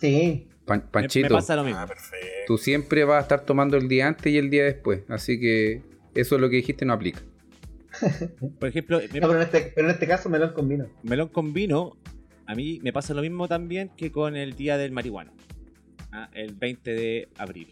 Sí, 0.00 0.46
Pan- 0.64 0.78
Me, 0.78 0.84
me 0.84 0.90
Panchito, 0.92 1.34
pasa 1.34 1.56
lo 1.56 1.64
mismo. 1.64 1.80
Ah, 1.80 1.88
perfecto. 1.88 2.26
tú 2.46 2.56
siempre 2.56 3.02
vas 3.04 3.18
a 3.18 3.22
estar 3.22 3.40
tomando 3.40 3.76
el 3.76 3.88
día 3.88 4.06
antes 4.06 4.32
y 4.32 4.38
el 4.38 4.48
día 4.48 4.62
después. 4.62 5.02
Así 5.08 5.40
que 5.40 5.82
eso 6.14 6.36
es 6.36 6.40
lo 6.40 6.48
que 6.48 6.56
dijiste 6.56 6.84
no 6.84 6.92
aplica. 6.92 7.20
Por 8.60 8.68
ejemplo, 8.68 8.98
me- 9.12 9.20
No, 9.20 9.28
pero, 9.28 9.36
en 9.36 9.42
este, 9.42 9.72
pero 9.74 9.88
en 9.88 9.94
este 9.94 10.06
caso 10.06 10.28
melón 10.28 10.52
con 10.52 10.68
vino. 10.68 10.86
melón 11.02 11.28
con 11.28 11.52
vino, 11.52 11.96
a 12.46 12.54
mí 12.54 12.80
me 12.82 12.92
pasa 12.92 13.14
lo 13.14 13.22
mismo 13.22 13.48
también 13.48 13.90
que 13.96 14.10
con 14.12 14.36
el 14.36 14.54
día 14.56 14.76
del 14.78 14.92
marihuano. 14.92 15.32
Ah, 16.12 16.28
el 16.34 16.54
20 16.54 16.94
de 16.94 17.28
abril. 17.38 17.68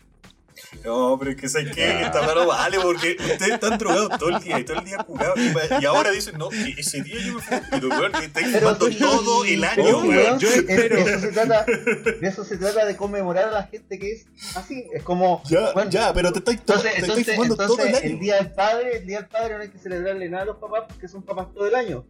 No, 0.84 1.16
pero 1.18 1.30
es 1.32 1.36
que 1.36 1.48
¿sabes 1.48 1.74
qué? 1.74 2.02
Esta 2.02 2.22
mano 2.22 2.46
vale 2.46 2.78
porque 2.80 3.16
ustedes 3.18 3.52
están 3.54 3.78
drogados 3.78 4.18
todo 4.18 4.28
el 4.30 4.42
día 4.42 4.58
y 4.60 4.64
todo 4.64 4.78
el 4.78 4.84
día 4.84 4.98
curados. 4.98 5.36
Y, 5.38 5.82
y 5.82 5.84
ahora 5.86 6.10
dicen, 6.10 6.38
no, 6.38 6.48
que 6.48 6.74
ese 6.78 7.02
día 7.02 7.16
yo 7.24 7.34
me 7.34 7.40
fui. 7.40 7.56
Pero, 7.70 7.88
weón, 7.88 8.12
que 8.12 8.24
estáis 8.26 8.56
fumando 8.58 8.88
todo 8.90 9.44
el 9.44 9.64
año, 9.64 9.98
weón. 10.00 10.38
Yo 10.38 10.48
es- 10.48 10.56
espero- 10.58 10.96
Eso 10.98 11.20
se 11.20 11.28
trata, 11.32 11.64
de 11.64 12.18
eso 12.28 12.44
se 12.44 12.56
trata 12.56 12.84
de 12.86 12.96
conmemorar 12.96 13.48
a 13.48 13.50
la 13.50 13.62
gente 13.64 13.98
que 13.98 14.12
es 14.12 14.26
así. 14.56 14.86
Es 14.94 15.02
como. 15.02 15.42
Ya, 15.46 15.72
bueno, 15.72 15.90
ya, 15.90 16.12
pero 16.14 16.32
te 16.32 16.38
estáis, 16.40 16.58
to- 16.62 16.72
Entonces, 16.74 16.92
te 16.92 16.98
entonces, 17.00 17.18
estáis 17.20 17.36
fumando 17.36 17.56
todo 17.56 17.78
el 17.78 17.86
entonces 17.86 18.04
año. 18.04 18.14
el 18.14 18.20
día 18.20 18.34
del 18.36 18.52
padre, 18.52 18.96
el 18.98 19.06
día 19.06 19.18
del 19.20 19.28
padre 19.28 19.54
no 19.56 19.62
hay 19.62 19.68
que 19.70 19.78
celebrarle 19.78 20.28
nada 20.28 20.42
a 20.42 20.46
los 20.46 20.56
papás 20.58 20.82
porque 20.88 21.08
son 21.08 21.22
papás 21.22 21.48
todo 21.54 21.66
el 21.66 21.74
año. 21.74 22.04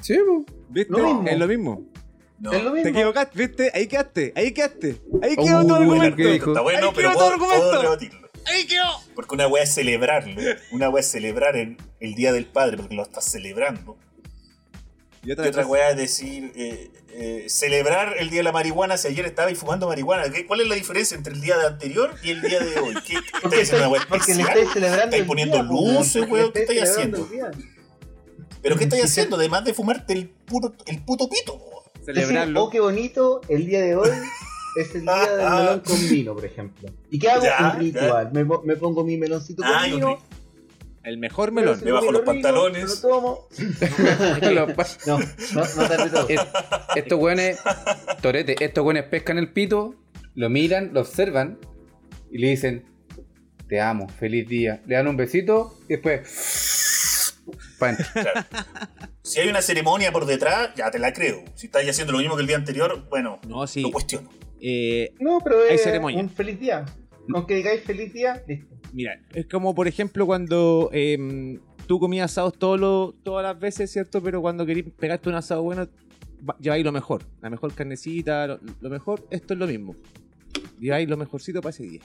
Sí. 0.00 0.16
¿Viste? 0.68 0.92
Lo 0.92 0.98
mismo. 0.98 1.28
Es 1.28 1.38
lo 1.38 1.46
mismo. 1.46 1.82
No. 2.40 2.52
Es 2.52 2.62
lo 2.62 2.70
Te 2.72 2.76
mismo. 2.84 2.90
equivocaste, 2.98 3.38
¿viste? 3.38 3.70
Ahí 3.74 3.86
quedaste, 3.88 4.32
ahí 4.36 4.52
quedaste. 4.52 5.00
Ahí 5.22 5.36
quedó 5.36 5.60
el 5.60 5.66
uy, 5.66 5.72
argumento. 5.98 6.22
Está 6.50 6.60
bueno, 6.60 6.86
Ahí 6.88 6.92
pero 6.94 7.12
puedo, 7.12 7.28
argumento. 7.28 7.66
puedo 7.68 7.82
rebatirlo. 7.82 8.28
Ahí 8.46 8.66
quedó. 8.66 8.84
Porque 9.14 9.34
una 9.34 9.48
weá 9.48 9.64
es 9.64 9.74
celebrarlo. 9.74 10.40
Una 10.70 10.88
weá 10.88 11.00
es 11.00 11.10
celebrar 11.10 11.56
el, 11.56 11.76
el 12.00 12.14
Día 12.14 12.32
del 12.32 12.46
Padre 12.46 12.76
porque 12.76 12.94
lo 12.94 13.02
estás 13.02 13.24
celebrando. 13.24 13.96
Y 15.24 15.30
Y 15.30 15.32
otra 15.32 15.66
weá 15.66 15.90
es 15.90 15.96
decir, 15.96 16.52
eh, 16.54 16.90
eh, 17.10 17.46
celebrar 17.48 18.14
el 18.18 18.30
Día 18.30 18.38
de 18.38 18.44
la 18.44 18.52
Marihuana 18.52 18.96
si 18.96 19.08
ayer 19.08 19.26
estabais 19.26 19.58
fumando 19.58 19.88
marihuana. 19.88 20.30
¿Qué- 20.32 20.46
¿Cuál 20.46 20.60
es 20.60 20.68
la 20.68 20.76
diferencia 20.76 21.16
entre 21.16 21.34
el 21.34 21.40
día 21.40 21.58
de 21.58 21.66
anterior 21.66 22.14
y 22.22 22.30
el 22.30 22.40
día 22.40 22.60
de 22.60 22.78
hoy? 22.78 22.94
¿Qué, 23.04 23.14
qué 23.14 23.38
estáis 23.44 23.72
haciendo 23.72 23.96
porque 24.08 24.34
le 24.34 24.42
estáis 24.42 24.70
celebrando. 24.72 25.04
¿Estáis 25.06 25.24
poniendo 25.24 25.62
luces, 25.64 26.24
weón? 26.30 26.52
¿Qué 26.52 26.60
estáis 26.60 26.82
haciendo? 26.84 27.28
¿Pero 28.62 28.76
qué 28.76 28.84
estáis 28.84 29.04
haciendo? 29.06 29.36
Además 29.36 29.64
de 29.64 29.74
fumarte 29.74 30.12
el, 30.12 30.28
puro, 30.28 30.72
el 30.86 31.02
puto 31.04 31.28
pito. 31.28 31.58
po. 31.58 31.77
Decir, 32.14 32.26
Celebrarlo. 32.26 32.62
oh, 32.64 32.70
qué 32.70 32.80
bonito, 32.80 33.40
el 33.48 33.66
día 33.66 33.80
de 33.82 33.96
hoy 33.96 34.10
es 34.76 34.94
el 34.94 35.02
día 35.02 35.30
del 35.36 35.40
Ah, 35.46 35.58
melón 35.60 35.80
con 35.80 36.08
vino, 36.08 36.34
por 36.34 36.44
ejemplo. 36.44 36.88
¿Y 37.10 37.18
qué 37.18 37.30
hago? 37.30 37.42
Ya, 37.44 37.72
un 37.74 37.80
ritual. 37.80 38.30
Me, 38.32 38.44
po- 38.44 38.62
me 38.64 38.76
pongo 38.76 39.04
mi 39.04 39.16
meloncito 39.16 39.62
con 39.62 39.72
Ah, 39.72 39.84
vino. 39.86 40.18
El 41.04 41.16
mejor 41.18 41.52
me 41.52 41.62
melón. 41.62 41.80
Me 41.84 41.90
bajo 41.92 42.12
los 42.12 42.22
pantalones. 42.22 42.82
Me 42.84 42.88
lo 42.88 42.96
tomo. 43.00 43.48
No, 45.06 45.18
no, 45.18 45.64
no 45.76 45.88
te 45.88 46.10
todo. 46.10 46.28
Es- 46.28 46.40
estos 46.96 47.18
güeyes, 47.18 47.60
Torete, 48.20 48.56
estos 48.62 48.84
güeyes 48.84 49.04
pescan 49.04 49.38
el 49.38 49.52
pito, 49.52 49.94
lo 50.34 50.50
miran, 50.50 50.90
lo 50.92 51.00
observan 51.00 51.58
y 52.30 52.38
le 52.38 52.50
dicen, 52.50 52.84
te 53.68 53.80
amo, 53.80 54.08
feliz 54.08 54.46
día. 54.48 54.82
Le 54.86 54.96
dan 54.96 55.08
un 55.08 55.16
besito 55.16 55.78
y 55.88 55.94
después... 55.94 57.34
Claro. 57.78 58.44
Si 59.28 59.40
hay 59.40 59.48
una 59.48 59.60
ceremonia 59.62 60.10
por 60.12 60.24
detrás, 60.26 60.70
ya 60.76 60.90
te 60.90 60.98
la 60.98 61.12
creo. 61.12 61.44
Si 61.54 61.66
estáis 61.66 61.88
haciendo 61.90 62.12
lo 62.12 62.18
mismo 62.18 62.34
que 62.36 62.42
el 62.42 62.46
día 62.48 62.56
anterior, 62.56 63.06
bueno, 63.10 63.38
No, 63.46 63.66
sí. 63.66 63.82
lo 63.82 63.90
cuestiono. 63.90 64.28
Eh, 64.60 65.12
No, 65.20 65.40
pero 65.42 65.56
Hay 65.68 65.74
es 65.76 65.82
ceremonia. 65.82 66.18
un 66.20 66.30
feliz 66.30 66.58
día. 66.58 66.84
Con 67.30 67.46
que 67.46 67.56
digáis 67.56 67.82
feliz 67.82 68.12
día, 68.14 68.42
listo. 68.48 68.74
mira, 68.94 69.20
es 69.34 69.46
como 69.46 69.74
por 69.74 69.86
ejemplo 69.86 70.24
cuando 70.24 70.88
em, 70.94 71.60
tú 71.86 72.00
comías 72.00 72.32
asados 72.32 72.54
todos 72.58 72.80
los- 72.80 73.14
todas 73.22 73.42
las 73.44 73.60
veces, 73.60 73.92
¿cierto? 73.92 74.22
Pero 74.22 74.40
cuando 74.40 74.64
querías 74.64 74.86
pegarte 74.98 75.28
un 75.28 75.34
asado 75.34 75.62
bueno, 75.62 75.86
lleváis 76.58 76.84
lo 76.84 76.90
mejor. 76.92 77.22
La 77.42 77.50
mejor 77.50 77.74
carnecita, 77.74 78.46
lo, 78.46 78.60
lo 78.80 78.88
mejor. 78.88 79.26
Esto 79.30 79.52
es 79.52 79.60
lo 79.60 79.66
mismo. 79.66 79.94
Lleváis 80.80 81.06
lo 81.06 81.18
mejorcito 81.18 81.60
para 81.60 81.70
ese 81.70 81.82
día. 81.82 82.00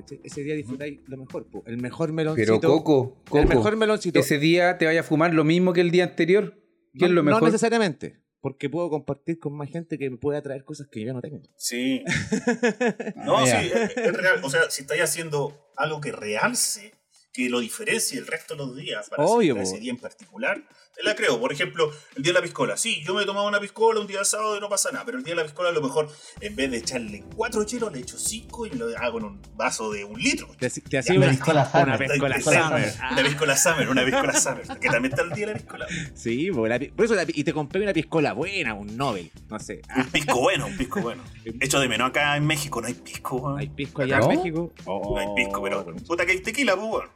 ¿Cachai? 0.00 0.20
Ese 0.24 0.42
día 0.42 0.54
disfrutáis 0.54 1.00
lo 1.06 1.16
mejor. 1.16 1.46
po. 1.50 1.62
El 1.66 1.76
mejor 1.78 2.12
meloncito. 2.12 2.60
Pero 2.60 2.72
Coco, 2.78 3.22
el 3.26 3.30
Coco, 3.30 3.48
mejor 3.48 3.76
meloncito. 3.76 4.18
ese 4.18 4.38
día 4.38 4.78
te 4.78 4.86
vaya 4.86 5.00
a 5.00 5.04
fumar 5.04 5.32
lo 5.34 5.44
mismo 5.44 5.72
que 5.72 5.80
el 5.80 5.90
día 5.90 6.04
anterior. 6.04 6.54
¿Qué 6.92 7.00
no, 7.00 7.06
es 7.06 7.12
lo 7.12 7.22
no 7.22 7.30
mejor? 7.30 7.44
necesariamente. 7.44 8.20
Porque 8.40 8.70
puedo 8.70 8.88
compartir 8.88 9.38
con 9.38 9.52
más 9.54 9.68
gente 9.70 9.98
que 9.98 10.08
me 10.08 10.16
pueda 10.16 10.40
traer 10.40 10.64
cosas 10.64 10.88
que 10.90 11.04
yo 11.04 11.12
no 11.12 11.20
tengo. 11.20 11.42
Sí. 11.56 12.02
No, 13.16 13.38
Ah, 13.38 13.46
sí, 13.46 13.70
es, 13.72 13.96
es 13.96 14.12
real. 14.12 14.40
O 14.42 14.50
sea, 14.50 14.70
si 14.70 14.82
estáis 14.82 15.02
haciendo 15.02 15.70
algo 15.76 16.00
que 16.00 16.12
realce, 16.12 16.92
que 17.32 17.48
lo 17.50 17.60
diferencie 17.60 18.18
el 18.18 18.26
resto 18.26 18.54
de 18.54 18.58
los 18.58 18.76
días 18.76 19.08
para 19.10 19.24
Obvio, 19.24 19.56
ese 19.56 19.78
día 19.78 19.90
en 19.90 19.98
particular, 19.98 20.62
te 20.94 21.02
la 21.02 21.14
creo. 21.14 21.40
Por 21.40 21.52
ejemplo, 21.52 21.90
el 22.16 22.22
día 22.22 22.32
de 22.32 22.38
la 22.38 22.42
piscola. 22.42 22.76
Sí, 22.76 23.02
yo 23.04 23.14
me 23.14 23.22
he 23.22 23.26
tomado 23.26 23.46
una 23.48 23.60
piscola 23.60 24.00
un 24.00 24.06
día 24.06 24.18
de 24.20 24.24
sábado 24.24 24.56
y 24.56 24.60
no 24.60 24.68
pasa 24.68 24.90
nada. 24.92 25.04
Pero 25.04 25.18
el 25.18 25.24
día 25.24 25.34
de 25.34 25.40
la 25.40 25.44
piscola, 25.46 25.68
a 25.70 25.72
lo 25.72 25.80
mejor, 25.82 26.08
en 26.40 26.56
vez 26.56 26.70
de 26.70 26.76
echarle 26.78 27.24
cuatro 27.36 27.64
chelos, 27.64 27.92
le 27.92 28.00
echo 28.00 28.18
cinco 28.18 28.66
y 28.66 28.70
lo 28.70 28.86
hago 28.98 29.18
en 29.18 29.24
un 29.24 29.42
vaso 29.54 29.90
de 29.92 30.04
un 30.04 30.20
litro. 30.20 30.48
Te, 30.58 30.68
te 30.70 30.98
hacía 30.98 31.14
una 31.16 31.26
una, 31.26 31.32
piscola 31.36 31.70
una 31.72 31.82
summer. 31.96 32.10
piscola 32.10 32.34
Piscola 32.36 32.62
summer. 32.68 32.94
Una 33.12 33.22
piscola 33.22 33.56
summer, 33.56 33.88
una 33.90 34.04
piscola 34.04 34.32
summer. 34.40 34.62
Que 34.80 34.88
también 34.88 35.12
está 35.12 35.22
el 35.22 35.30
día 35.30 35.46
de 35.46 35.52
la 35.54 35.58
piscola. 35.58 35.86
Sí, 36.14 36.50
po, 36.50 36.66
la 36.66 36.78
pi- 36.78 36.88
por 36.88 37.04
eso 37.04 37.14
la 37.14 37.24
y 37.26 37.44
te 37.44 37.52
compré 37.52 37.82
una 37.82 37.92
piscola 37.92 38.32
buena, 38.32 38.74
un 38.74 38.96
Nobel, 38.96 39.30
no 39.48 39.58
sé. 39.58 39.80
Un 39.96 40.04
pisco 40.06 40.40
bueno, 40.40 40.66
un 40.66 40.76
pisco 40.76 41.00
bueno. 41.00 41.22
Hecho 41.60 41.80
de 41.80 41.88
menos 41.88 42.08
acá 42.10 42.36
en 42.36 42.46
México, 42.46 42.80
no 42.80 42.86
hay 42.88 42.94
pisco, 42.94 43.36
weón. 43.36 43.58
¿Hay 43.58 43.68
pisco 43.68 44.02
allá 44.02 44.18
¿No? 44.18 44.30
en 44.30 44.36
México? 44.38 44.72
No 44.86 45.18
hay 45.18 45.26
pisco, 45.34 45.62
pero 45.62 45.80
Oh, 45.80 45.94
puta 46.06 46.26
que 46.26 46.32
hay 46.32 46.40
tequila, 46.40 46.76
pues, 46.76 46.88
weón. 46.90 47.08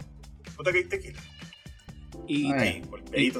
Puta 0.56 0.70
que 0.72 0.78
hay 0.78 0.84
tequila. 0.84 1.20
Y, 2.26 2.52
Ay. 2.52 2.82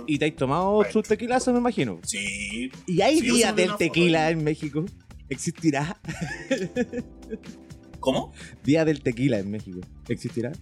Y, 0.07 0.19
te 0.19 0.27
has 0.27 0.37
tomado 0.37 0.73
Bueno. 0.75 0.93
sus 0.93 1.09
tequilazos, 1.09 1.53
me 1.53 1.61
imagino. 1.61 2.01
Sí. 2.05 2.71
¿Y 2.87 3.01
hay 3.01 3.19
Sí, 3.19 3.31
días 3.31 3.53
uso 3.53 3.57
del 3.57 3.77
tequila 3.77 4.31
en 4.31 4.45
México? 4.45 4.85
¿Existirá? 5.29 5.99
¿Cómo? 8.01 8.33
Día 8.63 8.85
del 8.85 9.03
tequila 9.03 9.39
en 9.39 9.51
México. 9.51 9.81
¿Existirá? 10.09 10.53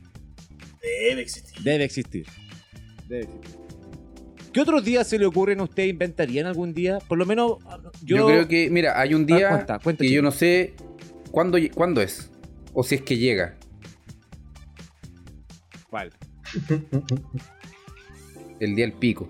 Debe 0.81 1.23
existir. 1.23 1.63
Debe 1.63 1.85
existir. 1.85 2.27
Debe 3.09 3.23
existir. 3.25 3.59
¿Qué 4.53 4.61
otros 4.61 4.85
días 4.85 5.09
se 5.09 5.19
le 5.19 5.27
ocurren 5.27 5.61
a 5.61 5.65
usted? 5.65 5.85
¿Inventarían 5.85 6.47
algún 6.47 6.75
día? 6.75 6.99
Por 7.09 7.19
lo 7.19 7.25
menos 7.27 7.59
yo... 8.03 8.17
Yo, 8.19 8.27
creo 8.27 8.49
que, 8.49 8.69
mira, 8.71 9.01
hay 9.01 9.15
un 9.15 9.23
Ah, 9.23 9.37
día 9.37 9.49
cuenta, 9.49 9.79
cuenta, 9.79 10.03
que 10.03 10.09
chico. 10.09 10.17
yo 10.17 10.23
no 10.23 10.31
sé 10.31 10.75
cuándo, 11.31 11.59
cuándo 11.75 12.01
es. 12.03 12.31
O 12.75 12.83
si 12.85 12.97
es 12.97 13.03
que 13.03 13.17
llega. 13.17 13.57
¿Cuál? 15.91 16.13
El 18.63 18.77
día 18.77 18.85
del 18.87 18.93
pico. 18.95 19.29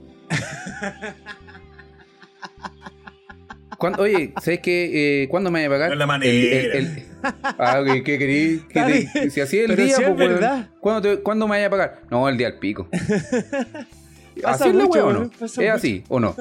¿Cuándo- 3.78 4.02
oye, 4.02 4.32
¿sabes 4.42 4.60
qué? 4.60 5.22
Eh, 5.22 5.28
¿Cuándo 5.28 5.50
me 5.50 5.60
voy 5.60 5.66
a 5.66 5.70
pagar? 5.70 5.88
No 5.88 5.94
es 5.94 5.98
la 5.98 6.06
manera. 6.06 6.30
El- 6.32 6.46
el- 6.52 6.86
el- 6.98 7.04
ah, 7.42 7.80
ok, 7.80 8.02
¿qué 8.04 8.18
querí? 8.18 8.62
¿Qué 8.68 8.84
bien, 9.14 9.30
si 9.30 9.40
así 9.40 9.58
es 9.58 9.64
el 9.70 9.70
pero 9.74 9.84
día, 9.84 9.96
sí 9.96 10.02
es 10.02 10.08
pues, 10.10 10.18
verdad. 10.28 10.68
¿Cuándo, 10.80 11.00
te- 11.02 11.22
¿Cuándo 11.22 11.46
me 11.46 11.52
vaya 11.56 11.66
a 11.66 11.70
pagar? 11.70 12.02
No, 12.10 12.28
el 12.28 12.36
día 12.36 12.50
del 12.50 12.58
pico. 12.58 12.88
Pasa 14.42 14.64
¿Así 14.64 14.68
es 14.68 14.74
la 14.74 14.84
o 14.84 15.12
¿no? 15.12 15.22
¿Es 15.24 15.40
mucho. 15.58 15.72
así 15.72 16.04
o 16.08 16.20
no? 16.20 16.34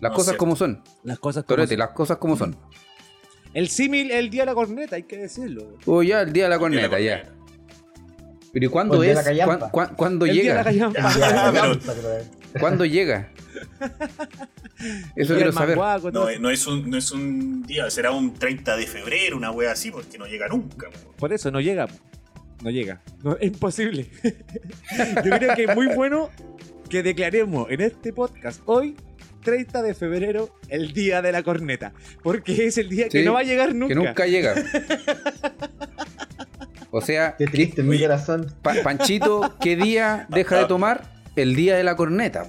Las 0.00 0.10
No 0.12 0.16
cosas 0.16 0.36
como 0.36 0.56
son. 0.56 0.82
Las 1.04 1.18
cosas 1.18 1.44
como 1.44 1.56
Torete, 1.56 1.74
son. 1.74 1.78
las 1.78 1.90
cosas 1.90 2.16
como 2.18 2.36
son. 2.36 2.56
El 3.54 3.68
símil, 3.68 4.10
el 4.10 4.30
día 4.30 4.42
de 4.42 4.46
la 4.46 4.54
corneta, 4.54 4.96
hay 4.96 5.04
que 5.04 5.16
decirlo. 5.16 5.76
O 5.86 6.02
ya, 6.02 6.22
el 6.22 6.32
día 6.32 6.44
de 6.44 6.50
la 6.50 6.58
corneta, 6.58 6.88
la 6.88 7.00
ya. 7.00 7.24
Pero 8.52 8.66
¿y 8.66 8.68
cuándo 8.68 9.02
es? 9.02 9.14
la 9.14 9.22
callampa. 9.24 9.58
¿Cuán- 9.58 9.70
cuán- 9.70 9.94
¿Cuándo 9.96 10.26
llega? 10.26 10.64
¿Cuándo 12.60 12.84
llega? 12.84 13.28
Eso 15.16 15.34
quiero 15.34 15.52
saber. 15.52 15.76
todo 15.76 16.10
No, 16.10 16.38
no, 16.38 16.50
es 16.50 16.66
un, 16.66 16.88
no 16.90 16.96
es 16.96 17.10
un 17.12 17.62
día, 17.64 17.90
será 17.90 18.10
un 18.12 18.34
30 18.34 18.76
de 18.76 18.86
febrero, 18.86 19.36
una 19.36 19.50
wea 19.50 19.72
así, 19.72 19.90
porque 19.90 20.18
no 20.18 20.26
llega 20.26 20.48
nunca. 20.48 20.88
po. 20.90 21.12
Por 21.16 21.32
eso 21.32 21.50
no 21.50 21.60
llega. 21.60 21.86
No 22.62 22.70
llega. 22.70 23.00
No, 23.22 23.36
es 23.36 23.48
imposible. 23.48 24.08
Yo 25.24 25.30
creo 25.38 25.54
que 25.54 25.64
es 25.64 25.74
muy 25.74 25.86
bueno 25.88 26.30
que 26.88 27.02
declaremos 27.02 27.70
en 27.70 27.82
este 27.82 28.12
podcast 28.12 28.60
hoy, 28.66 28.96
30 29.44 29.82
de 29.82 29.94
febrero, 29.94 30.54
el 30.68 30.92
día 30.92 31.22
de 31.22 31.32
la 31.32 31.42
corneta. 31.42 31.92
Porque 32.22 32.66
es 32.66 32.78
el 32.78 32.88
día 32.88 33.08
que 33.08 33.22
no 33.24 33.34
va 33.34 33.40
a 33.40 33.44
llegar 33.44 33.74
nunca. 33.74 33.88
Que 33.88 33.94
nunca 33.94 34.26
llega. 34.26 34.54
O 36.90 37.00
sea, 37.00 37.36
Qué 37.36 37.46
triste, 37.46 37.82
mi 37.82 37.90
Oye. 37.96 38.00
corazón. 38.06 38.54
Pa- 38.62 38.74
Panchito, 38.82 39.56
¿qué 39.60 39.76
día 39.76 40.26
deja 40.28 40.58
de 40.58 40.64
tomar? 40.66 41.04
El 41.36 41.54
día 41.54 41.76
de 41.76 41.84
la 41.84 41.94
corneta. 41.96 42.46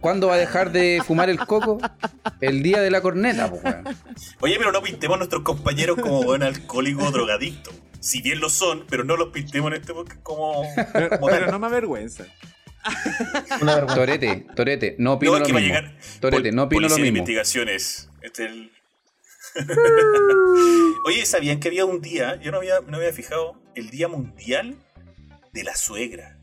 ¿Cuándo 0.00 0.28
va 0.28 0.34
a 0.34 0.38
dejar 0.38 0.70
de 0.70 1.02
fumar 1.04 1.28
el 1.28 1.38
coco? 1.38 1.78
El 2.40 2.62
día 2.62 2.80
de 2.80 2.90
la 2.92 3.00
corneta, 3.00 3.50
po, 3.50 3.56
weón. 3.56 3.84
Oye, 4.40 4.54
pero 4.58 4.70
no 4.70 4.80
pintemos 4.82 5.16
a 5.16 5.18
nuestros 5.18 5.42
compañeros 5.42 5.98
como 6.00 6.22
buen 6.22 6.42
alcohólico 6.44 7.04
o 7.04 7.10
drogadicto. 7.10 7.72
Si 7.98 8.22
bien 8.22 8.38
lo 8.40 8.48
son, 8.48 8.84
pero 8.88 9.02
no 9.04 9.16
los 9.16 9.28
pintemos 9.30 9.72
en 9.72 9.80
este 9.80 9.92
podcast 9.92 10.22
como. 10.22 10.62
Pero, 10.92 11.50
no 11.50 11.58
me 11.58 11.66
avergüenza. 11.66 12.24
Una 13.60 13.74
vergüenza. 13.76 13.94
Torete, 13.96 14.46
Torete, 14.54 14.96
no 14.98 15.14
opino 15.14 15.32
No, 15.32 15.38
lo 15.40 15.44
mismo. 15.44 15.58
llegar. 15.60 15.96
Torete, 16.20 16.42
Pol- 16.50 16.54
no 16.56 16.62
opino 16.64 16.80
lo 16.82 16.88
Policía 16.88 17.02
mismo. 17.02 17.18
investigaciones. 17.18 18.08
Este 18.22 18.44
es 18.44 18.50
el. 18.50 18.70
Oye, 21.06 21.26
¿sabían 21.26 21.60
que 21.60 21.68
había 21.68 21.84
un 21.84 22.00
día? 22.00 22.36
Yo 22.40 22.50
no 22.52 22.58
había, 22.58 22.80
no 22.86 22.96
había 22.96 23.12
fijado. 23.12 23.60
El 23.74 23.90
Día 23.90 24.08
Mundial 24.08 24.76
de 25.52 25.64
la 25.64 25.74
Suegra. 25.76 26.38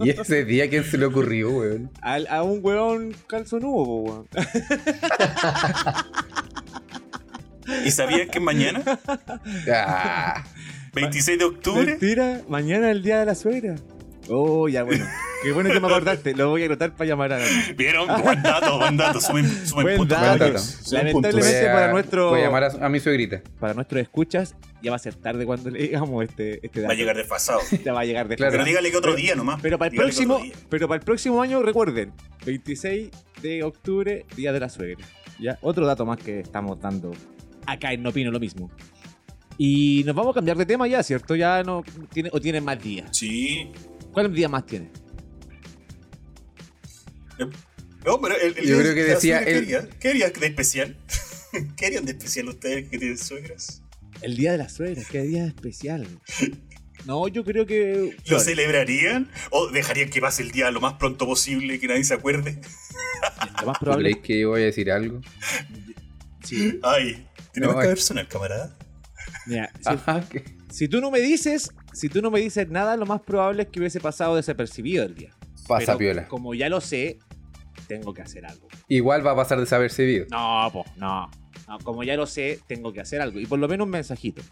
¿Y 0.00 0.10
ese 0.10 0.44
día 0.44 0.68
quién 0.68 0.84
se 0.84 0.98
le 0.98 1.06
ocurrió, 1.06 1.50
weón? 1.50 1.90
Al- 2.02 2.26
a 2.28 2.42
un 2.42 2.60
huevón 2.62 3.14
calzonudo, 3.26 3.82
weón. 3.84 4.28
¿Y 7.84 7.90
sabían 7.90 8.28
que 8.28 8.40
mañana? 8.40 8.82
Ah, 9.72 10.44
26 10.94 11.38
de 11.38 11.44
octubre. 11.44 11.86
Mentira, 11.86 12.42
mañana 12.48 12.90
es 12.90 12.96
el 12.96 13.02
día 13.02 13.20
de 13.20 13.26
la 13.26 13.34
suegra. 13.34 13.76
Oh, 14.28 14.68
ya 14.68 14.82
bueno. 14.84 15.04
Qué 15.42 15.52
bueno 15.52 15.70
que 15.70 15.78
me 15.80 15.86
acordaste. 15.86 16.34
Lo 16.34 16.48
voy 16.48 16.62
a 16.62 16.66
anotar 16.66 16.92
para 16.94 17.06
llamar 17.08 17.32
a 17.34 17.38
¿Vieron? 17.76 18.08
Buen 18.22 18.42
dato, 18.42 18.78
buen 18.78 18.96
dato. 18.96 19.20
Sumen, 19.20 19.44
sumen 19.66 19.84
Buen 19.84 19.96
puntos. 19.98 20.18
dato. 20.18 20.44
Lamentablemente- 20.92 21.32
Voy 21.60 21.68
a- 21.68 21.72
para 21.74 21.92
nuestro- 21.92 22.30
Voy 22.30 22.40
a 22.40 22.44
llamar 22.44 22.64
a, 22.64 22.86
a 22.86 22.88
mi 22.88 23.00
suegrita. 23.00 23.42
Para 23.60 23.74
nuestros 23.74 24.00
escuchas, 24.00 24.54
ya 24.82 24.90
va 24.90 24.96
a 24.96 24.98
ser 24.98 25.14
tarde 25.16 25.44
cuando 25.44 25.68
le 25.70 25.80
digamos 25.80 26.24
este, 26.24 26.64
este 26.64 26.80
dato. 26.80 26.88
Va 26.88 26.94
a 26.94 26.96
llegar 26.96 27.16
desfasado. 27.16 27.60
Ya 27.84 27.92
va 27.92 28.00
a 28.00 28.04
llegar 28.06 28.28
de 28.28 28.36
Claro. 28.36 28.52
Pero 28.52 28.64
dígale 28.64 28.90
que 28.90 28.96
otro 28.96 29.14
día 29.14 29.34
nomás. 29.34 29.60
Pero 29.60 29.76
para 29.78 29.88
el 29.88 29.92
Dígale 29.92 30.08
próximo, 30.08 30.40
pero 30.70 30.88
para 30.88 30.98
el 31.00 31.04
próximo 31.04 31.42
año, 31.42 31.62
recuerden, 31.62 32.12
26 32.46 33.10
de 33.42 33.62
octubre, 33.62 34.24
Día 34.36 34.52
de 34.52 34.60
la 34.60 34.70
Suegra. 34.70 35.04
¿Ya? 35.38 35.58
Otro 35.60 35.84
dato 35.86 36.06
más 36.06 36.16
que 36.18 36.40
estamos 36.40 36.80
dando 36.80 37.12
acá 37.66 37.92
en 37.92 38.02
No 38.02 38.08
Opino 38.10 38.30
Lo 38.30 38.40
Mismo. 38.40 38.70
Y 39.58 40.02
nos 40.04 40.16
vamos 40.16 40.32
a 40.32 40.34
cambiar 40.36 40.56
de 40.56 40.66
tema 40.66 40.86
ya, 40.88 41.02
¿cierto? 41.02 41.36
Ya 41.36 41.62
no 41.62 41.84
tiene, 42.12 42.28
o 42.32 42.40
tiene 42.40 42.60
más 42.60 42.82
días. 42.82 43.08
Sí. 43.12 43.70
¿Cuál 44.14 44.32
día 44.32 44.48
más 44.48 44.64
tiene? 44.64 44.90
No, 48.04 48.20
pero 48.20 48.36
el, 48.36 48.56
el 48.58 48.64
Yo 48.66 48.74
día 48.74 48.82
creo 48.82 48.94
que 48.94 49.02
de 49.02 49.08
la 49.08 49.14
decía 49.14 49.38
suegra, 49.38 49.44
¿Qué 49.44 49.58
el- 49.58 49.64
harían? 49.64 49.88
¿Qué 49.98 50.08
harían 50.08 50.32
de 50.32 50.46
especial? 50.46 50.96
¿Qué 51.76 51.86
harían 51.86 52.04
de 52.04 52.12
especial 52.12 52.48
ustedes 52.48 52.88
que 52.88 52.98
tienen 52.98 53.18
suegras? 53.18 53.82
El 54.22 54.36
Día 54.36 54.52
de 54.52 54.58
la 54.58 54.68
Suegra, 54.68 55.02
qué 55.10 55.22
día 55.22 55.46
especial. 55.46 56.06
No, 57.06 57.28
yo 57.28 57.44
creo 57.44 57.66
que. 57.66 58.16
¿Lo 58.30 58.40
celebrarían? 58.40 59.30
¿O 59.50 59.68
dejarían 59.70 60.08
que 60.08 60.22
pase 60.22 60.42
el 60.42 60.52
día 60.52 60.70
lo 60.70 60.80
más 60.80 60.94
pronto 60.94 61.26
posible 61.26 61.74
y 61.74 61.78
que 61.78 61.86
nadie 61.86 62.02
se 62.02 62.14
acuerde? 62.14 62.62
Lo 63.60 63.66
más 63.66 63.78
¿Tú 63.78 63.80
probable. 63.84 64.12
crees 64.12 64.24
que 64.26 64.40
yo 64.40 64.48
voy 64.50 64.62
a 64.62 64.64
decir 64.64 64.90
algo? 64.90 65.20
Sí. 66.44 66.78
Ay, 66.82 67.26
tenemos 67.52 67.74
No, 67.76 67.82
que 67.82 67.88
personal, 67.88 68.26
camarada. 68.26 68.74
Mira, 69.44 69.70
si, 69.82 69.88
Ajá, 69.90 70.26
que- 70.30 70.44
si 70.72 70.88
tú 70.88 71.02
no 71.02 71.10
me 71.10 71.20
dices, 71.20 71.70
si 71.94 72.08
tú 72.08 72.20
no 72.20 72.30
me 72.30 72.40
dices 72.40 72.68
nada, 72.68 72.96
lo 72.96 73.06
más 73.06 73.20
probable 73.22 73.62
es 73.62 73.68
que 73.68 73.80
hubiese 73.80 74.00
pasado 74.00 74.36
desapercibido 74.36 75.04
el 75.04 75.14
día. 75.14 75.34
Pasa 75.66 75.86
Pero 75.86 75.98
piola. 75.98 76.28
Como 76.28 76.54
ya 76.54 76.68
lo 76.68 76.80
sé, 76.80 77.18
tengo 77.88 78.12
que 78.12 78.22
hacer 78.22 78.44
algo. 78.46 78.68
Igual 78.88 79.26
va 79.26 79.30
a 79.32 79.36
pasar 79.36 79.58
desapercibido. 79.60 80.26
No, 80.30 80.68
po, 80.72 80.84
no. 80.96 81.30
No, 81.68 81.78
Como 81.78 82.02
ya 82.02 82.16
lo 82.16 82.26
sé, 82.26 82.60
tengo 82.66 82.92
que 82.92 83.00
hacer 83.00 83.20
algo. 83.22 83.40
Y 83.40 83.46
por 83.46 83.58
lo 83.58 83.68
menos 83.68 83.86
un 83.86 83.90
mensajito. 83.90 84.42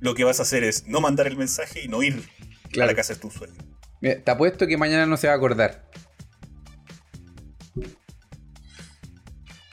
Lo 0.00 0.14
que 0.14 0.24
vas 0.24 0.38
a 0.40 0.42
hacer 0.42 0.64
es 0.64 0.86
no 0.86 1.00
mandar 1.00 1.26
el 1.26 1.36
mensaje 1.36 1.82
y 1.82 1.88
no 1.88 2.02
ir 2.02 2.22
a 2.64 2.68
Claro. 2.68 2.90
la 2.90 2.96
casa 2.96 3.14
de 3.14 3.20
tu 3.20 3.30
suegro. 3.30 3.56
Mira, 4.02 4.20
te 4.22 4.30
apuesto 4.30 4.66
que 4.66 4.76
mañana 4.76 5.06
no 5.06 5.16
se 5.16 5.28
va 5.28 5.32
a 5.32 5.36
acordar. 5.36 5.88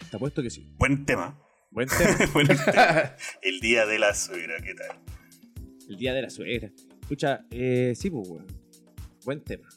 Te 0.10 0.16
apuesto 0.16 0.42
que 0.42 0.50
sí. 0.50 0.74
Buen 0.78 1.06
tema. 1.06 1.38
Buen 1.72 1.88
tema. 1.90 2.18
Buen 2.34 2.48
tema. 2.48 3.16
El 3.42 3.60
día 3.60 3.86
de 3.86 4.00
la 4.00 4.14
suegra, 4.14 4.56
¿qué 4.64 4.74
tal? 4.76 5.02
El 5.92 5.98
día 5.98 6.14
de 6.14 6.22
la 6.22 6.30
suegra. 6.30 6.72
Escucha, 7.02 7.46
eh, 7.52 7.94
sí, 7.96 8.10
pues, 8.10 8.28
weón. 8.28 8.48
Buen 9.26 9.42
tema. 9.42 9.68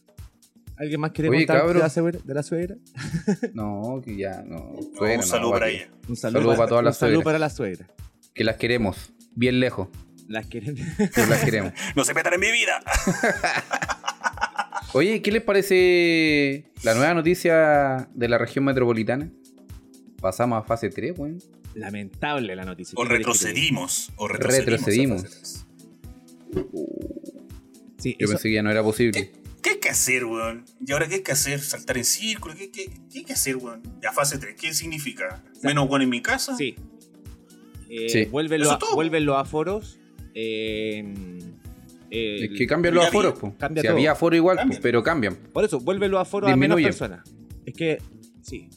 ¿Alguien 0.76 1.00
más 1.00 1.10
quiere 1.12 1.28
Oye, 1.30 1.46
contar 1.46 1.66
de 1.72 1.78
la, 1.78 1.88
suegra, 1.90 2.18
de 2.24 2.34
la 2.34 2.42
suegra? 2.42 2.76
No, 3.54 4.00
que 4.04 4.16
ya, 4.16 4.42
no. 4.42 4.70
un 4.70 4.94
Suegra, 4.96 5.16
no, 5.18 5.22
saludo 5.22 5.50
para 5.52 5.68
ella. 5.68 5.88
Un 6.08 6.16
Saludo 6.16 6.56
para 6.56 6.68
todas 6.68 6.80
un 6.80 6.84
las 6.86 6.96
saludo 6.98 7.14
suegras. 7.16 7.24
para 7.24 7.38
la 7.38 7.50
suegra. 7.50 7.86
Que 8.32 8.44
las 8.44 8.56
queremos. 8.56 9.12
Bien 9.34 9.60
lejos. 9.60 9.88
Las 10.28 10.46
queremos. 10.46 10.80
No 11.96 12.04
se 12.04 12.14
metan 12.14 12.34
en 12.34 12.40
mi 12.40 12.50
vida. 12.50 12.80
Oye, 14.94 15.22
¿qué 15.22 15.32
les 15.32 15.42
parece 15.42 16.64
la 16.82 16.94
nueva 16.94 17.14
noticia 17.14 18.08
de 18.14 18.28
la 18.28 18.38
región 18.38 18.64
metropolitana? 18.64 19.30
Pasamos 20.20 20.62
a 20.62 20.62
fase 20.66 20.88
3, 20.88 21.18
weón. 21.18 21.38
Lamentable 21.74 22.54
la 22.56 22.64
noticia. 22.64 22.94
O 22.96 23.04
retrocedimos. 23.04 24.12
O 24.16 24.28
retrocedimos. 24.28 25.22
Retrocedimos. 25.22 25.63
Sí, 27.98 28.16
Yo 28.18 28.24
eso- 28.26 28.32
pensé 28.34 28.48
que 28.48 28.54
ya 28.54 28.62
no 28.62 28.70
era 28.70 28.82
posible. 28.82 29.30
¿Qué 29.62 29.70
hay 29.70 29.78
que 29.78 29.88
hacer, 29.88 30.24
weón? 30.26 30.64
¿Y 30.86 30.92
ahora 30.92 31.08
qué 31.08 31.16
hay 31.16 31.22
que 31.22 31.32
hacer? 31.32 31.58
¿Saltar 31.60 31.96
en 31.96 32.04
círculo? 32.04 32.54
¿Qué, 32.54 32.70
qué, 32.70 32.90
qué 33.10 33.18
hay 33.20 33.24
que 33.24 33.32
hacer, 33.32 33.56
weón? 33.56 33.80
Ya 34.02 34.12
fase 34.12 34.36
3, 34.38 34.54
¿qué 34.60 34.74
significa? 34.74 35.42
¿Menos 35.62 35.88
weón 35.88 36.02
en 36.02 36.10
mi 36.10 36.20
casa? 36.20 36.54
Sí. 36.56 36.74
Eh, 37.88 38.08
Sí. 38.08 38.24
Vuelven, 38.26 38.60
los, 38.60 38.78
vuelven 38.94 39.26
aforos. 39.30 39.98
eh, 40.34 41.04
eh, 42.10 42.44
Es 42.50 42.58
que 42.58 42.66
cambian 42.66 42.94
los 42.94 43.06
aforos, 43.06 43.38
pues. 43.40 43.54
cambia 43.58 43.80
Si 43.82 43.86
todo. 43.88 43.96
había 43.96 44.12
aforo 44.12 44.36
igual, 44.36 44.56
Cambian. 44.56 44.76
pues, 44.76 44.82
pero 44.82 45.02
cambian. 45.02 45.36
Por 45.52 45.64
eso, 45.64 45.80
vuelven 45.80 46.10
los 46.10 46.20
aforos 46.20 46.50
a 46.50 46.56
menos 46.56 46.80
personas. 46.82 47.22
Es 47.64 47.72
que, 47.74 47.98
sí. 48.42 48.68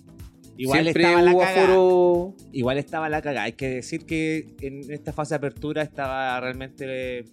Igual 0.60 0.84
Siempre 0.84 1.04
estaba 1.04 1.22
la 1.22 1.34
cagada. 1.34 1.64
aforo. 1.66 2.36
Igual 2.52 2.78
estaba 2.78 3.10
la 3.10 3.22
cagada. 3.22 3.44
Hay 3.44 3.54
que 3.54 3.68
decir 3.70 4.06
que 4.06 4.56
en 4.62 4.92
esta 4.92 5.12
fase 5.14 5.34
de 5.34 5.38
apertura 5.38 5.84
estaba 5.84 6.40
realmente 6.40 7.26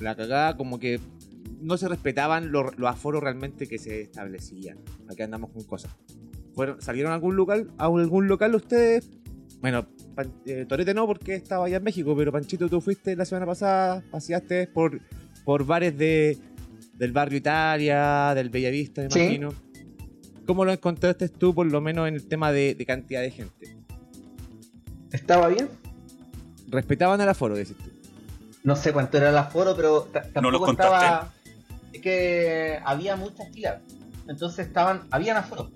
la 0.00 0.14
cagada, 0.14 0.56
como 0.56 0.78
que 0.78 1.00
no 1.60 1.76
se 1.76 1.88
respetaban 1.88 2.52
los, 2.52 2.76
los 2.78 2.90
aforos 2.90 3.22
realmente 3.22 3.66
que 3.66 3.78
se 3.78 4.02
establecían. 4.02 4.78
Aquí 5.10 5.22
andamos 5.22 5.50
con 5.50 5.64
cosas. 5.64 5.90
Fueron, 6.54 6.80
¿Salieron 6.80 7.12
a 7.12 7.14
algún 7.16 7.36
local? 7.36 7.70
¿A 7.78 7.86
algún 7.86 8.28
local 8.28 8.54
ustedes? 8.54 9.08
Bueno, 9.60 9.86
Pan- 10.14 10.32
eh, 10.46 10.64
Torete 10.68 10.94
no 10.94 11.06
porque 11.06 11.34
estaba 11.34 11.66
allá 11.66 11.78
en 11.78 11.84
México, 11.84 12.14
pero 12.16 12.30
Panchito, 12.32 12.68
tú 12.68 12.80
fuiste 12.80 13.16
la 13.16 13.24
semana 13.24 13.46
pasada, 13.46 14.02
paseaste 14.10 14.66
por, 14.68 15.00
por 15.44 15.64
bares 15.66 15.96
de, 15.96 16.38
del 16.94 17.12
barrio 17.12 17.38
Italia, 17.38 18.32
del 18.34 18.50
Bellavista, 18.50 19.02
me 19.02 19.10
Sí. 19.10 19.20
imagino. 19.20 19.52
¿Cómo 20.46 20.64
lo 20.64 20.72
encontraste 20.72 21.28
tú, 21.28 21.54
por 21.54 21.66
lo 21.66 21.80
menos 21.80 22.06
en 22.06 22.14
el 22.14 22.26
tema 22.28 22.52
de, 22.52 22.74
de 22.74 22.86
cantidad 22.86 23.20
de 23.22 23.30
gente? 23.30 23.76
¿Estaba 25.12 25.48
bien? 25.48 25.68
Respetaban 26.68 27.20
el 27.20 27.28
aforo, 27.28 27.54
decís 27.56 27.76
tú. 27.76 27.90
No 28.66 28.74
sé 28.74 28.92
cuánto 28.92 29.16
era 29.16 29.30
el 29.30 29.38
aforo, 29.38 29.76
pero 29.76 30.02
ta- 30.12 30.24
No 30.42 30.50
lo 30.50 30.58
tampoco 30.58 30.72
estaba. 30.72 31.32
Es 31.92 32.00
que 32.02 32.80
había 32.84 33.14
muchas 33.14 33.48
filas. 33.52 33.80
Entonces 34.28 34.66
estaban. 34.66 35.02
Habían 35.12 35.36
aforo. 35.36 35.70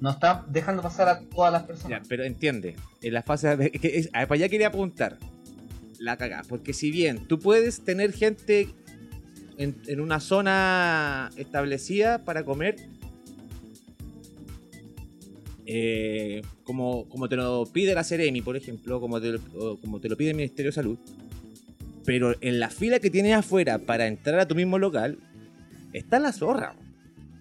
No 0.00 0.10
estaban 0.10 0.52
dejando 0.52 0.82
pasar 0.82 1.08
a 1.08 1.20
todas 1.20 1.52
las 1.52 1.62
Ya, 1.62 1.66
personas. 1.68 2.06
pero 2.08 2.24
entiende, 2.24 2.74
en 3.00 3.14
la 3.14 3.22
fase 3.22 3.56
de, 3.56 3.70
que 3.70 3.96
es- 3.96 4.08
ah, 4.12 4.26
para 4.26 4.34
allá 4.34 4.48
quería 4.48 4.66
apuntar. 4.66 5.18
La 6.00 6.16
cagá, 6.16 6.42
porque 6.48 6.72
si 6.72 6.90
bien 6.90 7.28
tú 7.28 7.38
puedes 7.38 7.84
tener 7.84 8.12
gente 8.12 8.74
en, 9.56 9.80
en 9.86 10.00
una 10.00 10.18
zona 10.18 11.30
establecida 11.36 12.24
para 12.24 12.44
comer, 12.44 12.74
eh, 15.64 16.42
como, 16.64 17.08
como 17.08 17.28
te 17.28 17.36
lo 17.36 17.64
pide 17.72 17.94
la 17.94 18.02
Ceremi, 18.02 18.42
por 18.42 18.56
ejemplo, 18.56 19.00
como 19.00 19.20
te, 19.20 19.38
como 19.80 20.00
te 20.00 20.08
lo 20.08 20.16
pide 20.16 20.30
el 20.30 20.36
Ministerio 20.36 20.70
de 20.70 20.74
Salud, 20.74 20.98
pero 22.04 22.34
en 22.40 22.60
la 22.60 22.70
fila 22.70 22.98
que 22.98 23.10
tienes 23.10 23.34
afuera 23.34 23.78
para 23.78 24.06
entrar 24.06 24.38
a 24.40 24.46
tu 24.48 24.54
mismo 24.54 24.78
local, 24.78 25.18
está 25.92 26.18
la 26.18 26.32
zorra. 26.32 26.74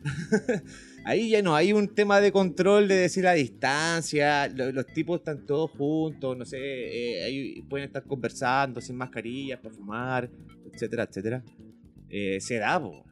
Ahí 1.03 1.29
ya 1.31 1.41
no 1.41 1.55
hay 1.55 1.73
un 1.73 1.87
tema 1.87 2.21
de 2.21 2.31
control 2.31 2.87
de 2.87 2.95
decir 2.95 3.23
la 3.23 3.33
distancia, 3.33 4.47
lo- 4.49 4.71
los, 4.71 4.85
tipos 4.85 5.19
están 5.19 5.45
todos 5.47 5.71
juntos, 5.71 6.37
no 6.37 6.45
sé, 6.45 6.59
eh, 6.59 7.23
ahí 7.23 7.61
pueden 7.63 7.87
estar 7.87 8.03
conversando 8.03 8.79
sin 8.81 8.97
mascarillas 8.97 9.59
para 9.59 9.73
fumar, 9.73 10.29
etcétera, 10.71 11.07
etcétera. 11.09 11.43
Eh, 12.07 12.39
se 12.39 12.57
da, 12.57 12.79
po. 12.79 13.03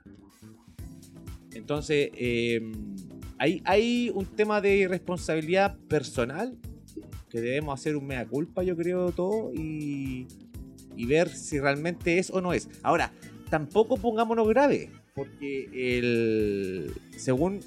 Entonces, 1.56 2.12
eh, 2.14 2.62
hay, 3.40 3.62
hay 3.66 4.12
un 4.14 4.26
tema 4.36 4.62
de 4.62 4.88
responsabilidad 4.88 5.76
personal 5.88 6.56
que 7.28 7.42
debemos 7.42 7.80
hacer 7.80 7.96
un 7.96 8.06
mea 8.06 8.24
culpa, 8.28 8.62
yo 8.62 8.76
creo, 8.76 9.12
todo, 9.12 9.52
y, 9.54 10.28
y 11.00 11.06
ver 11.06 11.30
si 11.30 11.62
realmente 11.62 12.20
es 12.20 12.30
o 12.30 12.42
no 12.42 12.52
es. 12.52 12.68
Ahora, 12.84 13.14
tampoco 13.50 13.96
pongámonos 13.96 14.50
grave, 14.50 14.92
porque 15.16 15.70
el, 15.74 16.94
según 17.16 17.62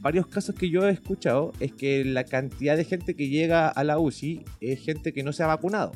varios 0.00 0.26
casos 0.26 0.54
que 0.54 0.70
yo 0.70 0.88
he 0.88 0.90
escuchado, 0.90 1.52
es 1.60 1.74
que 1.74 2.02
la 2.02 2.24
cantidad 2.24 2.74
de 2.78 2.84
gente 2.84 3.14
que 3.14 3.28
llega 3.28 3.68
a 3.68 3.84
la 3.84 3.98
UCI 3.98 4.42
es 4.62 4.80
gente 4.80 5.12
que 5.12 5.22
no 5.22 5.34
se 5.34 5.42
ha 5.42 5.48
vacunado. 5.48 5.92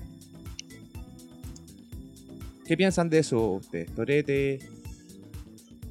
¿Qué 2.66 2.76
piensan 2.76 3.08
de 3.08 3.20
eso 3.20 3.52
ustedes? 3.52 3.94
Torete. 3.94 4.58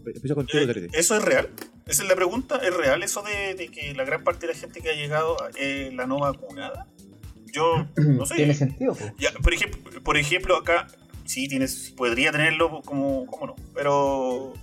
Empiezo 0.06 0.40
Eh, 0.40 0.68
Torete. 0.68 0.90
¿Eso 0.94 1.18
es 1.18 1.24
real? 1.24 1.50
Esa 1.88 2.04
es 2.04 2.10
la 2.10 2.16
pregunta. 2.16 2.58
¿Es 2.58 2.76
real 2.76 3.02
eso 3.02 3.24
de, 3.24 3.56
de 3.56 3.70
que 3.70 3.96
la 3.96 4.04
gran 4.04 4.24
parte 4.24 4.46
de 4.46 4.54
la 4.54 4.60
gente 4.60 4.82
que 4.82 4.92
ha 4.92 4.96
llegado 4.96 5.36
es 5.58 5.92
la 5.96 6.06
no 6.06 6.20
vacunada? 6.20 6.88
Yo 7.56 7.88
no 7.96 8.26
sé. 8.26 8.36
Tiene 8.36 8.54
sentido, 8.54 8.94
po. 8.94 9.06
Ya, 9.18 9.32
por, 9.32 9.54
ejemplo, 9.54 10.04
por 10.04 10.18
ejemplo, 10.18 10.58
acá 10.58 10.88
sí 11.24 11.48
tienes, 11.48 11.94
podría 11.96 12.32
tenerlo 12.32 12.82
como, 12.82 13.26
¿cómo 13.26 13.48
no? 13.48 13.56
Pero 13.74 14.54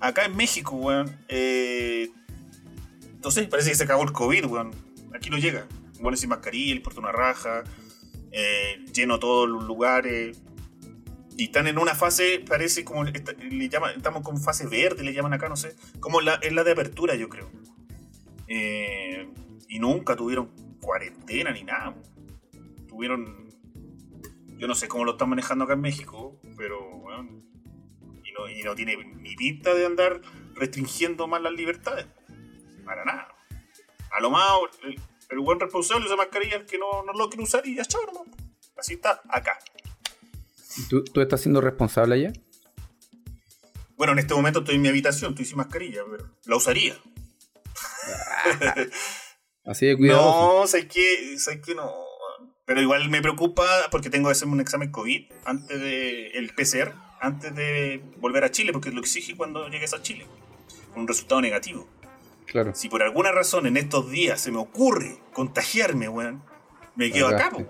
acá 0.00 0.26
en 0.26 0.36
México, 0.36 0.76
weón, 0.76 1.16
eh, 1.28 2.10
no 3.22 3.30
sé, 3.30 3.44
parece 3.44 3.70
que 3.70 3.76
se 3.76 3.84
acabó 3.84 4.02
el 4.02 4.12
COVID, 4.12 4.44
weón. 4.46 4.70
Aquí 5.14 5.30
no 5.30 5.38
llega. 5.38 5.66
Bueno, 6.00 6.16
sin 6.16 6.28
mascarilla, 6.28 6.74
el 6.74 6.82
puerto 6.82 7.00
una 7.00 7.12
raja, 7.12 7.64
eh, 8.32 8.84
lleno 8.92 9.18
todos 9.18 9.48
los 9.48 9.64
lugares. 9.64 10.38
Y 11.38 11.44
están 11.44 11.66
en 11.66 11.78
una 11.78 11.94
fase, 11.94 12.42
parece 12.46 12.84
como, 12.84 13.04
le 13.04 13.68
llaman, 13.68 13.94
estamos 13.96 14.22
con 14.22 14.40
fase 14.40 14.66
verde, 14.66 15.02
le 15.02 15.12
llaman 15.12 15.34
acá, 15.34 15.48
no 15.48 15.56
sé. 15.56 15.74
Como 16.00 16.20
la, 16.20 16.34
es 16.36 16.52
la 16.52 16.64
de 16.64 16.72
apertura, 16.72 17.14
yo 17.14 17.28
creo. 17.28 17.50
Eh, 18.48 19.28
y 19.68 19.78
nunca 19.78 20.16
tuvieron 20.16 20.50
cuarentena 20.80 21.50
ni 21.50 21.64
nada. 21.64 21.94
Tuvieron 22.96 23.52
Yo 24.56 24.66
no 24.66 24.74
sé 24.74 24.88
cómo 24.88 25.04
lo 25.04 25.12
están 25.12 25.28
manejando 25.28 25.64
acá 25.64 25.74
en 25.74 25.82
México, 25.82 26.40
pero 26.56 26.80
bueno, 27.00 27.42
y 28.24 28.32
no, 28.32 28.48
y 28.48 28.62
no 28.62 28.74
tiene 28.74 28.96
ni 28.96 29.36
pinta 29.36 29.74
de 29.74 29.84
andar 29.84 30.22
restringiendo 30.54 31.26
más 31.26 31.42
las 31.42 31.52
libertades. 31.52 32.06
Para 32.86 33.04
nada. 33.04 33.28
A 34.10 34.22
lo 34.22 34.30
más, 34.30 34.50
el, 34.82 34.98
el 35.28 35.38
buen 35.40 35.60
responsable 35.60 36.06
usa 36.06 36.16
mascarilla 36.16 36.56
el 36.56 36.64
que 36.64 36.78
no, 36.78 37.02
no 37.02 37.12
lo 37.12 37.28
quiere 37.28 37.44
usar 37.44 37.66
y 37.66 37.74
ya 37.74 37.84
chao, 37.84 38.00
nomás. 38.06 38.34
Así 38.78 38.94
está 38.94 39.20
acá. 39.28 39.58
¿Tú, 40.88 41.04
¿Tú 41.04 41.20
estás 41.20 41.42
siendo 41.42 41.60
responsable 41.60 42.14
allá? 42.14 42.32
Bueno, 43.98 44.14
en 44.14 44.20
este 44.20 44.32
momento 44.32 44.60
estoy 44.60 44.76
en 44.76 44.82
mi 44.82 44.88
habitación, 44.88 45.32
estoy 45.32 45.44
sin 45.44 45.58
mascarilla, 45.58 46.00
pero 46.10 46.30
la 46.46 46.56
usaría. 46.56 46.96
Así 49.66 49.84
de 49.84 49.98
cuidado. 49.98 50.60
No, 50.60 50.66
sé 50.66 50.88
que, 50.88 51.38
sé 51.38 51.60
que 51.60 51.74
no. 51.74 52.05
Pero 52.66 52.80
igual 52.80 53.08
me 53.08 53.22
preocupa 53.22 53.64
porque 53.90 54.10
tengo 54.10 54.28
que 54.28 54.32
hacerme 54.32 54.54
un 54.54 54.60
examen 54.60 54.90
COVID 54.90 55.32
antes 55.44 55.80
de 55.80 56.30
el 56.30 56.52
PCR, 56.52 56.92
antes 57.20 57.54
de 57.54 58.02
volver 58.18 58.42
a 58.42 58.50
Chile, 58.50 58.72
porque 58.72 58.90
lo 58.90 59.00
exige 59.00 59.36
cuando 59.36 59.68
llegues 59.68 59.94
a 59.94 60.02
Chile. 60.02 60.26
Con 60.92 61.02
un 61.02 61.08
resultado 61.08 61.40
negativo. 61.40 61.86
Claro. 62.46 62.74
Si 62.74 62.88
por 62.88 63.02
alguna 63.02 63.30
razón 63.30 63.66
en 63.66 63.76
estos 63.76 64.10
días 64.10 64.40
se 64.40 64.50
me 64.50 64.58
ocurre 64.58 65.18
contagiarme, 65.32 66.08
weón, 66.08 66.42
me 66.96 67.10
quedo 67.12 67.28
acá, 67.28 67.50
po. 67.50 67.64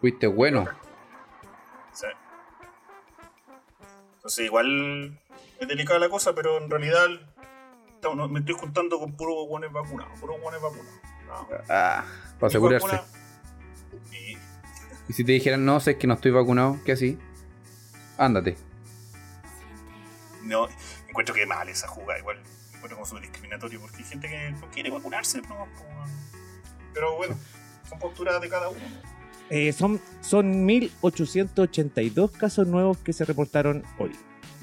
Fuiste 0.00 0.28
bueno. 0.28 0.66
Sí. 1.92 2.06
Entonces 4.16 4.44
igual 4.44 5.18
es 5.58 5.66
delicada 5.66 5.98
la 5.98 6.08
cosa, 6.08 6.34
pero 6.34 6.58
en 6.58 6.70
realidad 6.70 7.08
me 8.28 8.38
estoy 8.38 8.54
juntando 8.54 9.00
con 9.00 9.16
puros 9.16 9.48
buenos 9.48 9.72
vacunados, 9.72 10.20
puros 10.20 10.40
buenos 10.40 10.62
vacunados. 10.62 11.00
No. 11.26 11.48
Ah, 11.68 12.04
para 12.38 12.46
asegurarse. 12.46 12.86
vacuna-. 12.86 13.25
Y 15.08 15.12
si 15.12 15.24
te 15.24 15.32
dijeran, 15.32 15.64
no, 15.64 15.78
sé 15.80 15.96
que 15.98 16.06
no 16.06 16.14
estoy 16.14 16.32
vacunado, 16.32 16.78
¿qué 16.84 16.92
así? 16.92 17.18
Ándate. 18.18 18.56
No, 20.42 20.68
encuentro 21.08 21.34
que 21.34 21.46
mal 21.46 21.68
esa 21.68 21.88
jugada, 21.88 22.18
igual 22.20 22.38
encuentro 22.74 22.96
como 22.96 23.06
súper 23.06 23.22
discriminatorio 23.22 23.80
porque 23.80 23.96
hay 23.98 24.04
gente 24.04 24.28
que 24.28 24.50
no 24.50 24.70
quiere 24.70 24.90
vacunarse, 24.90 25.42
no, 25.42 25.66
pero 26.94 27.16
bueno, 27.16 27.36
son 27.88 27.98
posturas 27.98 28.40
de 28.40 28.48
cada 28.48 28.68
uno. 28.68 28.80
Eh, 29.50 29.72
son, 29.72 30.00
son 30.22 30.64
1882 30.66 32.30
casos 32.32 32.66
nuevos 32.66 32.98
que 32.98 33.12
se 33.12 33.24
reportaron 33.24 33.84
hoy. 33.98 34.12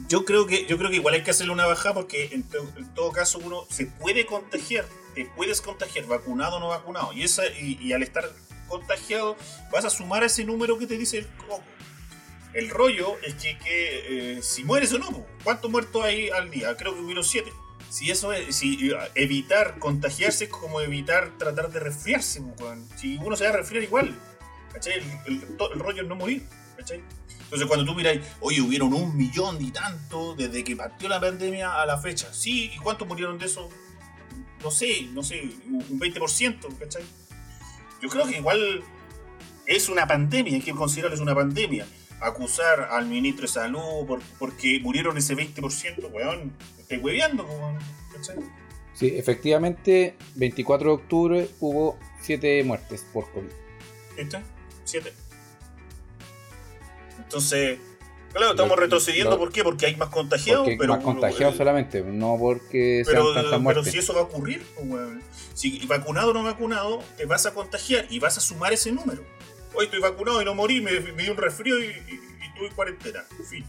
Yo 0.10 0.26
creo 0.26 0.46
que 0.48 0.66
yo 0.66 0.78
creo 0.78 0.90
que 0.90 0.98
igual 0.98 1.14
hay 1.16 1.24
que 1.24 1.32
hacerle 1.32 1.54
una 1.54 1.66
bajada 1.66 1.94
porque 1.96 2.30
en, 2.34 2.44
to- 2.44 2.68
en 2.78 2.94
todo 2.94 3.12
caso 3.12 3.40
uno 3.44 3.64
se 3.70 3.86
puede 3.86 4.26
contagiar, 4.26 4.86
te 5.16 5.26
puedes 5.36 5.62
contagiar, 5.62 6.06
vacunado 6.08 6.58
o 6.58 6.60
no 6.60 6.68
vacunado, 6.70 7.14
y 7.14 7.24
esa 7.24 7.46
y, 7.48 7.78
y 7.82 7.94
al 7.94 8.04
estar 8.04 8.26
contagiado 8.68 9.38
vas 9.72 9.86
a 9.86 9.90
sumar 9.90 10.24
ese 10.24 10.44
número 10.46 10.78
que 10.78 10.88
te 10.88 10.98
dice 10.98 11.20
el 11.20 11.28
coco. 11.28 11.64
El 12.54 12.70
rollo 12.70 13.18
es 13.24 13.34
que, 13.34 13.58
eh, 14.38 14.44
si 14.44 14.64
mueres 14.64 14.94
o 14.94 15.00
no, 15.00 15.26
¿cuántos 15.44 15.72
muertos 15.72 16.04
hay 16.04 16.30
al 16.30 16.52
día? 16.52 16.76
Creo 16.78 16.94
que 16.94 17.02
hubieron 17.02 17.24
siete. 17.24 17.52
Si 17.90 18.12
eso 18.12 18.32
es, 18.32 18.56
si 18.56 18.92
eh, 18.92 18.96
evitar 19.16 19.80
contagiarse 19.80 20.46
es 20.46 20.50
como 20.50 20.80
evitar 20.82 21.38
tratar 21.38 21.72
de 21.72 21.80
resfriarse, 21.80 22.44
si 22.96 23.18
uno 23.18 23.36
se 23.36 23.46
va 23.46 23.52
a 23.52 23.58
resfriar 23.58 23.84
igual, 23.84 24.16
¿cachai? 24.72 25.02
El, 25.26 25.42
rollo 25.80 26.04
es 26.04 26.08
no 26.08 26.16
morir. 26.16 26.48
Entonces 26.78 27.68
cuando 27.68 27.86
tú 27.86 27.96
miráis, 27.96 28.22
oye, 28.40 28.62
hubieron 28.62 28.94
un 28.94 29.16
millón 29.16 29.64
y 29.64 29.72
tanto 29.72 30.36
desde 30.36 30.64
que 30.64 30.76
partió 30.76 31.08
la 31.08 31.20
pandemia 31.20 31.82
a 31.82 31.86
la 31.86 32.00
fecha. 32.00 32.34
Sí, 32.34 32.72
¿y 32.74 32.78
cuántos 32.78 33.08
murieron 33.08 33.38
de 33.38 33.46
eso? 33.46 33.70
No 34.64 34.72
sé, 34.72 35.04
no 35.12 35.22
sé, 35.22 35.50
un 35.68 36.00
20%, 36.00 36.78
¿cachai? 36.80 37.04
Yo 38.04 38.10
creo 38.10 38.26
que 38.28 38.38
igual 38.38 38.84
es 39.66 39.88
una 39.88 40.06
pandemia, 40.06 40.56
hay 40.56 40.62
que 40.62 40.74
considerarlo 40.74 41.16
es 41.16 41.22
una 41.22 41.34
pandemia. 41.34 41.88
Acusar 42.20 42.90
al 42.92 43.06
ministro 43.08 43.44
de 43.44 43.48
salud 43.48 44.06
por- 44.06 44.22
porque 44.38 44.80
murieron 44.82 45.18
ese 45.18 45.36
20%, 45.36 46.08
weón, 46.12 46.52
estoy 46.78 46.98
hueveando, 46.98 47.46
weón. 47.46 47.80
Sí, 48.94 49.08
efectivamente, 49.16 50.16
24 50.36 50.90
de 50.90 50.96
octubre 50.96 51.50
hubo 51.62 51.98
7 52.22 52.62
muertes 52.66 53.06
por 53.14 53.32
COVID. 53.32 53.48
¿Viste? 54.18 54.40
Siete. 54.84 55.14
Entonces, 57.18 57.80
claro, 58.34 58.52
estamos 58.52 58.76
Lo- 58.78 58.84
retrocediendo, 58.84 59.32
lo- 59.32 59.38
¿por 59.40 59.52
qué? 59.52 59.64
Porque 59.64 59.86
hay 59.86 59.96
más 59.96 60.10
contagiados, 60.10 60.64
Porque 60.66 60.78
pero... 60.78 60.96
más 60.96 61.04
contagiados 61.04 61.56
eh, 61.56 61.58
solamente, 61.58 62.02
no 62.02 62.38
porque 62.40 63.04
Pero, 63.06 63.24
sean 63.24 63.34
tantas 63.36 63.52
pero 63.52 63.62
muertes. 63.62 63.92
si 63.92 63.98
eso 64.00 64.14
va 64.14 64.22
a 64.22 64.24
ocurrir, 64.24 64.66
pues, 64.76 64.88
weón. 64.88 65.22
si 65.54 65.86
vacunado 65.86 66.32
o 66.32 66.34
no 66.34 66.44
vacunado, 66.44 67.02
te 67.18 67.26
vas 67.26 67.46
a 67.46 67.54
contagiar 67.54 68.06
y 68.10 68.20
vas 68.20 68.38
a 68.38 68.42
sumar 68.42 68.74
ese 68.74 68.92
número. 68.92 69.24
Hoy 69.76 69.86
estoy 69.86 70.00
vacunado 70.02 70.42
y 70.42 70.46
no 70.46 70.54
morí, 70.56 70.82
me, 70.82 71.00
me 71.00 71.24
dio 71.24 71.32
un 71.32 71.38
resfrío 71.38 71.80
y, 71.80 71.86
y, 71.86 71.88
y 71.88 72.60
tuve 72.60 72.70
cuarentena. 72.76 73.24
En 73.40 73.46
fin. 73.46 73.66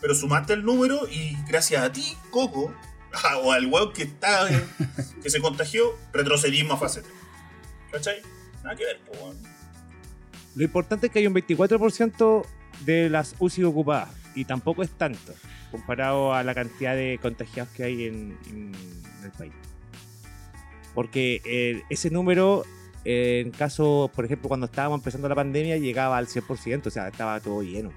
Pero 0.00 0.14
sumaste 0.14 0.52
el 0.52 0.64
número 0.64 1.06
y 1.08 1.36
gracias 1.48 1.82
a 1.82 1.92
ti, 1.92 2.16
Coco, 2.30 2.74
o 3.42 3.52
al 3.52 3.66
weón 3.66 3.92
que 3.92 4.02
está 4.04 4.50
eh, 4.52 4.64
que 5.22 5.30
se 5.30 5.40
contagió, 5.40 5.96
retrocedimos 6.12 6.74
a 6.74 6.76
fase 6.78 7.02
3. 7.02 7.12
¿Cachai? 7.92 8.22
Nada 8.64 8.76
que 8.76 8.84
ver, 8.84 9.00
pues, 9.06 9.20
weón. 9.20 9.36
Lo 10.56 10.64
importante 10.64 11.06
es 11.06 11.12
que 11.12 11.18
hay 11.20 11.26
un 11.26 11.34
24% 11.34 12.46
de 12.84 13.08
las 13.10 13.34
UCI 13.38 13.64
ocupadas 13.64 14.10
y 14.34 14.44
tampoco 14.44 14.82
es 14.82 14.90
tanto 14.90 15.32
comparado 15.70 16.34
a 16.34 16.42
la 16.42 16.54
cantidad 16.54 16.94
de 16.94 17.18
contagiados 17.20 17.72
que 17.72 17.84
hay 17.84 18.04
en, 18.04 18.38
en 18.48 18.72
el 19.24 19.30
país. 19.32 19.52
Porque 20.94 21.42
eh, 21.44 21.82
ese 21.90 22.10
número, 22.10 22.64
eh, 23.04 23.42
en 23.44 23.50
caso, 23.50 24.10
por 24.14 24.24
ejemplo, 24.24 24.48
cuando 24.48 24.66
estábamos 24.66 25.00
empezando 25.00 25.28
la 25.28 25.34
pandemia, 25.34 25.76
llegaba 25.76 26.16
al 26.16 26.26
100%, 26.26 26.86
o 26.86 26.90
sea, 26.90 27.08
estaba 27.08 27.38
todo 27.40 27.62
lleno. 27.62 27.92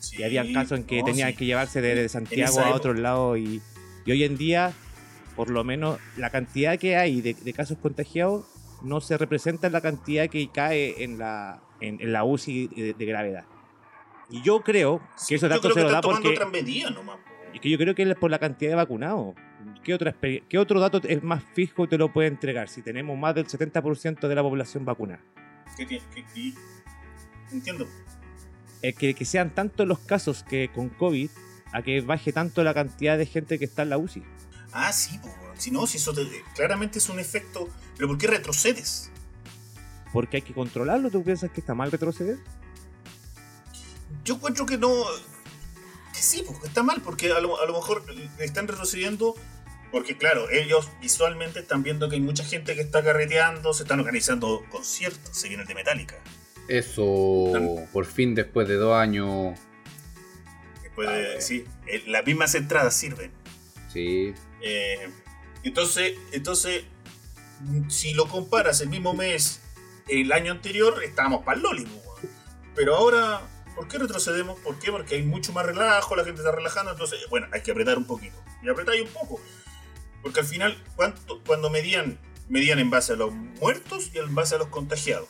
Sí, 0.00 0.16
Y 0.18 0.22
había 0.22 0.50
casos 0.52 0.78
en 0.78 0.84
que 0.84 1.00
no, 1.00 1.04
tenían 1.04 1.32
sí. 1.32 1.36
que 1.36 1.44
llevarse 1.44 1.80
desde 1.80 2.08
Santiago 2.08 2.60
a 2.60 2.74
otro 2.74 2.94
lado 2.94 3.36
y, 3.36 3.60
y 4.06 4.12
hoy 4.12 4.24
en 4.24 4.38
día, 4.38 4.72
por 5.36 5.50
lo 5.50 5.64
menos, 5.64 5.98
la 6.16 6.30
cantidad 6.30 6.78
que 6.78 6.96
hay 6.96 7.20
de, 7.20 7.34
de 7.34 7.52
casos 7.52 7.76
contagiados 7.78 8.46
no 8.82 9.00
se 9.00 9.18
representa 9.18 9.66
en 9.66 9.72
la 9.72 9.80
cantidad 9.80 10.28
que 10.28 10.48
cae 10.50 11.02
en 11.02 11.18
la, 11.18 11.60
en, 11.80 12.00
en 12.00 12.12
la 12.12 12.24
UCI 12.24 12.68
de, 12.68 12.94
de 12.94 13.04
gravedad. 13.04 13.44
Y 14.30 14.42
yo 14.42 14.60
creo 14.62 15.00
que 15.26 15.34
esos 15.36 15.48
datos 15.48 15.72
se 15.74 15.82
los 15.82 15.92
da 15.92 16.00
porque... 16.00 16.34
nomás. 16.94 17.16
po. 17.16 17.22
Es 17.54 17.60
que 17.60 17.70
yo 17.70 17.78
creo 17.78 17.94
que 17.94 18.02
es 18.02 18.14
por 18.16 18.30
la 18.30 18.38
cantidad 18.38 18.70
de 18.72 18.76
vacunados. 18.76 19.34
¿Qué, 19.82 19.94
otra 19.94 20.14
¿Qué 20.20 20.58
otro 20.58 20.80
dato 20.80 21.00
es 21.04 21.22
más 21.22 21.42
fijo 21.54 21.88
te 21.88 21.96
lo 21.98 22.12
puede 22.12 22.28
entregar 22.28 22.68
si 22.68 22.82
tenemos 22.82 23.16
más 23.18 23.34
del 23.34 23.46
70% 23.46 24.28
de 24.28 24.34
la 24.34 24.42
población 24.42 24.84
vacunada? 24.84 25.20
¿Qué? 25.76 25.86
¿Qué- 25.86 26.00
qué- 26.34 26.52
Entiendo. 27.50 27.86
Es 28.82 28.94
que, 28.94 29.14
que 29.14 29.24
sean 29.24 29.54
tantos 29.54 29.86
los 29.88 29.98
casos 30.00 30.42
que 30.44 30.70
con 30.74 30.90
COVID 30.90 31.30
a 31.72 31.82
que 31.82 32.00
baje 32.02 32.32
tanto 32.32 32.62
la 32.62 32.74
cantidad 32.74 33.16
de 33.18 33.26
gente 33.26 33.58
que 33.58 33.64
está 33.64 33.82
en 33.82 33.90
la 33.90 33.98
UCI. 33.98 34.22
Ah, 34.72 34.92
sí, 34.92 35.18
pues, 35.22 35.34
si 35.56 35.70
no, 35.70 35.86
si 35.86 35.96
eso 35.96 36.12
te- 36.12 36.26
claramente 36.54 36.98
es 36.98 37.08
un 37.08 37.18
efecto. 37.18 37.68
¿Pero 37.96 38.08
por 38.08 38.18
qué 38.18 38.26
retrocedes? 38.26 39.10
Porque 40.12 40.36
hay 40.36 40.42
que 40.42 40.52
controlarlo. 40.54 41.10
¿Tú 41.10 41.24
piensas 41.24 41.50
que 41.50 41.60
está 41.60 41.74
mal 41.74 41.90
retroceder? 41.90 42.36
Yo 44.28 44.34
encuentro 44.34 44.66
que 44.66 44.76
no. 44.76 44.92
Que 46.12 46.20
sí, 46.22 46.42
pues, 46.46 46.58
que 46.60 46.66
está 46.68 46.82
mal, 46.82 47.00
porque 47.02 47.32
a 47.32 47.40
lo, 47.40 47.58
a 47.60 47.66
lo 47.66 47.72
mejor 47.72 48.04
están 48.38 48.68
retrocediendo. 48.68 49.34
Porque, 49.90 50.18
claro, 50.18 50.50
ellos 50.50 50.86
visualmente 51.00 51.60
están 51.60 51.82
viendo 51.82 52.10
que 52.10 52.16
hay 52.16 52.20
mucha 52.20 52.44
gente 52.44 52.74
que 52.74 52.82
está 52.82 53.02
carreteando, 53.02 53.72
se 53.72 53.84
están 53.84 54.00
organizando 54.00 54.62
conciertos, 54.70 55.34
se 55.34 55.48
viene 55.48 55.62
el 55.62 55.68
de 55.68 55.74
Metallica. 55.74 56.16
Eso, 56.68 57.52
por 57.90 58.04
fin, 58.04 58.34
después 58.34 58.68
de 58.68 58.74
dos 58.74 58.94
años. 58.94 59.58
Después 60.82 61.08
Ah, 61.08 61.12
de, 61.12 61.36
eh. 61.36 61.40
sí, 61.40 61.64
las 62.06 62.26
mismas 62.26 62.54
entradas 62.54 62.94
sirven. 62.94 63.30
Sí, 63.90 64.34
Eh, 64.60 65.08
entonces, 65.62 66.18
entonces, 66.32 66.84
si 67.88 68.12
lo 68.12 68.28
comparas 68.28 68.82
el 68.82 68.90
mismo 68.90 69.14
mes, 69.14 69.62
el 70.08 70.30
año 70.32 70.52
anterior, 70.52 71.02
estábamos 71.02 71.44
para 71.44 71.56
el 71.56 71.62
Loli, 71.62 71.84
pues. 71.86 72.30
Pero 72.74 72.94
ahora, 72.96 73.40
¿por 73.78 73.86
qué 73.86 73.96
retrocedemos? 73.98 74.58
¿Por 74.58 74.76
qué? 74.80 74.90
Porque 74.90 75.14
hay 75.14 75.22
mucho 75.22 75.52
más 75.52 75.64
relajo, 75.64 76.16
la 76.16 76.24
gente 76.24 76.40
está 76.40 76.50
relajando, 76.50 76.90
entonces, 76.90 77.20
bueno, 77.30 77.46
hay 77.52 77.62
que 77.62 77.70
apretar 77.70 77.96
un 77.96 78.06
poquito. 78.06 78.36
Y 78.60 78.68
apretáis 78.68 79.02
un 79.02 79.08
poco. 79.08 79.40
Porque 80.20 80.40
al 80.40 80.46
final, 80.46 80.82
¿cuánto, 80.96 81.40
cuando 81.46 81.70
medían, 81.70 82.18
medían 82.48 82.80
en 82.80 82.90
base 82.90 83.12
a 83.12 83.16
los 83.16 83.32
muertos 83.32 84.10
y 84.12 84.18
en 84.18 84.34
base 84.34 84.56
a 84.56 84.58
los 84.58 84.66
contagiados. 84.66 85.28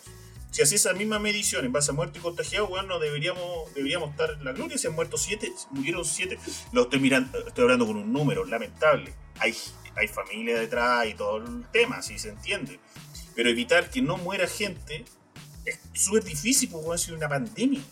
Si 0.51 0.63
así 0.63 0.77
esa 0.77 0.95
misma 0.95 1.19
medición 1.19 1.67
en 1.67 1.73
base 1.73 1.91
a 1.91 1.95
muertos 1.95 2.21
y 2.21 2.23
contagiados, 2.23 2.71
bueno, 2.71 2.99
deberíamos, 2.99 3.75
deberíamos 3.75 4.13
estar 4.13 4.31
en 4.31 4.43
la 4.43 4.53
gloria. 4.53 4.79
Si 4.79 4.87
han 4.87 4.95
muerto 4.95 5.19
siete, 5.19 5.53
murieron 5.71 6.07
siete. 6.07 6.39
Lo 6.73 6.85
estoy 6.85 7.01
mirando, 7.01 7.47
estoy 7.47 7.65
hablando 7.65 7.87
con 7.87 7.97
un 7.97 8.11
número 8.11 8.47
lamentable. 8.47 9.13
Hay, 9.41 9.55
hay 9.95 10.09
familia 10.09 10.59
detrás 10.59 11.07
y 11.07 11.13
todo 11.13 11.37
el 11.37 11.67
tema, 11.71 12.01
si 12.01 12.19
se 12.19 12.31
entiende. 12.31 12.81
Pero 13.35 13.51
evitar 13.51 13.91
que 13.91 14.01
no 14.01 14.17
muera 14.17 14.49
gente 14.49 15.05
es 15.67 15.79
súper 15.93 16.25
difícil 16.25 16.71
porque 16.71 16.89
va 16.89 16.95
a 16.95 16.99
ser 16.99 17.13
una 17.13 17.29
pandemia. 17.29 17.83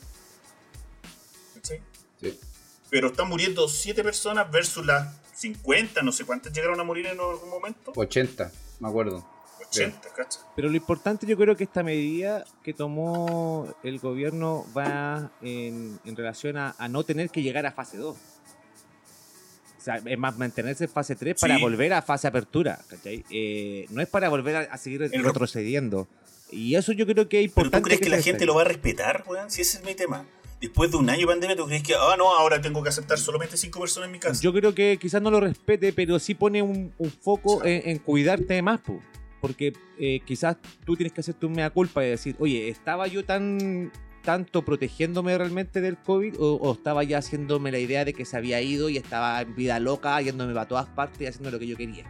Pero 2.90 3.08
están 3.08 3.28
muriendo 3.28 3.68
siete 3.68 4.02
personas 4.04 4.50
versus 4.50 4.84
las 4.86 5.14
50, 5.34 6.02
no 6.02 6.12
sé 6.12 6.24
cuántas 6.24 6.52
llegaron 6.52 6.78
a 6.80 6.84
morir 6.84 7.06
en 7.06 7.18
algún 7.20 7.50
momento. 7.50 7.92
80, 7.94 8.50
me 8.80 8.88
acuerdo. 8.88 9.26
80, 9.68 10.00
¿cachai? 10.14 10.42
Pero 10.54 10.68
lo 10.68 10.76
importante 10.76 11.26
yo 11.26 11.36
creo 11.36 11.56
que 11.56 11.64
esta 11.64 11.82
medida 11.82 12.44
que 12.62 12.72
tomó 12.72 13.74
el 13.82 13.98
gobierno 13.98 14.64
va 14.76 15.30
en, 15.42 15.98
en 16.04 16.16
relación 16.16 16.56
a, 16.56 16.74
a 16.78 16.88
no 16.88 17.02
tener 17.04 17.30
que 17.30 17.42
llegar 17.42 17.66
a 17.66 17.72
fase 17.72 17.96
2. 17.96 18.16
O 18.16 19.82
sea, 19.86 20.00
es 20.04 20.18
más 20.18 20.36
mantenerse 20.38 20.84
en 20.84 20.90
fase 20.90 21.14
3 21.14 21.38
para 21.40 21.56
Sí. 21.56 21.62
volver 21.62 21.92
a 21.92 22.02
fase 22.02 22.26
apertura, 22.26 22.78
¿cachai? 22.88 23.24
Eh, 23.30 23.86
no 23.90 24.00
es 24.02 24.08
para 24.08 24.28
volver 24.28 24.56
a, 24.56 24.60
a 24.72 24.78
seguir 24.78 25.02
El- 25.02 25.24
retrocediendo. 25.24 26.08
Y 26.50 26.76
eso 26.76 26.92
yo 26.92 27.06
creo 27.06 27.28
que 27.28 27.42
es 27.42 27.50
Pero 27.52 27.66
importante. 27.66 27.78
tú 27.82 27.84
crees 27.86 28.00
que, 28.00 28.08
la 28.08 28.16
se 28.18 28.22
gente 28.22 28.46
lo 28.46 28.54
va 28.54 28.62
a 28.62 28.66
respetar, 28.66 29.24
weón, 29.28 29.50
si 29.50 29.62
ese 29.62 29.78
es 29.78 29.84
mi 29.84 29.94
tema. 29.96 30.24
Después 30.60 30.90
de 30.90 30.96
un 30.96 31.08
año 31.10 31.20
de 31.20 31.26
pandemia, 31.26 31.54
¿tú 31.56 31.66
crees 31.66 31.82
que, 31.82 31.94
ah, 31.94 32.14
no, 32.16 32.34
ahora 32.34 32.60
tengo 32.60 32.82
que 32.82 32.88
aceptar 32.88 33.18
solamente 33.18 33.56
cinco 33.56 33.78
personas 33.80 34.06
en 34.06 34.12
mi 34.12 34.18
casa? 34.18 34.40
Yo 34.42 34.52
creo 34.52 34.74
que 34.74 34.98
quizás 35.00 35.20
no 35.20 35.30
lo 35.30 35.38
respete, 35.40 35.92
pero 35.92 36.18
sí 36.18 36.34
pone 36.34 36.62
un, 36.62 36.94
un 36.96 37.10
foco 37.10 37.60
Sí. 37.62 37.68
en, 37.68 37.82
en 37.90 37.98
cuidarte 37.98 38.60
más, 38.62 38.80
po. 38.80 39.00
porque 39.40 39.74
eh, 39.98 40.20
quizás 40.24 40.56
tú 40.84 40.96
tienes 40.96 41.12
que 41.12 41.20
hacerte 41.20 41.44
un 41.46 41.52
mea 41.52 41.68
culpa 41.70 42.04
y 42.04 42.08
decir, 42.08 42.36
oye, 42.38 42.68
¿estaba 42.68 43.06
yo 43.06 43.24
tan 43.24 43.92
tanto 44.22 44.64
protegiéndome 44.64 45.38
realmente 45.38 45.80
del 45.80 45.98
COVID 45.98 46.40
o, 46.40 46.54
o 46.56 46.72
estaba 46.72 47.04
ya 47.04 47.18
haciéndome 47.18 47.70
la 47.70 47.78
idea 47.78 48.04
de 48.04 48.12
que 48.12 48.24
se 48.24 48.36
había 48.36 48.60
ido 48.60 48.88
y 48.88 48.96
estaba 48.96 49.40
en 49.40 49.54
vida 49.54 49.78
loca, 49.78 50.20
yéndome 50.20 50.52
para 50.52 50.66
todas 50.66 50.86
partes 50.86 51.20
y 51.20 51.26
haciendo 51.26 51.52
lo 51.52 51.60
que 51.60 51.66
yo 51.68 51.76
quería? 51.76 52.04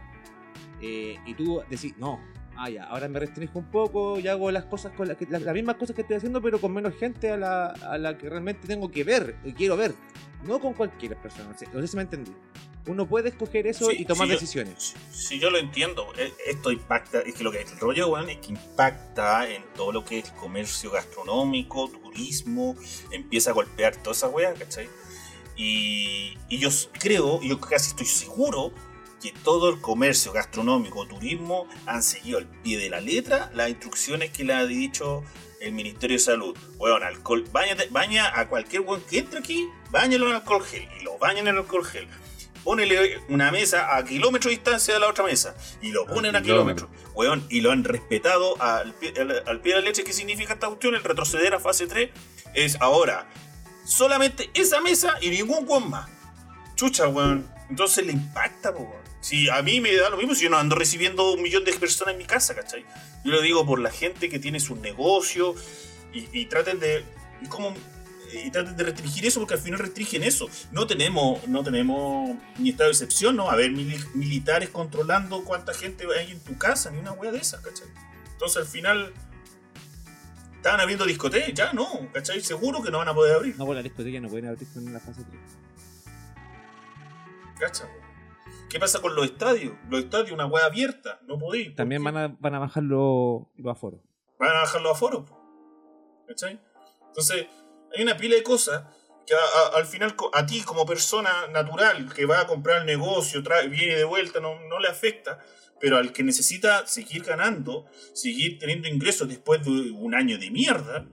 Eh, 0.81 1.17
y 1.27 1.33
tú 1.35 1.61
decís, 1.69 1.93
no, 1.99 2.19
ah, 2.57 2.69
ya, 2.69 2.83
ahora 2.85 3.07
me 3.07 3.19
restringo 3.19 3.59
un 3.59 3.69
poco 3.71 4.19
y 4.19 4.27
hago 4.27 4.51
las 4.51 4.65
cosas 4.65 4.91
con 4.93 5.07
las, 5.07 5.17
que, 5.17 5.25
las, 5.29 5.41
las 5.41 5.53
mismas 5.53 5.75
cosas 5.77 5.95
que 5.95 6.01
estoy 6.01 6.17
haciendo, 6.17 6.41
pero 6.41 6.59
con 6.59 6.73
menos 6.73 6.93
gente 6.95 7.31
a 7.31 7.37
la, 7.37 7.67
a 7.67 7.97
la 7.97 8.17
que 8.17 8.29
realmente 8.29 8.67
tengo 8.67 8.89
que 8.91 9.03
ver 9.03 9.35
y 9.43 9.53
quiero 9.53 9.77
ver. 9.77 9.93
No 10.43 10.59
con 10.59 10.73
cualquier 10.73 11.15
persona, 11.17 11.49
no 11.51 11.57
sé, 11.57 11.67
no 11.73 11.81
sé 11.81 11.87
si 11.87 11.95
me 11.95 12.03
entendí. 12.03 12.31
Uno 12.85 13.05
puede 13.05 13.29
escoger 13.29 13.67
eso 13.67 13.89
Sí, 13.89 13.97
y 13.99 14.05
tomar 14.05 14.27
sí, 14.27 14.33
yo- 14.33 14.39
decisiones. 14.39 14.95
Si 15.11 15.39
yo 15.39 15.49
lo 15.49 15.57
entiendo, 15.57 16.07
eh, 16.17 16.31
esto 16.47 16.71
impacta, 16.71 17.19
es 17.19 17.33
que 17.35 17.43
lo 17.43 17.51
que 17.51 17.61
el 17.61 17.79
rollo, 17.79 18.07
weón, 18.09 18.29
es 18.29 18.37
que 18.37 18.53
impacta 18.53 19.49
en 19.49 19.63
todo 19.75 19.91
lo 19.91 20.05
que 20.05 20.19
es 20.19 20.29
comercio 20.31 20.91
gastronómico, 20.91 21.89
turismo, 21.89 22.75
empieza 23.11 23.49
a 23.49 23.53
golpear 23.53 23.95
toda 23.97 24.15
esa 24.15 24.29
weá, 24.29 24.53
¿cachai? 24.53 24.87
Y, 25.57 26.37
y 26.49 26.59
yo 26.59 26.69
creo, 26.99 27.39
y 27.41 27.49
yo 27.49 27.59
casi 27.59 27.89
estoy 27.89 28.05
seguro, 28.05 28.71
que 29.21 29.31
todo 29.31 29.69
el 29.69 29.81
comercio 29.81 30.31
gastronómico, 30.31 31.05
turismo, 31.07 31.67
han 31.85 32.03
seguido 32.03 32.37
al 32.37 32.45
pie 32.47 32.77
de 32.77 32.89
la 32.89 33.01
letra 33.01 33.49
las 33.53 33.69
instrucciones 33.69 34.31
que 34.31 34.43
le 34.43 34.53
ha 34.53 34.65
dicho 34.65 35.23
el 35.59 35.71
Ministerio 35.73 36.15
de 36.17 36.23
Salud. 36.23 36.55
Weón, 36.77 37.03
alcohol, 37.03 37.43
bañate- 37.51 37.89
baña 37.89 38.31
a 38.39 38.47
cualquier 38.47 38.81
weón 38.83 39.01
que 39.09 39.19
entre 39.19 39.39
aquí, 39.39 39.67
bañalo 39.91 40.27
en 40.29 40.35
alcohol 40.35 40.63
gel, 40.63 40.87
y 40.99 41.03
lo 41.03 41.17
bañan 41.17 41.47
en 41.47 41.57
alcohol 41.57 41.85
gel 41.85 42.07
ponele 42.63 43.21
una 43.29 43.49
mesa 43.49 43.95
a 43.95 44.03
kilómetro 44.03 44.49
de 44.49 44.57
distancia 44.57 44.93
de 44.93 44.99
la 44.99 45.07
otra 45.07 45.23
mesa 45.23 45.55
y 45.81 45.91
lo 45.91 46.05
ponen 46.05 46.35
a 46.35 46.41
kilómetro, 46.41 46.89
weón, 47.15 47.45
y 47.49 47.61
lo 47.61 47.71
han 47.71 47.85
respetado 47.85 48.61
al 48.61 48.93
pie, 48.93 49.13
al- 49.17 49.41
al 49.47 49.61
pie 49.61 49.73
de 49.75 49.79
la 49.79 49.85
leche. 49.87 50.03
¿Qué 50.03 50.11
significa 50.11 50.51
esta 50.53 50.67
cuestión? 50.67 50.93
El 50.93 51.01
retroceder 51.01 51.53
a 51.53 51.59
fase 51.61 51.87
3 51.87 52.09
es 52.53 52.75
ahora 52.81 53.29
solamente 53.85 54.49
esa 54.53 54.81
mesa 54.81 55.15
y 55.21 55.29
ningún 55.29 55.65
weón 55.65 55.89
más. 55.89 56.09
Chucha, 56.75 57.07
weón. 57.07 57.49
Entonces 57.69 58.05
le 58.05 58.11
impacta, 58.11 58.73
po, 58.73 58.79
weón. 58.81 59.06
Si 59.27 59.49
a 59.49 59.61
mí 59.61 59.81
me 59.81 59.93
da 59.95 60.09
lo 60.09 60.15
mismo 60.17 60.33
si 60.35 60.43
yo 60.45 60.49
no 60.49 60.57
ando 60.57 60.75
recibiendo 60.75 61.33
un 61.33 61.41
millón 61.41 61.65
de 61.65 61.73
personas 61.73 62.13
en 62.13 62.17
mi 62.19 62.25
casa, 62.25 62.55
¿cachai? 62.55 62.85
Yo 63.25 63.31
lo 63.31 63.41
digo 63.41 63.65
por 63.65 63.79
la 63.79 63.91
gente 63.91 64.29
que 64.29 64.39
tiene 64.39 64.59
sus 64.59 64.77
negocios 64.79 65.55
y, 66.13 66.27
y 66.39 66.45
traten 66.45 66.79
de. 66.79 67.03
y 67.41 67.47
como 67.47 67.73
y 68.33 68.51
traten 68.51 68.75
de 68.75 68.83
restringir 68.83 69.25
eso 69.25 69.39
porque 69.39 69.53
al 69.55 69.59
final 69.61 69.79
restringen 69.79 70.23
eso. 70.23 70.49
No 70.71 70.85
tenemos, 70.87 71.45
no 71.47 71.63
tenemos 71.63 72.37
ni 72.57 72.69
estado 72.69 72.89
de 72.89 72.93
excepción, 72.93 73.35
no 73.35 73.49
a 73.49 73.53
haber 73.53 73.71
mili- 73.71 74.05
militares 74.15 74.69
controlando 74.69 75.43
cuánta 75.43 75.73
gente 75.73 76.05
hay 76.17 76.31
en 76.31 76.39
tu 76.41 76.57
casa, 76.57 76.89
ni 76.91 76.97
una 76.99 77.11
wea 77.13 77.31
de 77.31 77.39
esas, 77.39 77.59
¿cachai? 77.61 77.87
Entonces 78.33 78.57
al 78.63 78.67
final 78.67 79.13
estaban 80.55 80.79
abriendo 80.81 81.05
discotecas, 81.05 81.53
ya 81.53 81.71
no, 81.73 81.87
¿cachai? 82.13 82.41
Seguro 82.41 82.81
que 82.81 82.91
no 82.91 82.97
van 82.99 83.07
a 83.09 83.13
poder 83.13 83.35
abrir, 83.35 83.55
No, 83.57 83.65
por 83.65 83.75
la 83.75 83.83
discoteca 83.83 84.19
no 84.21 84.27
pueden 84.29 84.47
abrir 84.47 84.67
con 84.73 84.91
la 84.93 84.99
fase 84.99 85.21
3. 85.23 85.41
¿cachai? 87.59 87.87
¿Qué 88.69 88.79
pasa 88.79 89.01
con 89.01 89.15
los 89.15 89.25
estadios? 89.25 89.73
Los 89.89 90.01
estadios, 90.03 90.31
una 90.31 90.45
wea 90.45 90.65
abierta, 90.65 91.19
no 91.27 91.37
podéis. 91.39 91.75
También 91.75 92.03
van 92.03 92.17
a, 92.17 92.27
van 92.39 92.55
a 92.55 92.59
bajar 92.59 92.83
los 92.83 93.43
los 93.55 93.71
aforos. 93.71 94.01
van 94.39 94.49
a 94.55 94.59
bajar 94.61 94.81
los 94.81 94.91
aforos. 94.91 95.23
¿Cachai? 96.27 96.59
Entonces, 97.07 97.47
hay 97.95 98.03
una 98.03 98.17
pila 98.17 98.35
de 98.35 98.43
cosas 98.43 98.83
que 99.25 99.33
a- 99.33 99.37
a- 99.37 99.77
al 99.77 99.85
final 99.85 100.15
a 100.33 100.45
ti 100.45 100.61
como 100.61 100.85
persona 100.85 101.47
natural 101.47 102.13
que 102.13 102.25
va 102.25 102.41
a 102.41 102.47
comprar 102.47 102.81
el 102.81 102.85
negocio, 102.85 103.41
trae, 103.41 103.67
viene 103.69 103.95
de 103.95 104.03
vuelta, 104.03 104.39
no, 104.39 104.59
no 104.67 104.79
le 104.79 104.89
afecta, 104.89 105.39
pero 105.79 105.97
al 105.97 106.11
que 106.11 106.23
necesita 106.23 106.85
seguir 106.85 107.23
ganando, 107.23 107.85
seguir 108.13 108.59
teniendo 108.59 108.87
ingresos 108.89 109.27
después 109.29 109.63
de 109.63 109.91
un 109.91 110.13
año 110.13 110.37
de 110.37 110.51
mierda, 110.51 111.07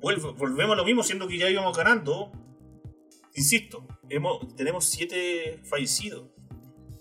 vuelve- 0.00 0.32
volvemos 0.36 0.74
a 0.74 0.76
lo 0.76 0.84
mismo 0.84 1.02
siendo 1.04 1.28
que 1.28 1.38
ya 1.38 1.48
íbamos 1.48 1.76
ganando. 1.76 2.32
Insisto, 3.34 3.86
hemos, 4.08 4.54
tenemos 4.56 4.84
siete 4.86 5.60
fallecidos. 5.64 6.28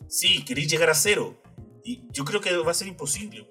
Sí, 0.09 0.43
queréis 0.43 0.69
llegar 0.69 0.89
a 0.89 0.95
cero. 0.95 1.41
Y 1.83 2.03
yo 2.11 2.25
creo 2.25 2.41
que 2.41 2.55
va 2.57 2.71
a 2.71 2.73
ser 2.73 2.87
imposible. 2.87 3.49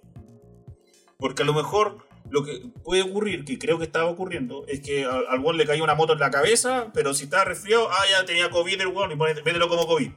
Porque 1.19 1.43
a 1.43 1.47
lo 1.47 1.55
mejor 1.55 2.07
lo 2.31 2.45
que 2.45 2.71
puede 2.85 3.03
ocurrir, 3.03 3.45
que 3.45 3.59
creo 3.59 3.79
que 3.79 3.85
estaba 3.85 4.11
ocurriendo, 4.11 4.67
es 4.67 4.81
que 4.81 5.05
al 5.05 5.41
weón 5.41 5.57
le 5.57 5.67
cayó 5.67 5.83
una 5.83 5.95
moto 5.95 6.13
en 6.13 6.19
la 6.21 6.31
cabeza, 6.31 6.91
pero 6.93 7.15
si 7.15 7.25
estaba 7.25 7.45
resfriado, 7.45 7.89
ah, 7.91 8.05
ya 8.11 8.25
tenía 8.25 8.51
COVID 8.51 8.81
el 8.81 8.89
weón 8.89 9.13
y 9.13 9.17
pone- 9.17 9.35
mételo 9.43 9.69
como 9.69 9.87
COVID. 9.87 10.11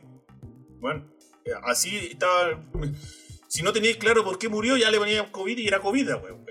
Bueno, 0.79 1.07
eh, 1.45 1.51
así 1.63 1.95
estaba. 1.97 2.61
Si 3.47 3.63
no 3.63 3.71
teníais 3.73 3.97
claro 3.97 4.23
por 4.23 4.37
qué 4.37 4.49
murió, 4.49 4.77
ya 4.77 4.91
le 4.91 4.97
ponían 4.97 5.31
COVID 5.31 5.57
y 5.57 5.67
era 5.67 5.79
COVID, 5.79 6.09
weón. 6.15 6.45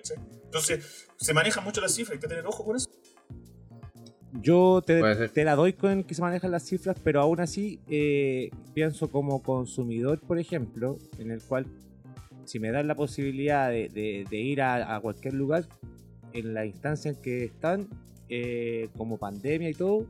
Entonces, 0.44 1.06
se 1.18 1.32
manejan 1.34 1.62
mucho 1.64 1.80
las 1.80 1.94
cifras, 1.94 2.14
hay 2.16 2.20
que 2.20 2.28
tener 2.28 2.46
ojo 2.46 2.64
con 2.64 2.76
eso. 2.76 2.88
Yo 4.40 4.80
te, 4.84 5.00
la 5.44 5.56
doy 5.56 5.72
con 5.72 6.04
que 6.04 6.14
se 6.14 6.22
manejan 6.22 6.50
las 6.52 6.64
cifras, 6.64 6.96
pero 7.02 7.20
aún 7.20 7.40
así 7.40 7.80
eh, 7.88 8.50
pienso 8.74 9.08
como 9.10 9.42
consumidor, 9.42 10.20
por 10.20 10.38
ejemplo, 10.38 10.98
en 11.18 11.30
el 11.32 11.40
cual 11.42 11.66
si 12.44 12.60
me 12.60 12.70
dan 12.70 12.86
la 12.86 12.94
posibilidad 12.94 13.68
de, 13.70 13.88
de- 13.88 14.24
de 14.30 14.36
ir 14.38 14.62
a, 14.62 14.94
a 14.96 15.00
cualquier 15.00 15.34
lugar, 15.34 15.66
en 16.32 16.54
la 16.54 16.64
instancia 16.64 17.10
en 17.10 17.16
que 17.16 17.44
están, 17.44 17.88
eh, 18.28 18.88
como 18.96 19.18
pandemia 19.18 19.68
y 19.70 19.74
todo, 19.74 20.06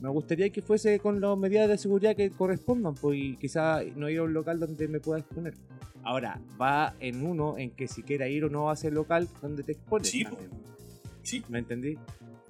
me 0.00 0.08
gustaría 0.10 0.50
que 0.50 0.62
fuese 0.62 1.00
con 1.00 1.20
las 1.20 1.36
medidas 1.36 1.68
de 1.68 1.76
seguridad 1.78 2.14
que 2.14 2.30
correspondan, 2.30 2.94
pues 2.94 3.18
y 3.18 3.36
quizá 3.36 3.80
no 3.96 4.08
ir 4.08 4.18
a 4.18 4.22
un 4.24 4.32
local 4.32 4.60
donde 4.60 4.86
me 4.86 5.00
pueda 5.00 5.20
exponer. 5.20 5.54
Ahora, 6.04 6.40
va 6.60 6.94
en 7.00 7.26
uno 7.26 7.56
en 7.58 7.70
que 7.70 7.88
si 7.88 8.02
quiera 8.02 8.28
ir 8.28 8.44
o 8.44 8.48
no 8.48 8.70
a 8.70 8.74
ese 8.74 8.90
local 8.92 9.26
donde 9.42 9.62
te 9.64 9.72
expones. 9.72 10.08
Sí. 10.08 10.24
Sí. 11.22 11.42
¿Me 11.48 11.58
entendí? 11.60 11.96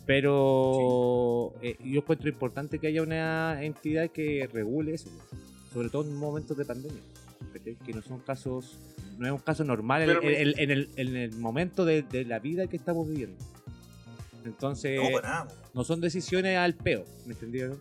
Pero 0.06 1.52
eh, 1.62 1.76
yo 1.84 2.00
encuentro 2.00 2.28
importante 2.28 2.78
que 2.78 2.86
haya 2.88 3.02
una 3.02 3.62
entidad 3.62 4.10
que 4.10 4.48
regule 4.52 4.94
eso, 4.94 5.10
sobre 5.72 5.88
todo 5.90 6.04
en 6.08 6.14
momentos 6.16 6.56
de 6.56 6.64
pandemia, 6.64 7.00
que 7.84 7.92
no 7.92 8.02
son 8.02 8.20
casos, 8.20 8.78
no 9.18 9.26
es 9.26 9.32
un 9.32 9.38
caso 9.38 9.64
normal 9.64 10.02
en, 10.02 10.18
me- 10.20 10.42
el, 10.42 10.88
en 10.96 11.16
el 11.16 11.32
momento 11.38 11.84
de, 11.84 12.02
de 12.02 12.24
la 12.24 12.38
vida 12.38 12.66
que 12.66 12.76
estamos 12.76 13.08
viviendo. 13.08 13.36
Entonces, 14.44 15.00
No, 15.02 15.10
para 15.10 15.28
nada. 15.28 15.48
no 15.72 15.84
son 15.84 16.00
decisiones 16.00 16.58
al 16.58 16.74
peo, 16.74 17.04
¿me 17.26 17.32
entendieron? 17.32 17.78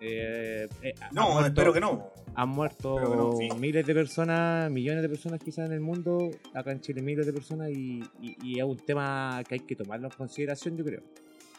Eh, 0.00 0.68
eh, 0.82 0.94
No, 1.12 1.30
muerto- 1.32 1.48
espero 1.48 1.72
que 1.72 1.80
no. 1.80 2.10
Han 2.36 2.48
muerto 2.48 2.96
Pero 2.96 3.14
no, 3.16 3.32
sí. 3.36 3.48
miles 3.60 3.86
de 3.86 3.94
personas, 3.94 4.68
millones 4.70 5.02
de 5.02 5.08
personas 5.08 5.40
quizás 5.40 5.66
en 5.66 5.72
el 5.72 5.80
mundo, 5.80 6.30
acá 6.52 6.72
en 6.72 6.80
Chile 6.80 7.00
miles 7.00 7.26
de 7.26 7.32
personas 7.32 7.70
y, 7.70 8.02
y- 8.20 8.36
y 8.42 8.58
es 8.58 8.64
un 8.64 8.76
tema 8.76 9.40
que 9.48 9.54
hay 9.54 9.60
que 9.60 9.76
tomarlo 9.76 10.08
en 10.08 10.14
consideración, 10.16 10.76
yo 10.76 10.84
creo. 10.84 11.02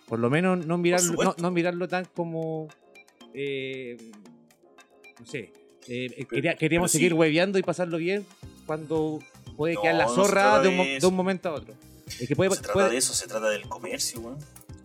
Por 0.08 0.20
lo 0.20 0.30
menos 0.30 0.66
no 0.66 0.78
mirarlo, 0.78 1.36
no, 1.38 1.52
mirarlo 1.52 1.88
tan 1.88 2.06
como, 2.06 2.68
eh, 3.34 3.98
no 5.20 5.26
sé, 5.26 5.52
eh, 5.88 6.26
quería- 6.30 6.56
queríamos 6.56 6.92
seguir 6.92 7.12
sí. 7.12 7.14
hueveando 7.18 7.58
y 7.58 7.64
pasarlo 7.64 7.98
bien 7.98 8.26
cuando 8.66 9.20
puede 9.58 9.74
No, 9.76 9.82
quedar 9.82 9.96
la 9.96 10.08
zorra 10.08 10.60
de 10.60 10.68
un, 10.70 11.00
de 11.00 11.06
un 11.08 11.16
momento 11.16 11.50
a 11.50 11.54
otro. 11.54 11.74
Es 12.20 12.28
que 12.28 12.36
puede, 12.36 12.50
No 12.50 12.56
se 12.56 12.62
trata 12.62 12.74
puede- 12.74 12.90
de 12.92 12.98
eso, 12.98 13.14
se 13.14 13.28
trata 13.28 13.50
del 13.50 13.64
comercio, 13.68 14.20
weón. 14.22 14.38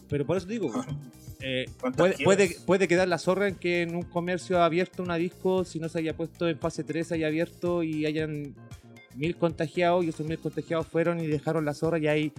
pero 0.09 0.25
por 0.27 0.37
eso 0.39 0.47
digo, 0.47 0.71
eh, 1.41 1.66
¿Cuántas 1.81 2.14
puede, 2.14 2.25
puede, 2.25 2.57
puede 2.66 2.89
quedar 2.89 3.09
la 3.09 3.18
zorra 3.18 3.49
en 3.49 3.57
que 3.57 3.83
en 3.83 3.95
un 3.95 4.03
comercio 4.03 4.62
abierto 4.62 5.03
una 5.03 5.16
disco, 5.16 5.64
si 5.64 5.79
no 5.81 5.89
se 5.91 5.99
haya 5.99 6.16
puesto 6.16 6.49
en 6.49 6.59
fase 6.59 6.83
3, 6.83 7.12
haya 7.12 7.27
abierto 7.27 7.83
y 7.83 8.07
hayan 8.07 8.55
mil 9.16 9.37
contagiados 9.37 10.05
y 10.05 10.09
esos 10.09 10.27
mil 10.27 10.39
contagiados 10.39 10.87
fueron 10.87 11.21
y 11.21 11.27
dejaron 11.27 11.64
la 11.66 11.75
zorra 11.75 11.99
y 11.99 12.07
hay 12.09 12.33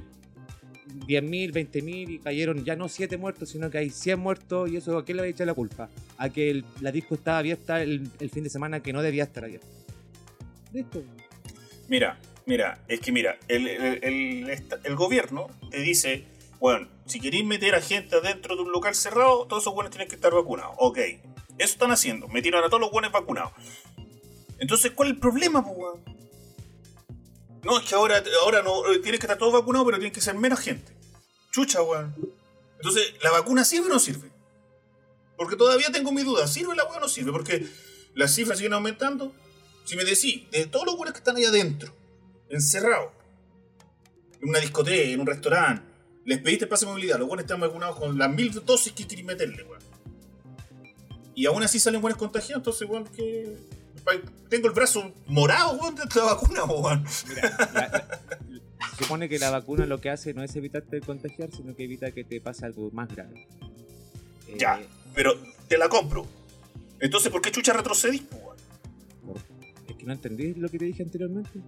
10.000, 1.07 1.51
20.000 1.53 2.09
y 2.09 2.19
cayeron 2.19 2.63
ya 2.65 2.75
no 2.75 2.89
7 2.89 3.17
muertos, 3.17 3.49
sino 3.49 3.69
que 3.69 3.77
hay 3.77 3.89
100 3.89 4.19
muertos 4.19 4.69
y 4.69 4.77
eso 4.77 4.97
¿a 4.97 5.05
qué 5.05 5.13
le 5.13 5.21
va 5.21 5.25
a 5.27 5.29
echar 5.29 5.47
la 5.47 5.53
culpa? 5.53 5.89
A 6.17 6.29
que 6.29 6.49
el- 6.49 6.65
la 6.81 6.91
disco 6.91 7.15
estaba 7.15 7.37
abierta 7.39 7.81
el, 7.81 8.09
el 8.19 8.29
fin 8.29 8.43
de 8.43 8.49
semana 8.49 8.81
que 8.81 8.93
no 8.93 9.01
debía 9.01 9.23
estar 9.23 9.43
abierta. 9.45 9.67
Listo. 10.73 11.03
Mira, 11.87 12.17
mira, 12.45 12.79
es 12.87 12.99
que 12.99 13.11
mira, 13.11 13.37
el, 13.47 13.67
el- 13.67 14.03
el- 14.03 14.49
esta- 14.49 14.79
el 14.83 14.95
gobierno 14.95 15.47
te 15.69 15.79
dice, 15.81 16.23
bueno, 16.59 16.87
si 17.05 17.19
queréis 17.19 17.45
meter 17.45 17.75
a 17.75 17.81
gente 17.81 18.15
adentro 18.15 18.55
de 18.55 18.61
un 18.61 18.71
local 18.71 18.95
cerrado, 18.95 19.45
todos 19.47 19.63
esos 19.63 19.73
buenos 19.73 19.91
tienen 19.91 20.07
que 20.07 20.15
estar 20.15 20.33
vacunados. 20.33 20.75
Ok, 20.77 20.97
eso 20.97 21.19
están 21.73 21.91
haciendo, 21.91 22.27
metieron 22.29 22.63
a 22.63 22.67
todos 22.67 22.79
los 22.81 22.91
buenos 22.91 23.11
vacunados. 23.11 23.51
Entonces, 24.59 24.91
¿cuál 24.91 25.09
es 25.09 25.13
el 25.15 25.19
problema, 25.19 25.63
po, 25.63 25.71
weón? 25.71 26.10
No, 27.63 27.79
es 27.79 27.87
que 27.87 27.95
ahora, 27.95 28.23
ahora 28.43 28.63
no, 28.63 28.91
eh, 28.91 28.99
tienes 28.99 29.19
que 29.19 29.25
estar 29.25 29.37
todo 29.37 29.51
vacunado, 29.51 29.85
pero 29.85 29.97
tiene 29.97 30.11
que 30.11 30.21
ser 30.21 30.35
menos 30.35 30.59
gente. 30.59 30.93
Chucha, 31.51 31.81
weón. 31.83 32.15
Entonces, 32.77 33.13
¿la 33.21 33.31
vacuna 33.31 33.63
sirve 33.63 33.87
o 33.87 33.89
no 33.89 33.99
sirve? 33.99 34.31
Porque 35.37 35.55
todavía 35.55 35.91
tengo 35.91 36.11
mis 36.11 36.25
dudas. 36.25 36.51
¿Sirve 36.51 36.75
la 36.75 36.85
weá 36.85 36.97
o 36.97 37.01
no 37.01 37.07
sirve? 37.07 37.31
Porque 37.31 37.67
las 38.15 38.33
cifras 38.33 38.57
siguen 38.57 38.73
aumentando. 38.73 39.33
Si 39.85 39.95
me 39.95 40.03
decís, 40.03 40.49
de 40.51 40.65
todos 40.65 40.85
los 40.85 40.95
weones 40.95 41.13
que 41.13 41.19
están 41.19 41.35
ahí 41.35 41.45
adentro, 41.45 41.93
encerrados, 42.49 43.11
en 44.41 44.49
una 44.49 44.59
discoteca, 44.59 45.09
en 45.09 45.19
un 45.19 45.27
restaurante, 45.27 45.83
les 46.25 46.39
pediste 46.39 46.67
pase 46.67 46.85
de 46.85 46.91
movilidad, 46.91 47.19
los 47.19 47.27
weones 47.27 47.45
están 47.45 47.59
vacunados 47.59 47.97
con 47.97 48.17
las 48.17 48.29
mil 48.31 48.51
dosis 48.65 48.93
que 48.93 49.05
quieren 49.05 49.25
meterle, 49.25 49.63
weón. 49.63 49.81
Y 51.35 51.45
aún 51.45 51.63
así 51.63 51.79
salen 51.79 52.01
buenos 52.01 52.19
contagiados, 52.19 52.61
entonces, 52.61 52.89
weón, 52.89 53.05
que. 53.05 53.57
Tengo 54.49 54.67
el 54.67 54.73
brazo 54.73 55.13
morado, 55.27 55.73
weón, 55.77 55.95
de 55.95 56.03
la 56.15 56.23
vacuna, 56.23 56.63
weón. 56.65 57.05
Mira, 57.29 57.55
la- 57.73 57.87
la- 57.89 58.19
se 58.97 59.03
supone 59.03 59.29
que 59.29 59.39
la 59.39 59.49
vacuna 59.49 59.85
lo 59.85 60.01
que 60.01 60.09
hace 60.09 60.33
no 60.33 60.43
es 60.43 60.55
evitarte 60.55 60.97
de 60.97 61.01
contagiar, 61.01 61.49
sino 61.51 61.75
que 61.75 61.83
evita 61.85 62.11
que 62.11 62.23
te 62.23 62.41
pase 62.41 62.65
algo 62.65 62.89
más 62.91 63.07
grave. 63.15 63.47
Eh, 64.47 64.57
Ya, 64.59 64.79
pero 65.15 65.35
te 65.67 65.77
la 65.77 65.87
compro. 65.89 66.25
Entonces, 66.99 67.31
¿por 67.31 67.41
qué 67.41 67.51
chucha 67.51 67.73
retrocedís, 67.73 68.23
weón? 68.31 68.57
Es 69.87 69.95
que 69.95 70.03
no 70.05 70.13
entendí 70.13 70.53
lo 70.55 70.69
que 70.69 70.77
te 70.79 70.85
dije 70.85 71.03
anteriormente. 71.03 71.59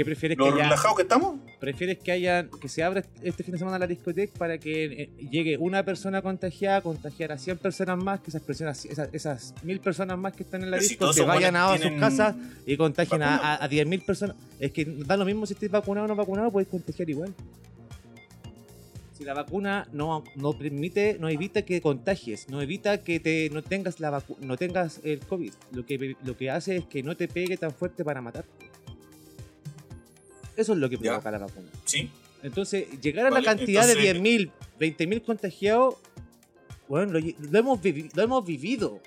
¿Qué 0.00 0.04
prefieres 0.06 0.38
¿Lo 0.38 0.44
que 0.46 0.52
haya, 0.52 0.62
relajados 0.62 0.96
que 0.96 1.02
estamos? 1.02 1.40
prefieres 1.60 1.98
que 1.98 2.10
haya 2.10 2.48
que 2.48 2.70
se 2.70 2.82
abra 2.82 3.04
este 3.22 3.44
fin 3.44 3.52
de 3.52 3.58
semana 3.58 3.78
la 3.78 3.86
discoteca 3.86 4.32
para 4.38 4.56
que 4.56 4.84
eh, 4.84 5.10
llegue 5.30 5.58
una 5.58 5.84
persona 5.84 6.22
contagiada, 6.22 6.80
contagiar 6.80 7.32
a 7.32 7.36
100 7.36 7.58
personas 7.58 8.02
más, 8.02 8.20
que 8.20 8.30
esas 8.30 8.40
personas, 8.40 8.82
esas, 8.86 9.10
esas 9.12 9.54
mil 9.62 9.78
personas 9.78 10.16
más 10.16 10.32
que 10.32 10.44
están 10.44 10.62
en 10.62 10.70
la 10.70 10.78
Pero 10.78 10.84
si 10.88 10.94
disco 10.94 11.12
se 11.12 11.20
esos 11.20 11.26
vayan 11.26 11.54
a, 11.54 11.76
sus 11.76 11.90
casas 12.00 12.34
y 12.64 12.78
contagien 12.78 13.22
a, 13.22 13.36
a, 13.36 13.62
a 13.62 13.68
10.000 13.68 14.02
personas. 14.06 14.36
Es 14.58 14.72
que 14.72 14.86
da 14.86 15.18
lo 15.18 15.26
mismo 15.26 15.44
si 15.44 15.52
estés 15.52 15.70
vacunado 15.70 16.06
o 16.06 16.08
no 16.08 16.16
vacunado, 16.16 16.50
puedes 16.50 16.70
contagiar 16.70 17.10
igual. 17.10 17.34
Si 19.12 19.24
la 19.24 19.34
vacuna 19.34 19.86
no, 19.92 20.24
no 20.34 20.54
permite, 20.54 21.18
no 21.20 21.28
evita 21.28 21.60
que 21.60 21.82
contagies, 21.82 22.48
no 22.48 22.62
evita 22.62 23.02
que 23.02 23.20
te, 23.20 23.50
no 23.50 23.60
tengas 23.60 24.00
la 24.00 24.10
vacu- 24.12 24.38
no 24.38 24.56
tengas 24.56 25.02
el 25.04 25.20
COVID. 25.20 25.52
Lo 25.72 25.84
que, 25.84 26.16
lo 26.24 26.38
que 26.38 26.48
hace 26.48 26.76
es 26.76 26.84
que 26.86 27.02
no 27.02 27.18
te 27.18 27.28
pegue 27.28 27.58
tan 27.58 27.70
fuerte 27.70 28.02
para 28.02 28.22
matar. 28.22 28.46
Eso 30.56 30.72
es 30.72 30.78
lo 30.78 30.88
que 30.90 30.96
Ya. 30.96 31.02
provoca 31.12 31.30
la 31.30 31.38
vacuna. 31.38 31.68
Sí. 31.84 32.10
Entonces, 32.42 33.00
llegar 33.00 33.26
a 33.26 33.30
Vale, 33.30 33.44
la 33.44 33.54
cantidad 33.56 33.82
entonces- 33.90 33.96
de 34.14 34.20
10.000, 34.20 34.50
20.000 34.78 35.22
contagiados, 35.22 35.96
bueno, 36.88 37.12
lo, 37.12 37.20
lo 37.20 37.58
hemos 37.58 37.80
lo 38.14 38.22
hemos 38.22 38.44
vivido. 38.46 39.00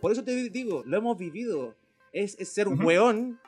Por 0.00 0.12
eso 0.12 0.24
te 0.24 0.34
digo, 0.50 0.82
lo 0.86 0.96
hemos 0.96 1.18
vivido. 1.18 1.74
Es, 2.12 2.36
es 2.38 2.48
ser 2.48 2.68
un 2.68 2.82
weón 2.82 3.38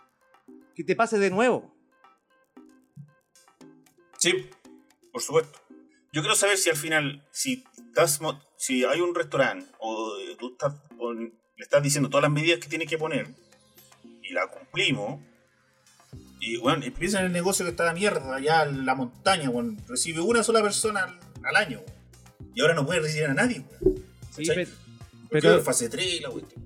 que 0.74 0.84
te 0.84 0.94
pase 0.94 1.18
de 1.18 1.30
nuevo. 1.30 1.72
Sí, 4.18 4.32
por 5.12 5.22
supuesto. 5.22 5.58
Yo 6.12 6.22
quiero 6.22 6.34
saber 6.36 6.58
si 6.58 6.68
al 6.70 6.76
final, 6.76 7.24
si 7.30 7.64
estás, 7.88 8.20
si 8.56 8.84
hay 8.84 9.00
un 9.00 9.14
restaurante 9.14 9.66
o 9.78 10.12
tú 10.38 10.52
estás, 10.52 10.74
le 10.98 11.32
estás 11.62 11.82
diciendo 11.82 12.10
todas 12.10 12.22
las 12.22 12.32
medidas 12.32 12.58
que 12.58 12.68
tiene 12.68 12.86
que 12.86 12.98
poner 12.98 13.28
y 14.22 14.32
la 14.32 14.46
cumplimos, 14.48 15.20
y 16.40 16.56
bueno, 16.56 16.84
empieza 16.84 17.20
el 17.20 17.32
negocio 17.32 17.64
que 17.64 17.70
está 17.70 17.84
de 17.84 17.94
mierda 17.94 18.34
allá 18.36 18.64
en 18.64 18.84
la 18.86 18.94
montaña, 18.94 19.50
bueno, 19.50 19.76
recibe 19.88 20.20
una 20.20 20.42
sola 20.42 20.62
persona 20.62 21.04
al, 21.04 21.18
al 21.44 21.56
año, 21.56 21.78
weón. 21.78 22.52
y 22.54 22.60
ahora 22.62 22.74
no 22.74 22.84
puede 22.86 23.00
recibir 23.00 23.26
a 23.26 23.34
nadie, 23.34 23.60
weón. 23.80 23.96
Sí, 24.34 24.46
¿Cachai? 24.46 24.64
pe- 24.66 24.72
Porque 25.28 25.40
pero, 25.48 25.62
fase 25.62 25.88
3 25.88 26.06
y 26.06 26.20
la 26.20 26.30
cuestión. 26.30 26.64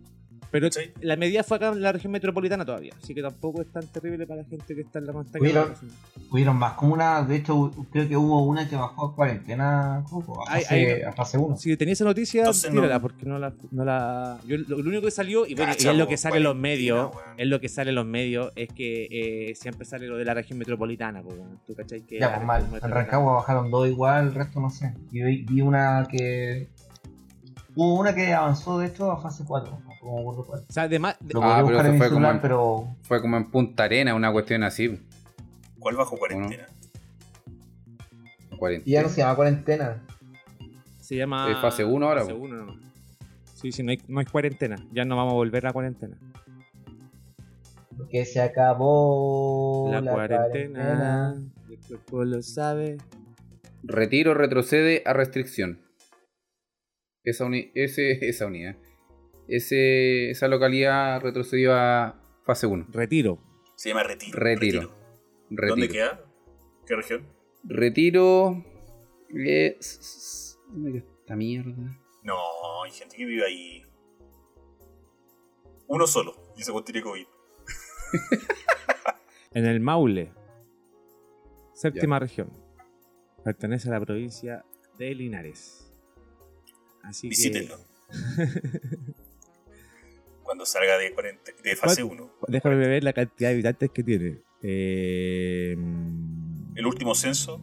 Pero 0.54 0.68
la 1.00 1.16
medida 1.16 1.42
fue 1.42 1.56
acá 1.56 1.70
en 1.70 1.82
la 1.82 1.90
región 1.90 2.12
metropolitana 2.12 2.64
todavía. 2.64 2.92
Así 3.02 3.12
que 3.12 3.20
tampoco 3.22 3.60
es 3.60 3.72
tan 3.72 3.84
terrible 3.88 4.24
para 4.24 4.42
la 4.42 4.48
gente 4.48 4.72
que 4.72 4.82
está 4.82 5.00
en 5.00 5.06
la 5.06 5.12
montaña. 5.12 5.42
Hubieron- 5.42 5.74
Hubieron 6.30 6.56
más 6.56 6.74
comunas, 6.74 7.26
de 7.26 7.34
hecho 7.36 7.72
creo 7.90 8.08
que 8.08 8.16
hubo 8.16 8.44
una 8.44 8.68
que 8.68 8.76
bajó 8.76 9.06
a 9.06 9.14
cuarentena, 9.16 9.96
a 9.98 10.02
fase, 10.04 11.04
a 11.04 11.12
fase 11.12 11.38
1. 11.38 11.56
Si 11.56 11.76
tenía 11.76 11.94
esa 11.94 12.04
noticia, 12.04 12.42
Entonces 12.42 12.70
tírala, 12.70 12.94
no- 12.94 13.00
porque 13.00 13.26
no 13.26 13.38
la, 13.40 13.52
no 13.72 13.84
la. 13.84 14.38
Yo, 14.46 14.56
lo, 14.58 14.78
lo 14.78 14.88
único 14.90 15.02
que 15.02 15.10
salió, 15.10 15.44
y, 15.44 15.56
bueno, 15.56 15.72
y 15.76 15.86
es 15.88 15.96
lo 15.96 16.06
que 16.06 16.16
sale 16.16 16.36
en 16.36 16.42
los 16.44 16.54
medios, 16.56 17.10
es 17.36 17.46
lo 17.48 17.60
que 17.60 17.68
sale 17.68 17.88
en 17.90 17.96
los 17.96 18.06
medios, 18.06 18.52
es 18.54 18.68
que 18.68 19.08
eh, 19.50 19.54
siempre 19.56 19.84
sale 19.84 20.06
lo 20.06 20.16
de 20.16 20.24
la 20.24 20.34
región 20.34 20.56
metropolitana, 20.60 21.20
po, 21.20 21.30
weón. 21.30 21.58
¿Tú 21.66 21.74
cachai? 21.74 22.02
Que 22.02 22.20
Ya, 22.20 22.32
pues 22.32 22.46
mal. 22.46 22.64
En 22.80 22.90
Rancagua 22.92 23.32
bajaron 23.34 23.72
dos 23.72 23.88
igual, 23.88 24.28
el 24.28 24.34
resto 24.34 24.60
no 24.60 24.70
sé. 24.70 24.94
Y 25.10 25.20
vi, 25.20 25.42
vi 25.42 25.60
una 25.62 26.06
que. 26.08 26.68
Hubo 27.76 27.98
una 27.98 28.14
que 28.14 28.32
avanzó 28.32 28.78
de 28.78 28.86
hecho 28.86 29.10
a 29.10 29.20
fase 29.20 29.42
4. 29.44 29.76
No 30.04 30.12
me 30.14 30.20
acuerdo 30.20 30.44
cuál. 30.44 30.60
O 30.68 30.72
sea, 30.72 30.82
además, 30.84 31.16
Lo 31.32 31.42
Ah, 31.42 31.62
pero 31.66 31.94
fue 31.94 32.10
como 32.10 32.30
en- 32.30 32.40
pero. 32.40 32.88
Fue 33.02 33.20
como 33.20 33.36
en 33.36 33.50
Punta 33.50 33.84
Arena, 33.84 34.14
una 34.14 34.30
cuestión 34.32 34.62
así. 34.62 35.00
¿Cuál 35.78 35.96
bajo 35.96 36.16
cuarentena? 36.16 36.66
cuarentena. 38.58 38.88
Y 38.88 38.92
ya 38.92 39.02
no 39.02 39.08
se 39.08 39.20
llama 39.20 39.36
cuarentena. 39.36 40.02
se 41.00 41.16
llama. 41.16 41.50
Es 41.50 41.58
fase 41.58 41.84
uno 41.84 42.06
ahora, 42.08 42.20
Fase 42.22 42.32
po. 42.34 42.40
1 42.40 42.56
nomás. 42.56 42.76
Sí, 43.54 43.72
sí, 43.72 43.82
no 43.82 43.90
hay, 43.90 44.00
no 44.08 44.20
hay 44.20 44.26
cuarentena. 44.26 44.76
Ya 44.92 45.04
no 45.04 45.16
vamos 45.16 45.32
a 45.32 45.36
volver 45.36 45.66
a 45.66 45.72
cuarentena. 45.72 46.16
Porque 47.96 48.24
se 48.24 48.40
acabó 48.40 49.88
la, 49.90 50.00
la, 50.00 50.12
cuarentena, 50.12 51.34
el 51.70 51.78
cuerpo 51.86 52.24
lo 52.24 52.42
sabe. 52.42 52.96
Retiro 53.82 54.34
retrocede 54.34 55.02
a 55.04 55.12
restricción. 55.12 55.80
Esa, 57.22 57.44
uni- 57.44 57.70
ese, 57.74 58.26
esa 58.28 58.46
unidad. 58.46 58.76
Ese, 59.48 60.30
esa 60.30 60.48
localidad 60.48 61.20
retrocedió 61.20 61.74
a 61.74 62.20
fase 62.44 62.66
1. 62.66 62.86
Retiro. 62.90 63.38
Se 63.76 63.90
llama 63.90 64.02
Retiro. 64.04 64.38
Retiro. 64.38 64.80
¿Dónde 65.50 65.86
Retiro. 65.86 65.92
queda? 65.92 66.24
¿Qué 66.86 66.96
región? 66.96 67.26
Retiro. 67.64 68.64
eh, 69.36 69.78
¿Dónde 70.68 70.92
queda 70.92 71.04
esta 71.20 71.36
mierda? 71.36 72.00
No, 72.22 72.82
hay 72.84 72.90
gente 72.90 73.16
que 73.16 73.24
vive 73.26 73.44
ahí. 73.44 73.82
Uno 75.86 76.06
solo, 76.06 76.34
y 76.56 76.62
ese 76.62 76.72
tiene 76.84 77.02
COVID. 77.02 77.26
En 79.52 79.66
el 79.66 79.80
Maule. 79.80 80.32
Séptima 81.74 82.18
región. 82.18 82.50
Pertenece 83.44 83.88
a 83.88 83.92
la 83.92 84.00
provincia 84.00 84.64
de 84.98 85.14
Linares. 85.14 85.92
Así 87.02 87.28
Visítenlo. 87.28 87.76
que. 87.76 87.84
Cuando 90.44 90.64
salga 90.66 90.96
de, 90.98 91.10
fase 91.76 92.02
¿Cuál- 92.04 92.20
1. 92.20 92.30
Déjame 92.48 92.76
ver 92.76 93.02
la 93.02 93.12
cantidad 93.12 93.48
de 93.48 93.54
habitantes 93.54 93.90
que 93.90 94.02
tiene. 94.04 94.38
Eh, 94.62 95.72
El 96.76 96.86
último 96.86 97.14
censo, 97.14 97.60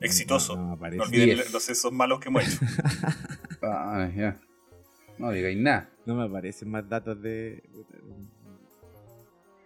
exitoso. 0.00 0.56
No, 0.56 0.66
No, 0.66 0.72
aparece. 0.74 1.02
olviden 1.02 1.34
Diez. 1.36 1.52
los 1.52 1.62
censos 1.62 1.92
malos 1.92 2.20
que 2.20 2.28
hemos 2.28 2.46
hecho. 2.46 2.60
Ah, 3.62 4.08
ya. 4.14 4.38
No 5.18 5.30
digáis 5.32 5.56
nada. 5.58 5.90
No 6.04 6.14
me 6.14 6.24
aparecen 6.24 6.70
más 6.70 6.88
datos 6.88 7.20
de. 7.20 7.62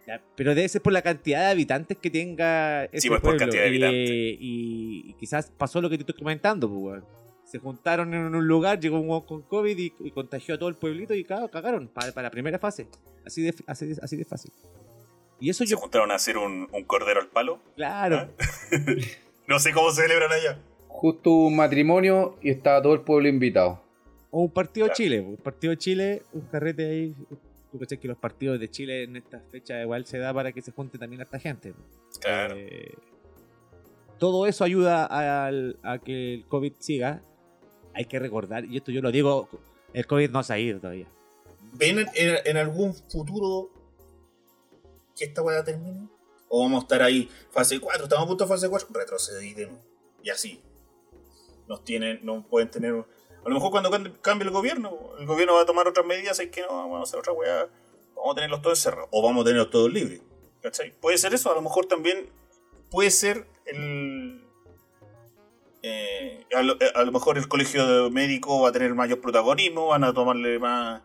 Ya, 0.06 0.22
pero 0.36 0.54
debe 0.54 0.68
ser 0.68 0.80
por 0.80 0.92
la 0.92 1.02
cantidad 1.02 1.40
de 1.40 1.46
habitantes 1.50 1.98
que 1.98 2.08
tenga 2.10 2.84
ese 2.86 3.00
Sí, 3.02 3.08
pues, 3.08 3.20
por 3.20 3.36
cantidad 3.36 3.62
de 3.62 3.68
habitantes. 3.68 4.10
Y, 4.40 5.02
y 5.10 5.14
quizás 5.18 5.50
pasó 5.56 5.80
lo 5.82 5.90
que 5.90 5.98
te 5.98 6.02
estoy 6.02 6.14
comentando, 6.16 6.68
pues, 6.68 6.80
weón. 6.80 7.04
Se 7.50 7.58
juntaron 7.58 8.14
en 8.14 8.34
un 8.34 8.46
lugar, 8.46 8.78
llegó 8.78 9.00
un 9.00 9.08
weón 9.08 9.22
con 9.22 9.42
COVID 9.42 9.76
y, 9.76 9.92
y 9.98 10.10
contagió 10.12 10.54
a 10.54 10.58
todo 10.58 10.68
el 10.68 10.76
pueblito 10.76 11.14
y 11.14 11.24
ca- 11.24 11.48
cagaron 11.48 11.88
para, 11.88 12.12
para 12.12 12.28
la 12.28 12.30
primera 12.30 12.58
fase. 12.60 12.86
Así 13.26 13.42
de, 13.42 13.54
así 13.66 13.86
de, 13.86 13.96
así 14.00 14.16
de 14.16 14.24
fácil. 14.24 14.52
Y 15.40 15.50
eso 15.50 15.64
Se 15.64 15.70
yo, 15.70 15.78
juntaron 15.78 16.10
a 16.12 16.14
hacer 16.14 16.36
un, 16.38 16.68
un 16.72 16.84
cordero 16.84 17.20
al 17.20 17.28
palo. 17.28 17.58
claro. 17.76 18.28
No 19.48 19.58
sé 19.58 19.72
cómo 19.72 19.90
se 19.90 20.02
celebran 20.02 20.30
allá. 20.30 20.58
Justo 20.86 21.30
un 21.32 21.56
matrimonio 21.56 22.36
y 22.40 22.50
estaba 22.50 22.80
todo 22.80 22.94
el 22.94 23.00
pueblo 23.00 23.28
invitado. 23.28 23.82
O 24.30 24.42
un 24.42 24.50
partido 24.52 24.86
Claro. 24.86 24.96
Chile, 24.96 25.20
un 25.20 25.36
partido 25.38 25.74
Chile, 25.74 26.22
un 26.32 26.42
carrete 26.42 26.88
ahí. 26.88 27.14
Tú 27.72 27.78
cachai 27.80 27.98
que 27.98 28.06
los 28.06 28.16
partidos 28.16 28.60
de 28.60 28.70
Chile 28.70 29.02
en 29.04 29.16
estas 29.16 29.42
fechas 29.50 29.82
igual 29.82 30.06
se 30.06 30.18
da 30.18 30.32
para 30.32 30.52
que 30.52 30.62
se 30.62 30.70
junte 30.70 30.98
también 30.98 31.20
esta 31.22 31.40
gente. 31.40 31.74
Claro. 32.20 32.54
Eh, 32.56 32.94
todo 34.18 34.46
eso 34.46 34.62
ayuda 34.62 35.08
a 35.10 35.98
que 35.98 36.34
el 36.34 36.44
COVID 36.46 36.74
siga. 36.78 37.22
Hay 37.94 38.04
que 38.04 38.18
recordar, 38.18 38.64
y 38.64 38.76
esto 38.76 38.90
yo 38.90 39.02
lo 39.02 39.10
digo, 39.10 39.48
el 39.92 40.06
COVID 40.06 40.30
no 40.30 40.42
se 40.42 40.52
ha 40.52 40.58
ido 40.58 40.80
todavía. 40.80 41.06
¿Ven 41.72 42.06
en, 42.14 42.56
algún 42.56 42.94
futuro 42.94 43.70
que 45.16 45.24
esta 45.24 45.42
weá 45.42 45.64
termine? 45.64 46.08
¿O 46.48 46.62
vamos 46.62 46.80
a 46.80 46.82
estar 46.82 47.02
ahí, 47.02 47.28
fase 47.50 47.78
4, 47.78 48.04
estamos 48.04 48.24
a 48.24 48.28
punto 48.28 48.44
de 48.44 48.48
fase 48.48 48.68
4, 48.68 48.88
retrocedí 48.92 49.54
de 49.54 49.66
nuevo. 49.66 49.82
Y 50.22 50.30
así. 50.30 50.60
Nos 51.68 51.84
tienen, 51.84 52.20
no 52.24 52.44
pueden 52.48 52.70
tener. 52.70 52.92
A 52.92 53.48
lo 53.48 53.54
mejor 53.54 53.70
cuando 53.70 53.90
cambie 54.20 54.46
el 54.46 54.52
gobierno, 54.52 55.12
el 55.18 55.26
gobierno 55.26 55.54
va 55.54 55.62
a 55.62 55.66
tomar 55.66 55.86
otras 55.86 56.04
medidas, 56.04 56.38
es 56.40 56.50
que 56.50 56.62
no, 56.62 56.68
vamos 56.68 57.00
a 57.00 57.02
hacer 57.04 57.20
otra 57.20 57.32
weá, 57.32 57.68
vamos 58.16 58.32
a 58.32 58.34
tenerlos 58.34 58.62
todos 58.62 58.78
encerrados, 58.78 59.08
o 59.12 59.22
vamos 59.22 59.42
a 59.42 59.44
tenerlos 59.44 59.70
todos 59.70 59.92
libres. 59.92 60.20
¿Cachai? 60.62 60.92
Puede 61.00 61.16
ser 61.16 61.32
eso, 61.32 61.50
a 61.50 61.54
lo 61.54 61.62
mejor 61.62 61.86
también 61.86 62.28
puede 62.90 63.10
ser 63.10 63.46
el. 63.66 64.44
Eh, 65.82 66.44
a, 66.54 66.62
lo, 66.62 66.76
a 66.94 67.04
lo 67.04 67.12
mejor 67.12 67.38
el 67.38 67.48
colegio 67.48 68.10
médico 68.10 68.60
va 68.62 68.68
a 68.68 68.72
tener 68.72 68.94
mayor 68.94 69.20
protagonismo, 69.20 69.86
van 69.88 70.04
a 70.04 70.12
tomarle 70.12 70.58
más. 70.58 71.02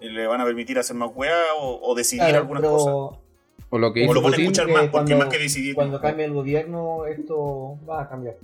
le 0.00 0.26
van 0.26 0.40
a 0.40 0.44
permitir 0.44 0.78
hacer 0.78 0.94
más 0.96 1.10
weá 1.14 1.36
o, 1.60 1.80
o 1.82 1.94
decidir 1.94 2.24
Claro, 2.28 2.38
algunas 2.38 2.62
cosas. 2.62 3.18
O 3.70 3.78
lo 3.78 3.92
que 3.92 4.06
O 4.08 4.14
lo 4.14 4.22
Putin. 4.22 4.40
escuchar 4.40 4.66
que 4.66 4.72
más, 4.72 4.82
porque 4.88 4.92
cuando- 5.12 5.18
más 5.18 5.28
que 5.28 5.38
decidir. 5.38 5.74
Cuando 5.74 6.00
cambie 6.00 6.24
el 6.24 6.32
gobierno, 6.32 7.04
esto 7.06 7.78
va 7.88 8.02
a 8.02 8.08
cambiar. 8.08 8.36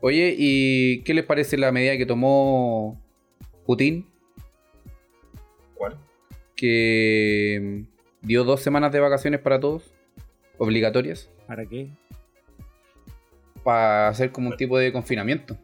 Oye, 0.00 0.34
¿y 0.38 1.02
qué 1.02 1.12
les 1.12 1.24
parece 1.24 1.58
la 1.58 1.70
medida 1.72 1.96
que 1.98 2.06
tomó 2.06 2.98
Putin? 3.66 4.06
¿Cuál? 5.74 5.98
Que 6.56 7.86
mm, 8.22 8.26
dio 8.26 8.44
dos 8.44 8.62
semanas 8.62 8.92
de 8.92 9.00
vacaciones 9.00 9.40
para 9.40 9.60
todos, 9.60 9.92
obligatorias, 10.58 11.28
¿Para 11.46 11.66
qué? 11.66 11.90
Para 13.64 14.08
hacer 14.08 14.32
como 14.32 14.50
un 14.50 14.56
tipo 14.56 14.78
de 14.78 14.92
confinamiento. 14.92 15.56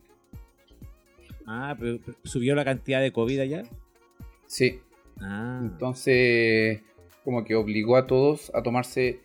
Ah, 1.46 1.76
pero 1.78 1.98
subió 2.24 2.54
la 2.54 2.64
cantidad 2.64 3.00
de 3.00 3.12
COVID 3.12 3.40
allá. 3.40 3.62
Sí, 4.46 4.80
Ah. 5.20 5.60
entonces 5.62 6.80
como 7.24 7.44
que 7.44 7.54
obligó 7.54 7.96
a 7.96 8.06
todos 8.06 8.52
a 8.54 8.62
tomarse 8.62 9.20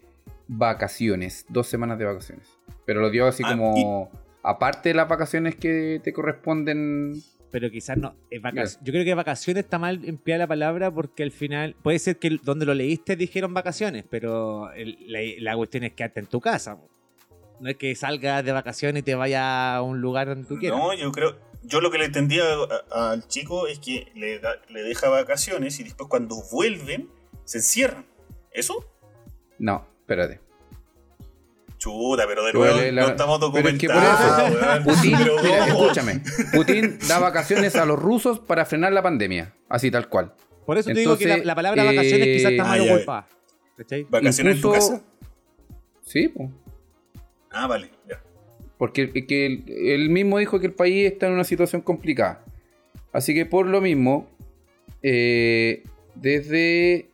vacaciones, 0.47 1.45
dos 1.49 1.67
semanas 1.67 1.97
de 1.99 2.05
vacaciones. 2.05 2.47
Pero 2.85 3.01
lo 3.01 3.09
dio 3.09 3.27
así 3.27 3.43
Ah, 3.45 3.51
como 3.57 4.09
aparte 4.43 4.89
de 4.89 4.95
las 4.95 5.07
vacaciones 5.07 5.55
que 5.55 5.99
te 6.03 6.13
corresponden. 6.13 7.13
Pero 7.51 7.69
quizás 7.69 7.97
no. 7.97 8.15
es 8.29 8.79
Yo 8.81 8.93
creo 8.93 9.03
que 9.03 9.13
vacaciones 9.13 9.63
está 9.65 9.77
mal 9.77 10.05
emplear 10.05 10.39
la 10.39 10.47
palabra 10.47 10.89
porque 10.89 11.23
al 11.23 11.31
final. 11.31 11.75
Puede 11.83 11.99
ser 11.99 12.17
que 12.17 12.39
donde 12.41 12.65
lo 12.65 12.73
leíste 12.73 13.15
dijeron 13.15 13.53
vacaciones, 13.53 14.05
pero 14.09 14.71
el- 14.73 14.97
la, 15.07 15.19
la 15.39 15.55
cuestión 15.57 15.83
es 15.83 15.91
quedarte 15.93 16.21
en 16.21 16.27
tu 16.27 16.39
casa. 16.39 16.77
No 17.61 17.69
es 17.69 17.77
que 17.77 17.95
salgas 17.95 18.43
de 18.43 18.51
vacaciones 18.51 19.01
y 19.01 19.03
te 19.03 19.13
vayas 19.13 19.43
a 19.43 19.83
un 19.83 20.01
lugar 20.01 20.27
donde 20.27 20.47
tú 20.47 20.57
quieras. 20.57 20.79
No, 20.79 20.95
yo 20.95 21.11
creo. 21.11 21.37
Yo 21.61 21.79
lo 21.79 21.91
que 21.91 21.99
le 21.99 22.05
entendía 22.05 22.43
al 22.91 23.27
chico 23.27 23.67
es 23.67 23.77
que 23.77 24.11
le, 24.15 24.39
da- 24.39 24.59
le 24.69 24.81
deja 24.81 25.09
vacaciones 25.09 25.79
y 25.79 25.83
después 25.83 26.09
cuando 26.09 26.37
vuelven 26.51 27.07
se 27.45 27.59
encierran. 27.59 28.07
¿Eso? 28.51 28.83
No, 29.59 29.85
espérate. 29.99 30.39
Chuta, 31.77 32.23
pero 32.27 32.43
de 32.45 32.53
nuevo 32.53 32.77
la- 32.91 33.01
no 33.03 33.07
estamos 33.09 33.39
pero 33.53 33.69
es 33.69 33.77
que 33.77 33.87
por 33.87 33.95
documentados. 33.95 34.49
eso, 34.49 34.65
weón. 34.65 34.83
Putin, 34.95 35.17
Pero 35.19 35.43
mira, 35.43 35.67
¿cómo? 35.67 35.83
escúchame. 35.83 36.21
Putin 36.53 36.99
da 37.07 37.19
vacaciones 37.19 37.75
a 37.75 37.85
los 37.85 37.99
rusos 37.99 38.39
para 38.39 38.65
frenar 38.65 38.91
la 38.91 39.03
pandemia, 39.03 39.53
así 39.69 39.91
tal 39.91 40.09
cual. 40.09 40.33
Por 40.65 40.79
eso 40.79 40.89
te 40.89 40.99
digo 40.99 41.15
que 41.15 41.25
la, 41.25 41.33
Entonces, 41.35 41.45
la 41.45 41.55
palabra 41.55 41.83
vacaciones 41.83 42.27
eh, 42.27 42.33
quizás 42.37 42.51
está 42.53 42.63
ah, 42.63 42.77
mal. 43.05 43.25
¿Cachai? 43.77 44.03
¿Vacaciones 44.09 44.55
en 44.55 44.61
tu 44.61 44.71
casa? 44.71 45.01
Sí, 46.01 46.27
pues. 46.27 46.49
Ah, 47.51 47.67
vale, 47.67 47.89
ya. 48.09 48.21
Porque 48.77 49.11
que 49.27 49.45
él, 49.45 49.65
él 49.67 50.09
mismo 50.09 50.37
dijo 50.39 50.59
que 50.59 50.67
el 50.67 50.73
país 50.73 51.11
está 51.11 51.27
en 51.27 51.33
una 51.33 51.43
situación 51.43 51.81
complicada. 51.81 52.43
Así 53.13 53.33
que 53.33 53.45
por 53.45 53.67
lo 53.67 53.81
mismo, 53.81 54.29
eh, 55.03 55.83
desde 56.15 57.09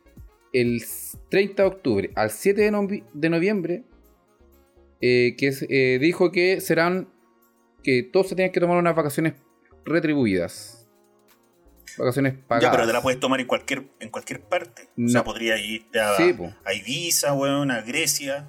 el 0.52 0.82
30 1.28 1.62
de 1.62 1.68
octubre 1.68 2.10
al 2.14 2.30
7 2.30 2.60
de, 2.62 2.72
novi- 2.72 3.04
de 3.12 3.28
noviembre, 3.30 3.82
eh, 5.00 5.34
que 5.36 5.52
eh, 5.68 5.98
dijo 6.00 6.32
que 6.32 6.60
serán 6.60 7.08
que 7.82 8.02
todos 8.02 8.28
se 8.28 8.34
tenían 8.34 8.52
que 8.52 8.60
tomar 8.60 8.76
unas 8.78 8.96
vacaciones 8.96 9.34
retribuidas. 9.84 10.88
Vacaciones 11.96 12.34
pagadas. 12.46 12.62
Ya, 12.62 12.70
pero 12.70 12.86
te 12.86 12.92
la 12.92 13.02
puedes 13.02 13.18
tomar 13.18 13.40
en 13.40 13.46
cualquier, 13.46 13.84
en 14.00 14.08
cualquier 14.10 14.40
parte. 14.40 14.82
O 15.04 15.08
sea, 15.08 15.20
No. 15.20 15.24
podría 15.24 15.58
irte 15.58 15.98
a, 16.00 16.16
Sí, 16.16 16.32
po. 16.32 16.52
a 16.64 16.72
Ibiza, 16.74 17.34
weón, 17.34 17.70
a 17.70 17.80
Grecia. 17.82 18.48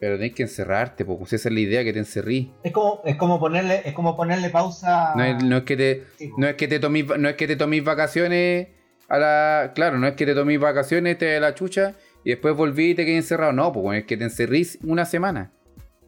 Pero 0.00 0.16
tenés 0.16 0.34
que 0.34 0.42
encerrarte, 0.44 1.04
pues 1.04 1.32
esa 1.34 1.48
es 1.50 1.54
la 1.54 1.60
idea, 1.60 1.84
que 1.84 1.92
te 1.92 1.98
encerrí. 1.98 2.52
Es 2.62 2.72
como, 2.72 3.02
es 3.04 3.16
como 3.16 3.38
ponerle, 3.38 3.82
es 3.84 3.92
como 3.92 4.16
ponerle 4.16 4.48
pausa. 4.48 5.12
No 5.14 5.22
es, 5.22 5.44
no 5.44 5.58
es 5.58 5.62
que 5.64 5.76
te, 5.76 6.04
Sí, 6.16 6.30
no 6.38 6.48
es 6.48 6.54
que 6.54 6.66
te 6.68 6.80
tomes, 6.80 7.04
no 7.18 7.28
es 7.28 7.36
que 7.36 7.46
te 7.46 7.56
tomes 7.56 7.84
vacaciones 7.84 8.68
a 9.08 9.18
la. 9.18 9.72
Claro, 9.74 9.98
no 9.98 10.06
es 10.06 10.14
que 10.14 10.24
te 10.24 10.34
tomes 10.34 10.58
vacaciones, 10.58 11.18
te 11.18 11.26
de 11.26 11.40
la 11.40 11.54
chucha 11.54 11.96
y 12.24 12.30
después 12.30 12.56
volví 12.56 12.90
y 12.90 12.94
te 12.94 13.04
quedé 13.04 13.16
encerrado. 13.18 13.52
No, 13.52 13.70
pues 13.72 14.00
es 14.00 14.06
que 14.06 14.16
te 14.16 14.24
encerrís 14.24 14.78
una 14.84 15.04
semana. 15.04 15.52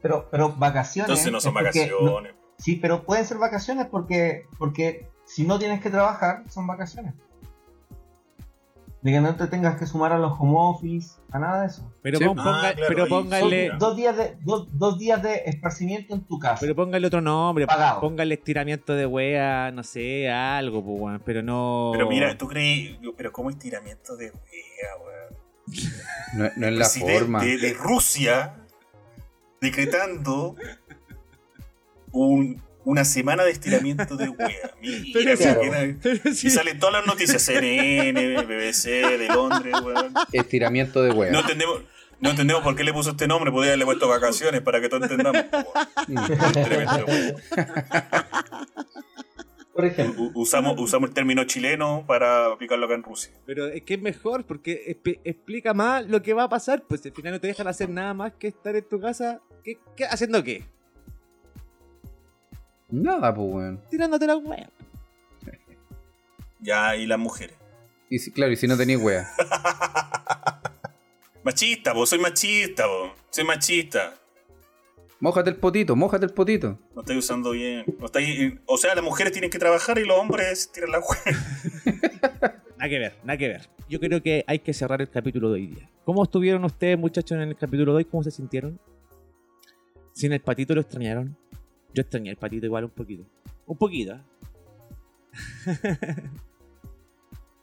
Pero, 0.01 0.27
pero 0.31 0.53
vacaciones. 0.57 1.11
Entonces 1.11 1.31
no 1.31 1.41
son 1.41 1.51
es 1.59 1.63
porque- 1.65 1.91
vacaciones. 1.91 2.33
no- 2.33 2.39
sí, 2.59 2.77
pero 2.77 3.05
pueden 3.05 3.27
ser 3.27 3.37
vacaciones 3.37 3.87
porque, 3.91 4.45
porque 4.59 5.07
si 5.27 5.45
no 5.47 5.59
tienes 5.59 5.81
que 5.83 5.91
trabajar, 5.91 6.45
son 6.49 6.67
vacaciones. 6.67 7.13
De 9.03 9.11
que 9.11 9.21
no 9.21 9.35
te 9.35 9.49
tengas 9.49 9.77
que 9.81 9.87
sumar 9.87 10.13
a 10.13 10.19
los 10.19 10.33
home 10.39 10.55
office, 10.57 11.21
a 11.33 11.39
nada 11.41 11.63
de 11.63 11.67
eso. 11.67 11.93
Pero, 12.03 12.19
Sí. 12.19 12.25
pon- 12.25 12.39
Ah, 12.39 12.45
ponga- 12.45 12.61
claro, 12.75 12.83
pero 12.89 13.09
póngale. 13.09 13.71
dos 13.77 13.97
días 13.97 14.17
de 14.17 14.37
dos, 14.43 14.69
dos 14.79 14.97
días 14.99 15.21
de 15.21 15.43
esparcimiento 15.47 16.15
en 16.15 16.21
tu 16.25 16.39
casa. 16.39 16.59
Pero 16.61 16.77
póngale 16.77 17.05
otro 17.09 17.21
nombre, 17.21 17.67
Pagado. 17.67 18.01
póngale 18.01 18.35
estiramiento 18.35 18.95
de 18.95 19.07
wea, 19.07 19.73
no 19.73 19.83
sé, 19.83 20.31
algo, 20.31 20.85
pues, 20.85 21.01
weón, 21.01 21.23
pero 21.25 21.43
no. 21.43 21.91
Pero 21.93 22.09
mira, 22.09 22.39
tú 22.39 22.47
crees. 22.47 22.97
Pero 23.17 23.33
¿cómo 23.33 23.51
estiramiento 23.51 24.17
de 24.17 24.27
wea, 24.31 24.97
weón? 25.05 25.43
No, 26.35 26.45
no 26.57 26.67
es 26.69 26.73
la 26.73 26.79
presidente 26.79 27.19
forma. 27.19 27.45
de 27.45 27.75
Rusia 27.75 28.55
decretando 29.61 30.55
un- 32.13 32.63
una 32.85 33.05
semana 33.05 33.45
de 33.45 33.51
estiramiento 33.53 34.17
de 34.17 34.29
wea. 34.29 34.71
Mira, 34.83 35.01
Pero 35.13 35.37
se 35.37 35.43
claro. 35.45 35.61
queda- 35.61 35.97
Pero 36.03 36.35
sí. 36.35 36.47
Y 36.47 36.51
salen 36.51 36.79
todas 36.79 36.95
las 36.95 37.07
noticias, 37.07 37.43
CNN, 37.43 38.43
BBC, 38.43 38.85
de 39.19 39.29
Londres, 39.29 39.75
weón. 39.85 40.13
Estiramiento 40.33 41.03
de 41.03 41.11
hueá. 41.13 41.31
No 41.31 41.41
entendemos, 41.41 41.83
no 42.21 42.31
entendemos 42.31 42.63
por 42.63 42.75
qué 42.77 42.85
le 42.85 42.93
puso 42.93 43.11
este 43.11 43.27
nombre, 43.29 43.51
podría 43.51 43.71
haberle 43.73 43.85
puesto 43.85 44.09
vacaciones 44.09 44.61
para 44.63 44.81
que 44.81 44.89
todos 44.89 45.03
entendamos. 45.11 45.45
Mm. 46.09 46.17
Por 49.73 49.87
ejemplo, 49.87 50.31
Usamos, 50.35 50.79
usamos 50.79 51.09
el 51.09 51.15
término 51.15 51.45
chileno 51.45 52.05
para 52.07 52.47
aplicarlo 52.53 52.85
acá 52.85 52.95
en 52.95 53.03
Rusia. 53.03 53.33
Pero 53.47 53.69
es 53.69 53.83
que 53.83 53.95
es 53.95 54.03
mejor 54.03 54.45
porque 54.45 54.99
explica 55.25 55.73
más 55.73 56.07
lo 56.07 56.21
que 56.23 56.35
va 56.35 56.45
a 56.45 56.49
pasar, 56.51 56.83
pues 56.87 57.05
al 57.07 57.13
final 57.13 57.33
no 57.33 57.41
te 57.41 57.47
dejan 57.47 57.67
hacer 57.69 57.89
nada 57.89 58.13
más 58.13 58.33
que 58.39 58.49
estar 58.49 58.77
en 58.77 58.87
tu 58.87 59.01
casa. 59.01 59.41
¿Qué, 59.65 59.79
qué- 59.97 60.05
haciendo 60.05 60.45
qué? 60.45 60.65
Nada, 62.93 63.35
pues 63.35 63.49
weón. 63.51 63.81
Tirándote 63.91 64.27
la 64.27 64.37
wea. 64.37 64.71
Ya, 66.61 66.95
y 66.95 67.07
las 67.07 67.19
mujeres. 67.19 67.57
Y 68.09 68.19
si, 68.19 68.31
claro, 68.31 68.53
y 68.53 68.57
si 68.57 68.69
no 68.69 68.77
tenéis 68.77 69.01
hueá. 69.03 69.27
Machista, 71.43 71.93
vos 71.93 72.11
soy 72.11 72.21
machista, 72.21 72.87
vos. 72.87 73.13
Soy 73.31 73.45
machista. 73.45 74.15
Mójate 75.19 75.51
el 75.51 75.57
potito, 75.57 75.97
mójate 75.97 76.27
el 76.27 76.33
potito. 76.33 76.79
No 76.95 77.01
estoy 77.01 77.17
usando 77.17 77.53
bien. 77.53 77.85
No 77.99 78.07
o 78.67 78.77
sea, 78.77 78.95
las 78.95 79.05
mujeres 79.05 79.33
tienen 79.33 79.51
que 79.51 79.59
trabajar 79.59 79.99
y 79.99 80.05
los 80.05 80.19
hombres 80.19 80.71
tiran 80.71 80.91
la 80.91 80.99
wea. 80.99 82.63
Nada 82.77 82.91
que 82.91 82.99
ver, 82.99 83.17
nada 83.23 83.39
que 83.39 83.49
ver. 83.49 83.69
Yo 83.89 84.01
creo 84.01 84.21
que 84.21 84.45
hay 84.49 84.59
que 84.59 84.75
cerrar 84.75 85.01
el 85.01 85.09
capítulo 85.09 85.51
de 85.51 85.55
hoy 85.55 85.67
día. 85.69 85.89
¿Cómo 86.05 86.25
estuvieron 86.25 86.65
ustedes, 86.65 86.99
muchachos, 86.99 87.37
en 87.37 87.43
el 87.49 87.57
capítulo 87.57 87.93
de 87.93 87.99
hoy? 87.99 88.05
¿Cómo 88.05 88.25
se 88.25 88.33
sintieron? 88.33 88.81
¿Sin 90.13 90.33
el 90.33 90.41
patito 90.41 90.75
lo 90.75 90.81
extrañaron? 90.81 91.37
Yo 91.95 92.03
extrañé 92.03 92.31
el 92.31 92.37
patito 92.37 92.67
igual 92.67 92.85
un 92.85 92.91
poquito. 92.91 93.25
Un 93.67 93.77
poquito, 93.79 94.13
¿eh? 94.15 94.21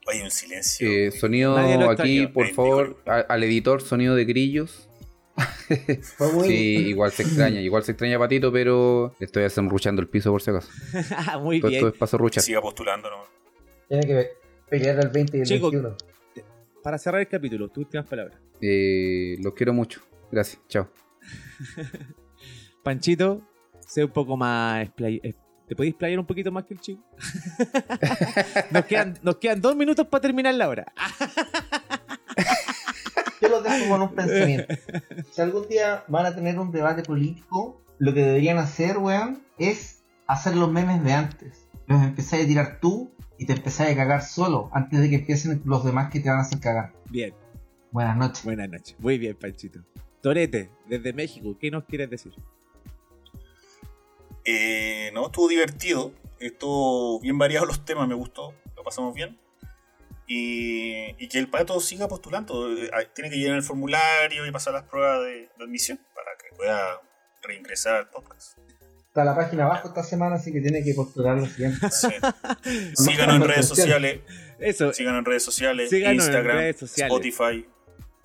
Hay 0.08 0.22
un 0.22 0.32
silencio. 0.32 0.90
Eh, 0.90 1.12
sonido 1.12 1.56
aquí, 1.90 2.26
por 2.28 2.48
Eh, 2.48 2.54
favor, 2.54 3.02
a- 3.06 3.20
al 3.20 3.44
editor, 3.44 3.82
sonido 3.82 4.16
de 4.16 4.26
grillos. 4.26 4.88
fue 6.18 6.34
muy. 6.34 6.48
Sí, 6.48 6.76
igual 6.90 7.12
se 7.12 7.24
extraña, 7.24 7.62
igual 7.62 7.84
se 7.84 7.92
extraña 7.92 8.18
Patito, 8.20 8.52
pero 8.52 9.16
estoy 9.20 9.48
ruchando 9.70 10.02
el 10.02 10.08
piso 10.10 10.32
por 10.32 10.42
si 10.42 10.50
acaso. 10.50 10.70
Muy 11.42 11.60
Todo 11.62 11.72
esto 11.72 11.86
bien. 11.86 11.94
es 11.94 12.00
paso 12.00 12.18
rucha. 12.18 12.42
Siga 12.42 12.60
postulando, 12.62 13.10
¿no? 13.10 13.24
Tiene 13.88 14.06
que 14.08 14.28
pelear 14.70 15.00
el 15.00 15.10
20 15.10 15.38
y 15.38 15.42
el 15.42 15.46
Chico, 15.46 15.70
21. 15.72 15.96
Para 16.84 16.98
cerrar 16.98 17.22
el 17.22 17.28
capítulo, 17.28 17.68
tus 17.70 17.86
últimas 17.86 18.08
palabras. 18.08 18.38
Eh, 18.62 19.38
los 19.42 19.54
quiero 19.54 19.74
mucho. 19.74 20.02
Gracias, 20.32 20.62
chao. 20.68 20.90
Panchito, 22.84 23.42
sé 23.90 24.04
un 24.06 24.12
poco 24.12 24.38
más. 24.38 24.88
esplay- 24.88 25.20
eh, 25.24 25.34
¿Te 25.68 25.76
podéis 25.76 25.94
playar 25.96 26.20
un 26.20 26.26
poquito 26.26 26.52
más 26.52 26.64
que 26.66 26.74
el 26.74 26.80
chico? 26.80 27.04
nos, 28.72 28.86
quedan, 28.86 29.20
nos 29.22 29.38
quedan 29.38 29.62
dos 29.62 29.76
minutos 29.76 30.08
para 30.08 30.22
terminar 30.22 30.54
la 30.56 30.68
hora. 30.68 30.86
Yo 33.42 33.50
los 33.50 33.64
dejo 33.64 33.90
con 33.90 34.02
un 34.02 34.14
pensamiento. 34.16 34.74
Si 35.32 35.42
algún 35.42 35.68
día 35.68 36.04
van 36.08 36.26
a 36.26 36.36
tener 36.36 36.58
un 36.60 36.72
debate 36.72 37.04
político, 37.04 37.82
lo 38.00 38.14
que 38.14 38.24
deberían 38.24 38.58
hacer, 38.58 38.98
weón, 38.98 39.44
es 39.58 40.04
hacer 40.28 40.56
los 40.56 40.72
memes 40.72 41.04
de 41.04 41.14
antes. 41.14 41.68
Los 41.88 42.02
empezáis 42.04 42.46
a 42.46 42.48
tirar 42.48 42.80
tú 42.82 43.12
y 43.38 43.46
te 43.46 43.54
empezáis 43.54 43.92
a 43.94 43.96
cagar 43.96 44.24
solo 44.24 44.70
antes 44.74 45.00
de 45.00 45.10
que 45.10 45.16
empiecen 45.18 45.62
los 45.66 45.84
demás 45.86 46.12
que 46.12 46.20
te 46.20 46.30
van 46.30 46.40
a 46.40 46.42
hacer 46.42 46.60
cagar. 46.60 46.94
Bien, 47.10 47.34
Buenas 47.92 48.18
noches. 48.18 48.44
buenas 48.44 48.70
noches. 48.70 48.96
Muy 49.00 49.18
bien, 49.18 49.36
Panchito. 49.40 49.80
Torete, 50.22 50.70
desde 50.88 51.14
México, 51.14 51.56
¿qué 51.60 51.72
nos 51.72 51.86
quieres 51.86 52.10
decir? 52.10 52.34
Eh, 54.52 55.12
no, 55.14 55.28
estuvo 55.28 55.48
divertido. 55.48 56.12
Estuvo 56.40 57.20
bien 57.20 57.38
variado 57.38 57.68
los 57.68 57.86
temas, 57.86 58.08
me 58.08 58.16
gustó. 58.16 58.56
Lo 58.76 58.84
pasamos 58.84 59.14
bien. 59.14 59.38
Y, 60.26 61.16
y 61.24 61.28
que 61.28 61.38
el 61.38 61.50
pato 61.50 61.80
siga 61.80 62.08
postulando. 62.08 62.76
Eh, 62.76 62.90
ah, 62.94 63.02
Tiene 63.14 63.30
que 63.30 63.38
llenar 63.38 63.58
el 63.58 63.64
formulario 63.64 64.48
y 64.48 64.52
pasar 64.52 64.74
las 64.74 64.84
pruebas 64.84 65.22
de, 65.22 65.50
de 65.56 65.64
admisión 65.64 66.00
para 66.16 66.32
que 66.38 66.56
pueda 66.56 67.00
reingresar 67.44 67.96
al 67.96 68.10
podcast. 68.10 68.58
Está 69.08 69.24
la 69.24 69.36
página 69.36 69.66
abajo 69.66 69.90
esta 69.90 70.04
semana, 70.04 70.36
así 70.36 70.52
que 70.52 70.62
tiene 70.62 70.84
que 70.84 70.94
postular 70.94 71.38
lo 71.38 71.46
siguiente. 71.46 71.88
Sí. 71.92 72.08
Síganos 72.96 73.36
en 73.36 73.42
redes 73.44 73.68
sociales. 73.68 74.22
Eso, 74.60 74.94
Síganos 74.94 75.20
en 75.20 75.26
redes 75.26 75.44
sociales. 75.44 75.90
Síganos 75.90 76.26
en 76.26 76.32
Instagram, 76.32 76.58
redes 76.58 76.78
sociales. 76.78 77.14
Spotify. 77.14 77.66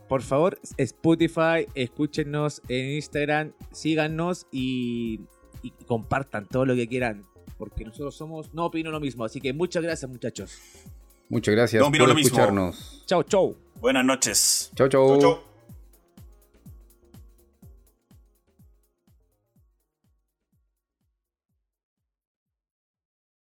por 0.09 0.23
favor, 0.23 0.59
Spotify, 0.77 1.67
escúchenos 1.75 2.63
en 2.69 2.91
Instagram, 2.97 3.53
síganos 3.73 4.47
y, 4.53 5.21
y 5.65 5.71
compartan 5.87 6.47
todo 6.47 6.65
lo 6.67 6.75
que 6.75 6.87
quieran. 6.87 7.25
Porque 7.59 7.85
nosotros 7.85 8.15
somos, 8.15 8.53
no 8.55 8.67
opino 8.67 8.91
lo 8.91 9.01
mismo. 9.01 9.25
Así 9.25 9.41
que 9.41 9.53
muchas 9.53 9.83
gracias, 9.83 10.11
muchachos. 10.11 10.59
Muchas 11.29 11.55
gracias 11.55 11.81
No, 11.81 11.89
opino 11.89 12.03
por 12.05 12.09
lo 12.11 12.15
mismo. 12.15 12.27
escucharnos. 12.29 13.03
Chau, 13.07 13.23
chau. 13.23 13.57
Buenas 13.81 14.05
noches. 14.05 14.71
Chau, 14.75 14.89
chau. 14.89 15.54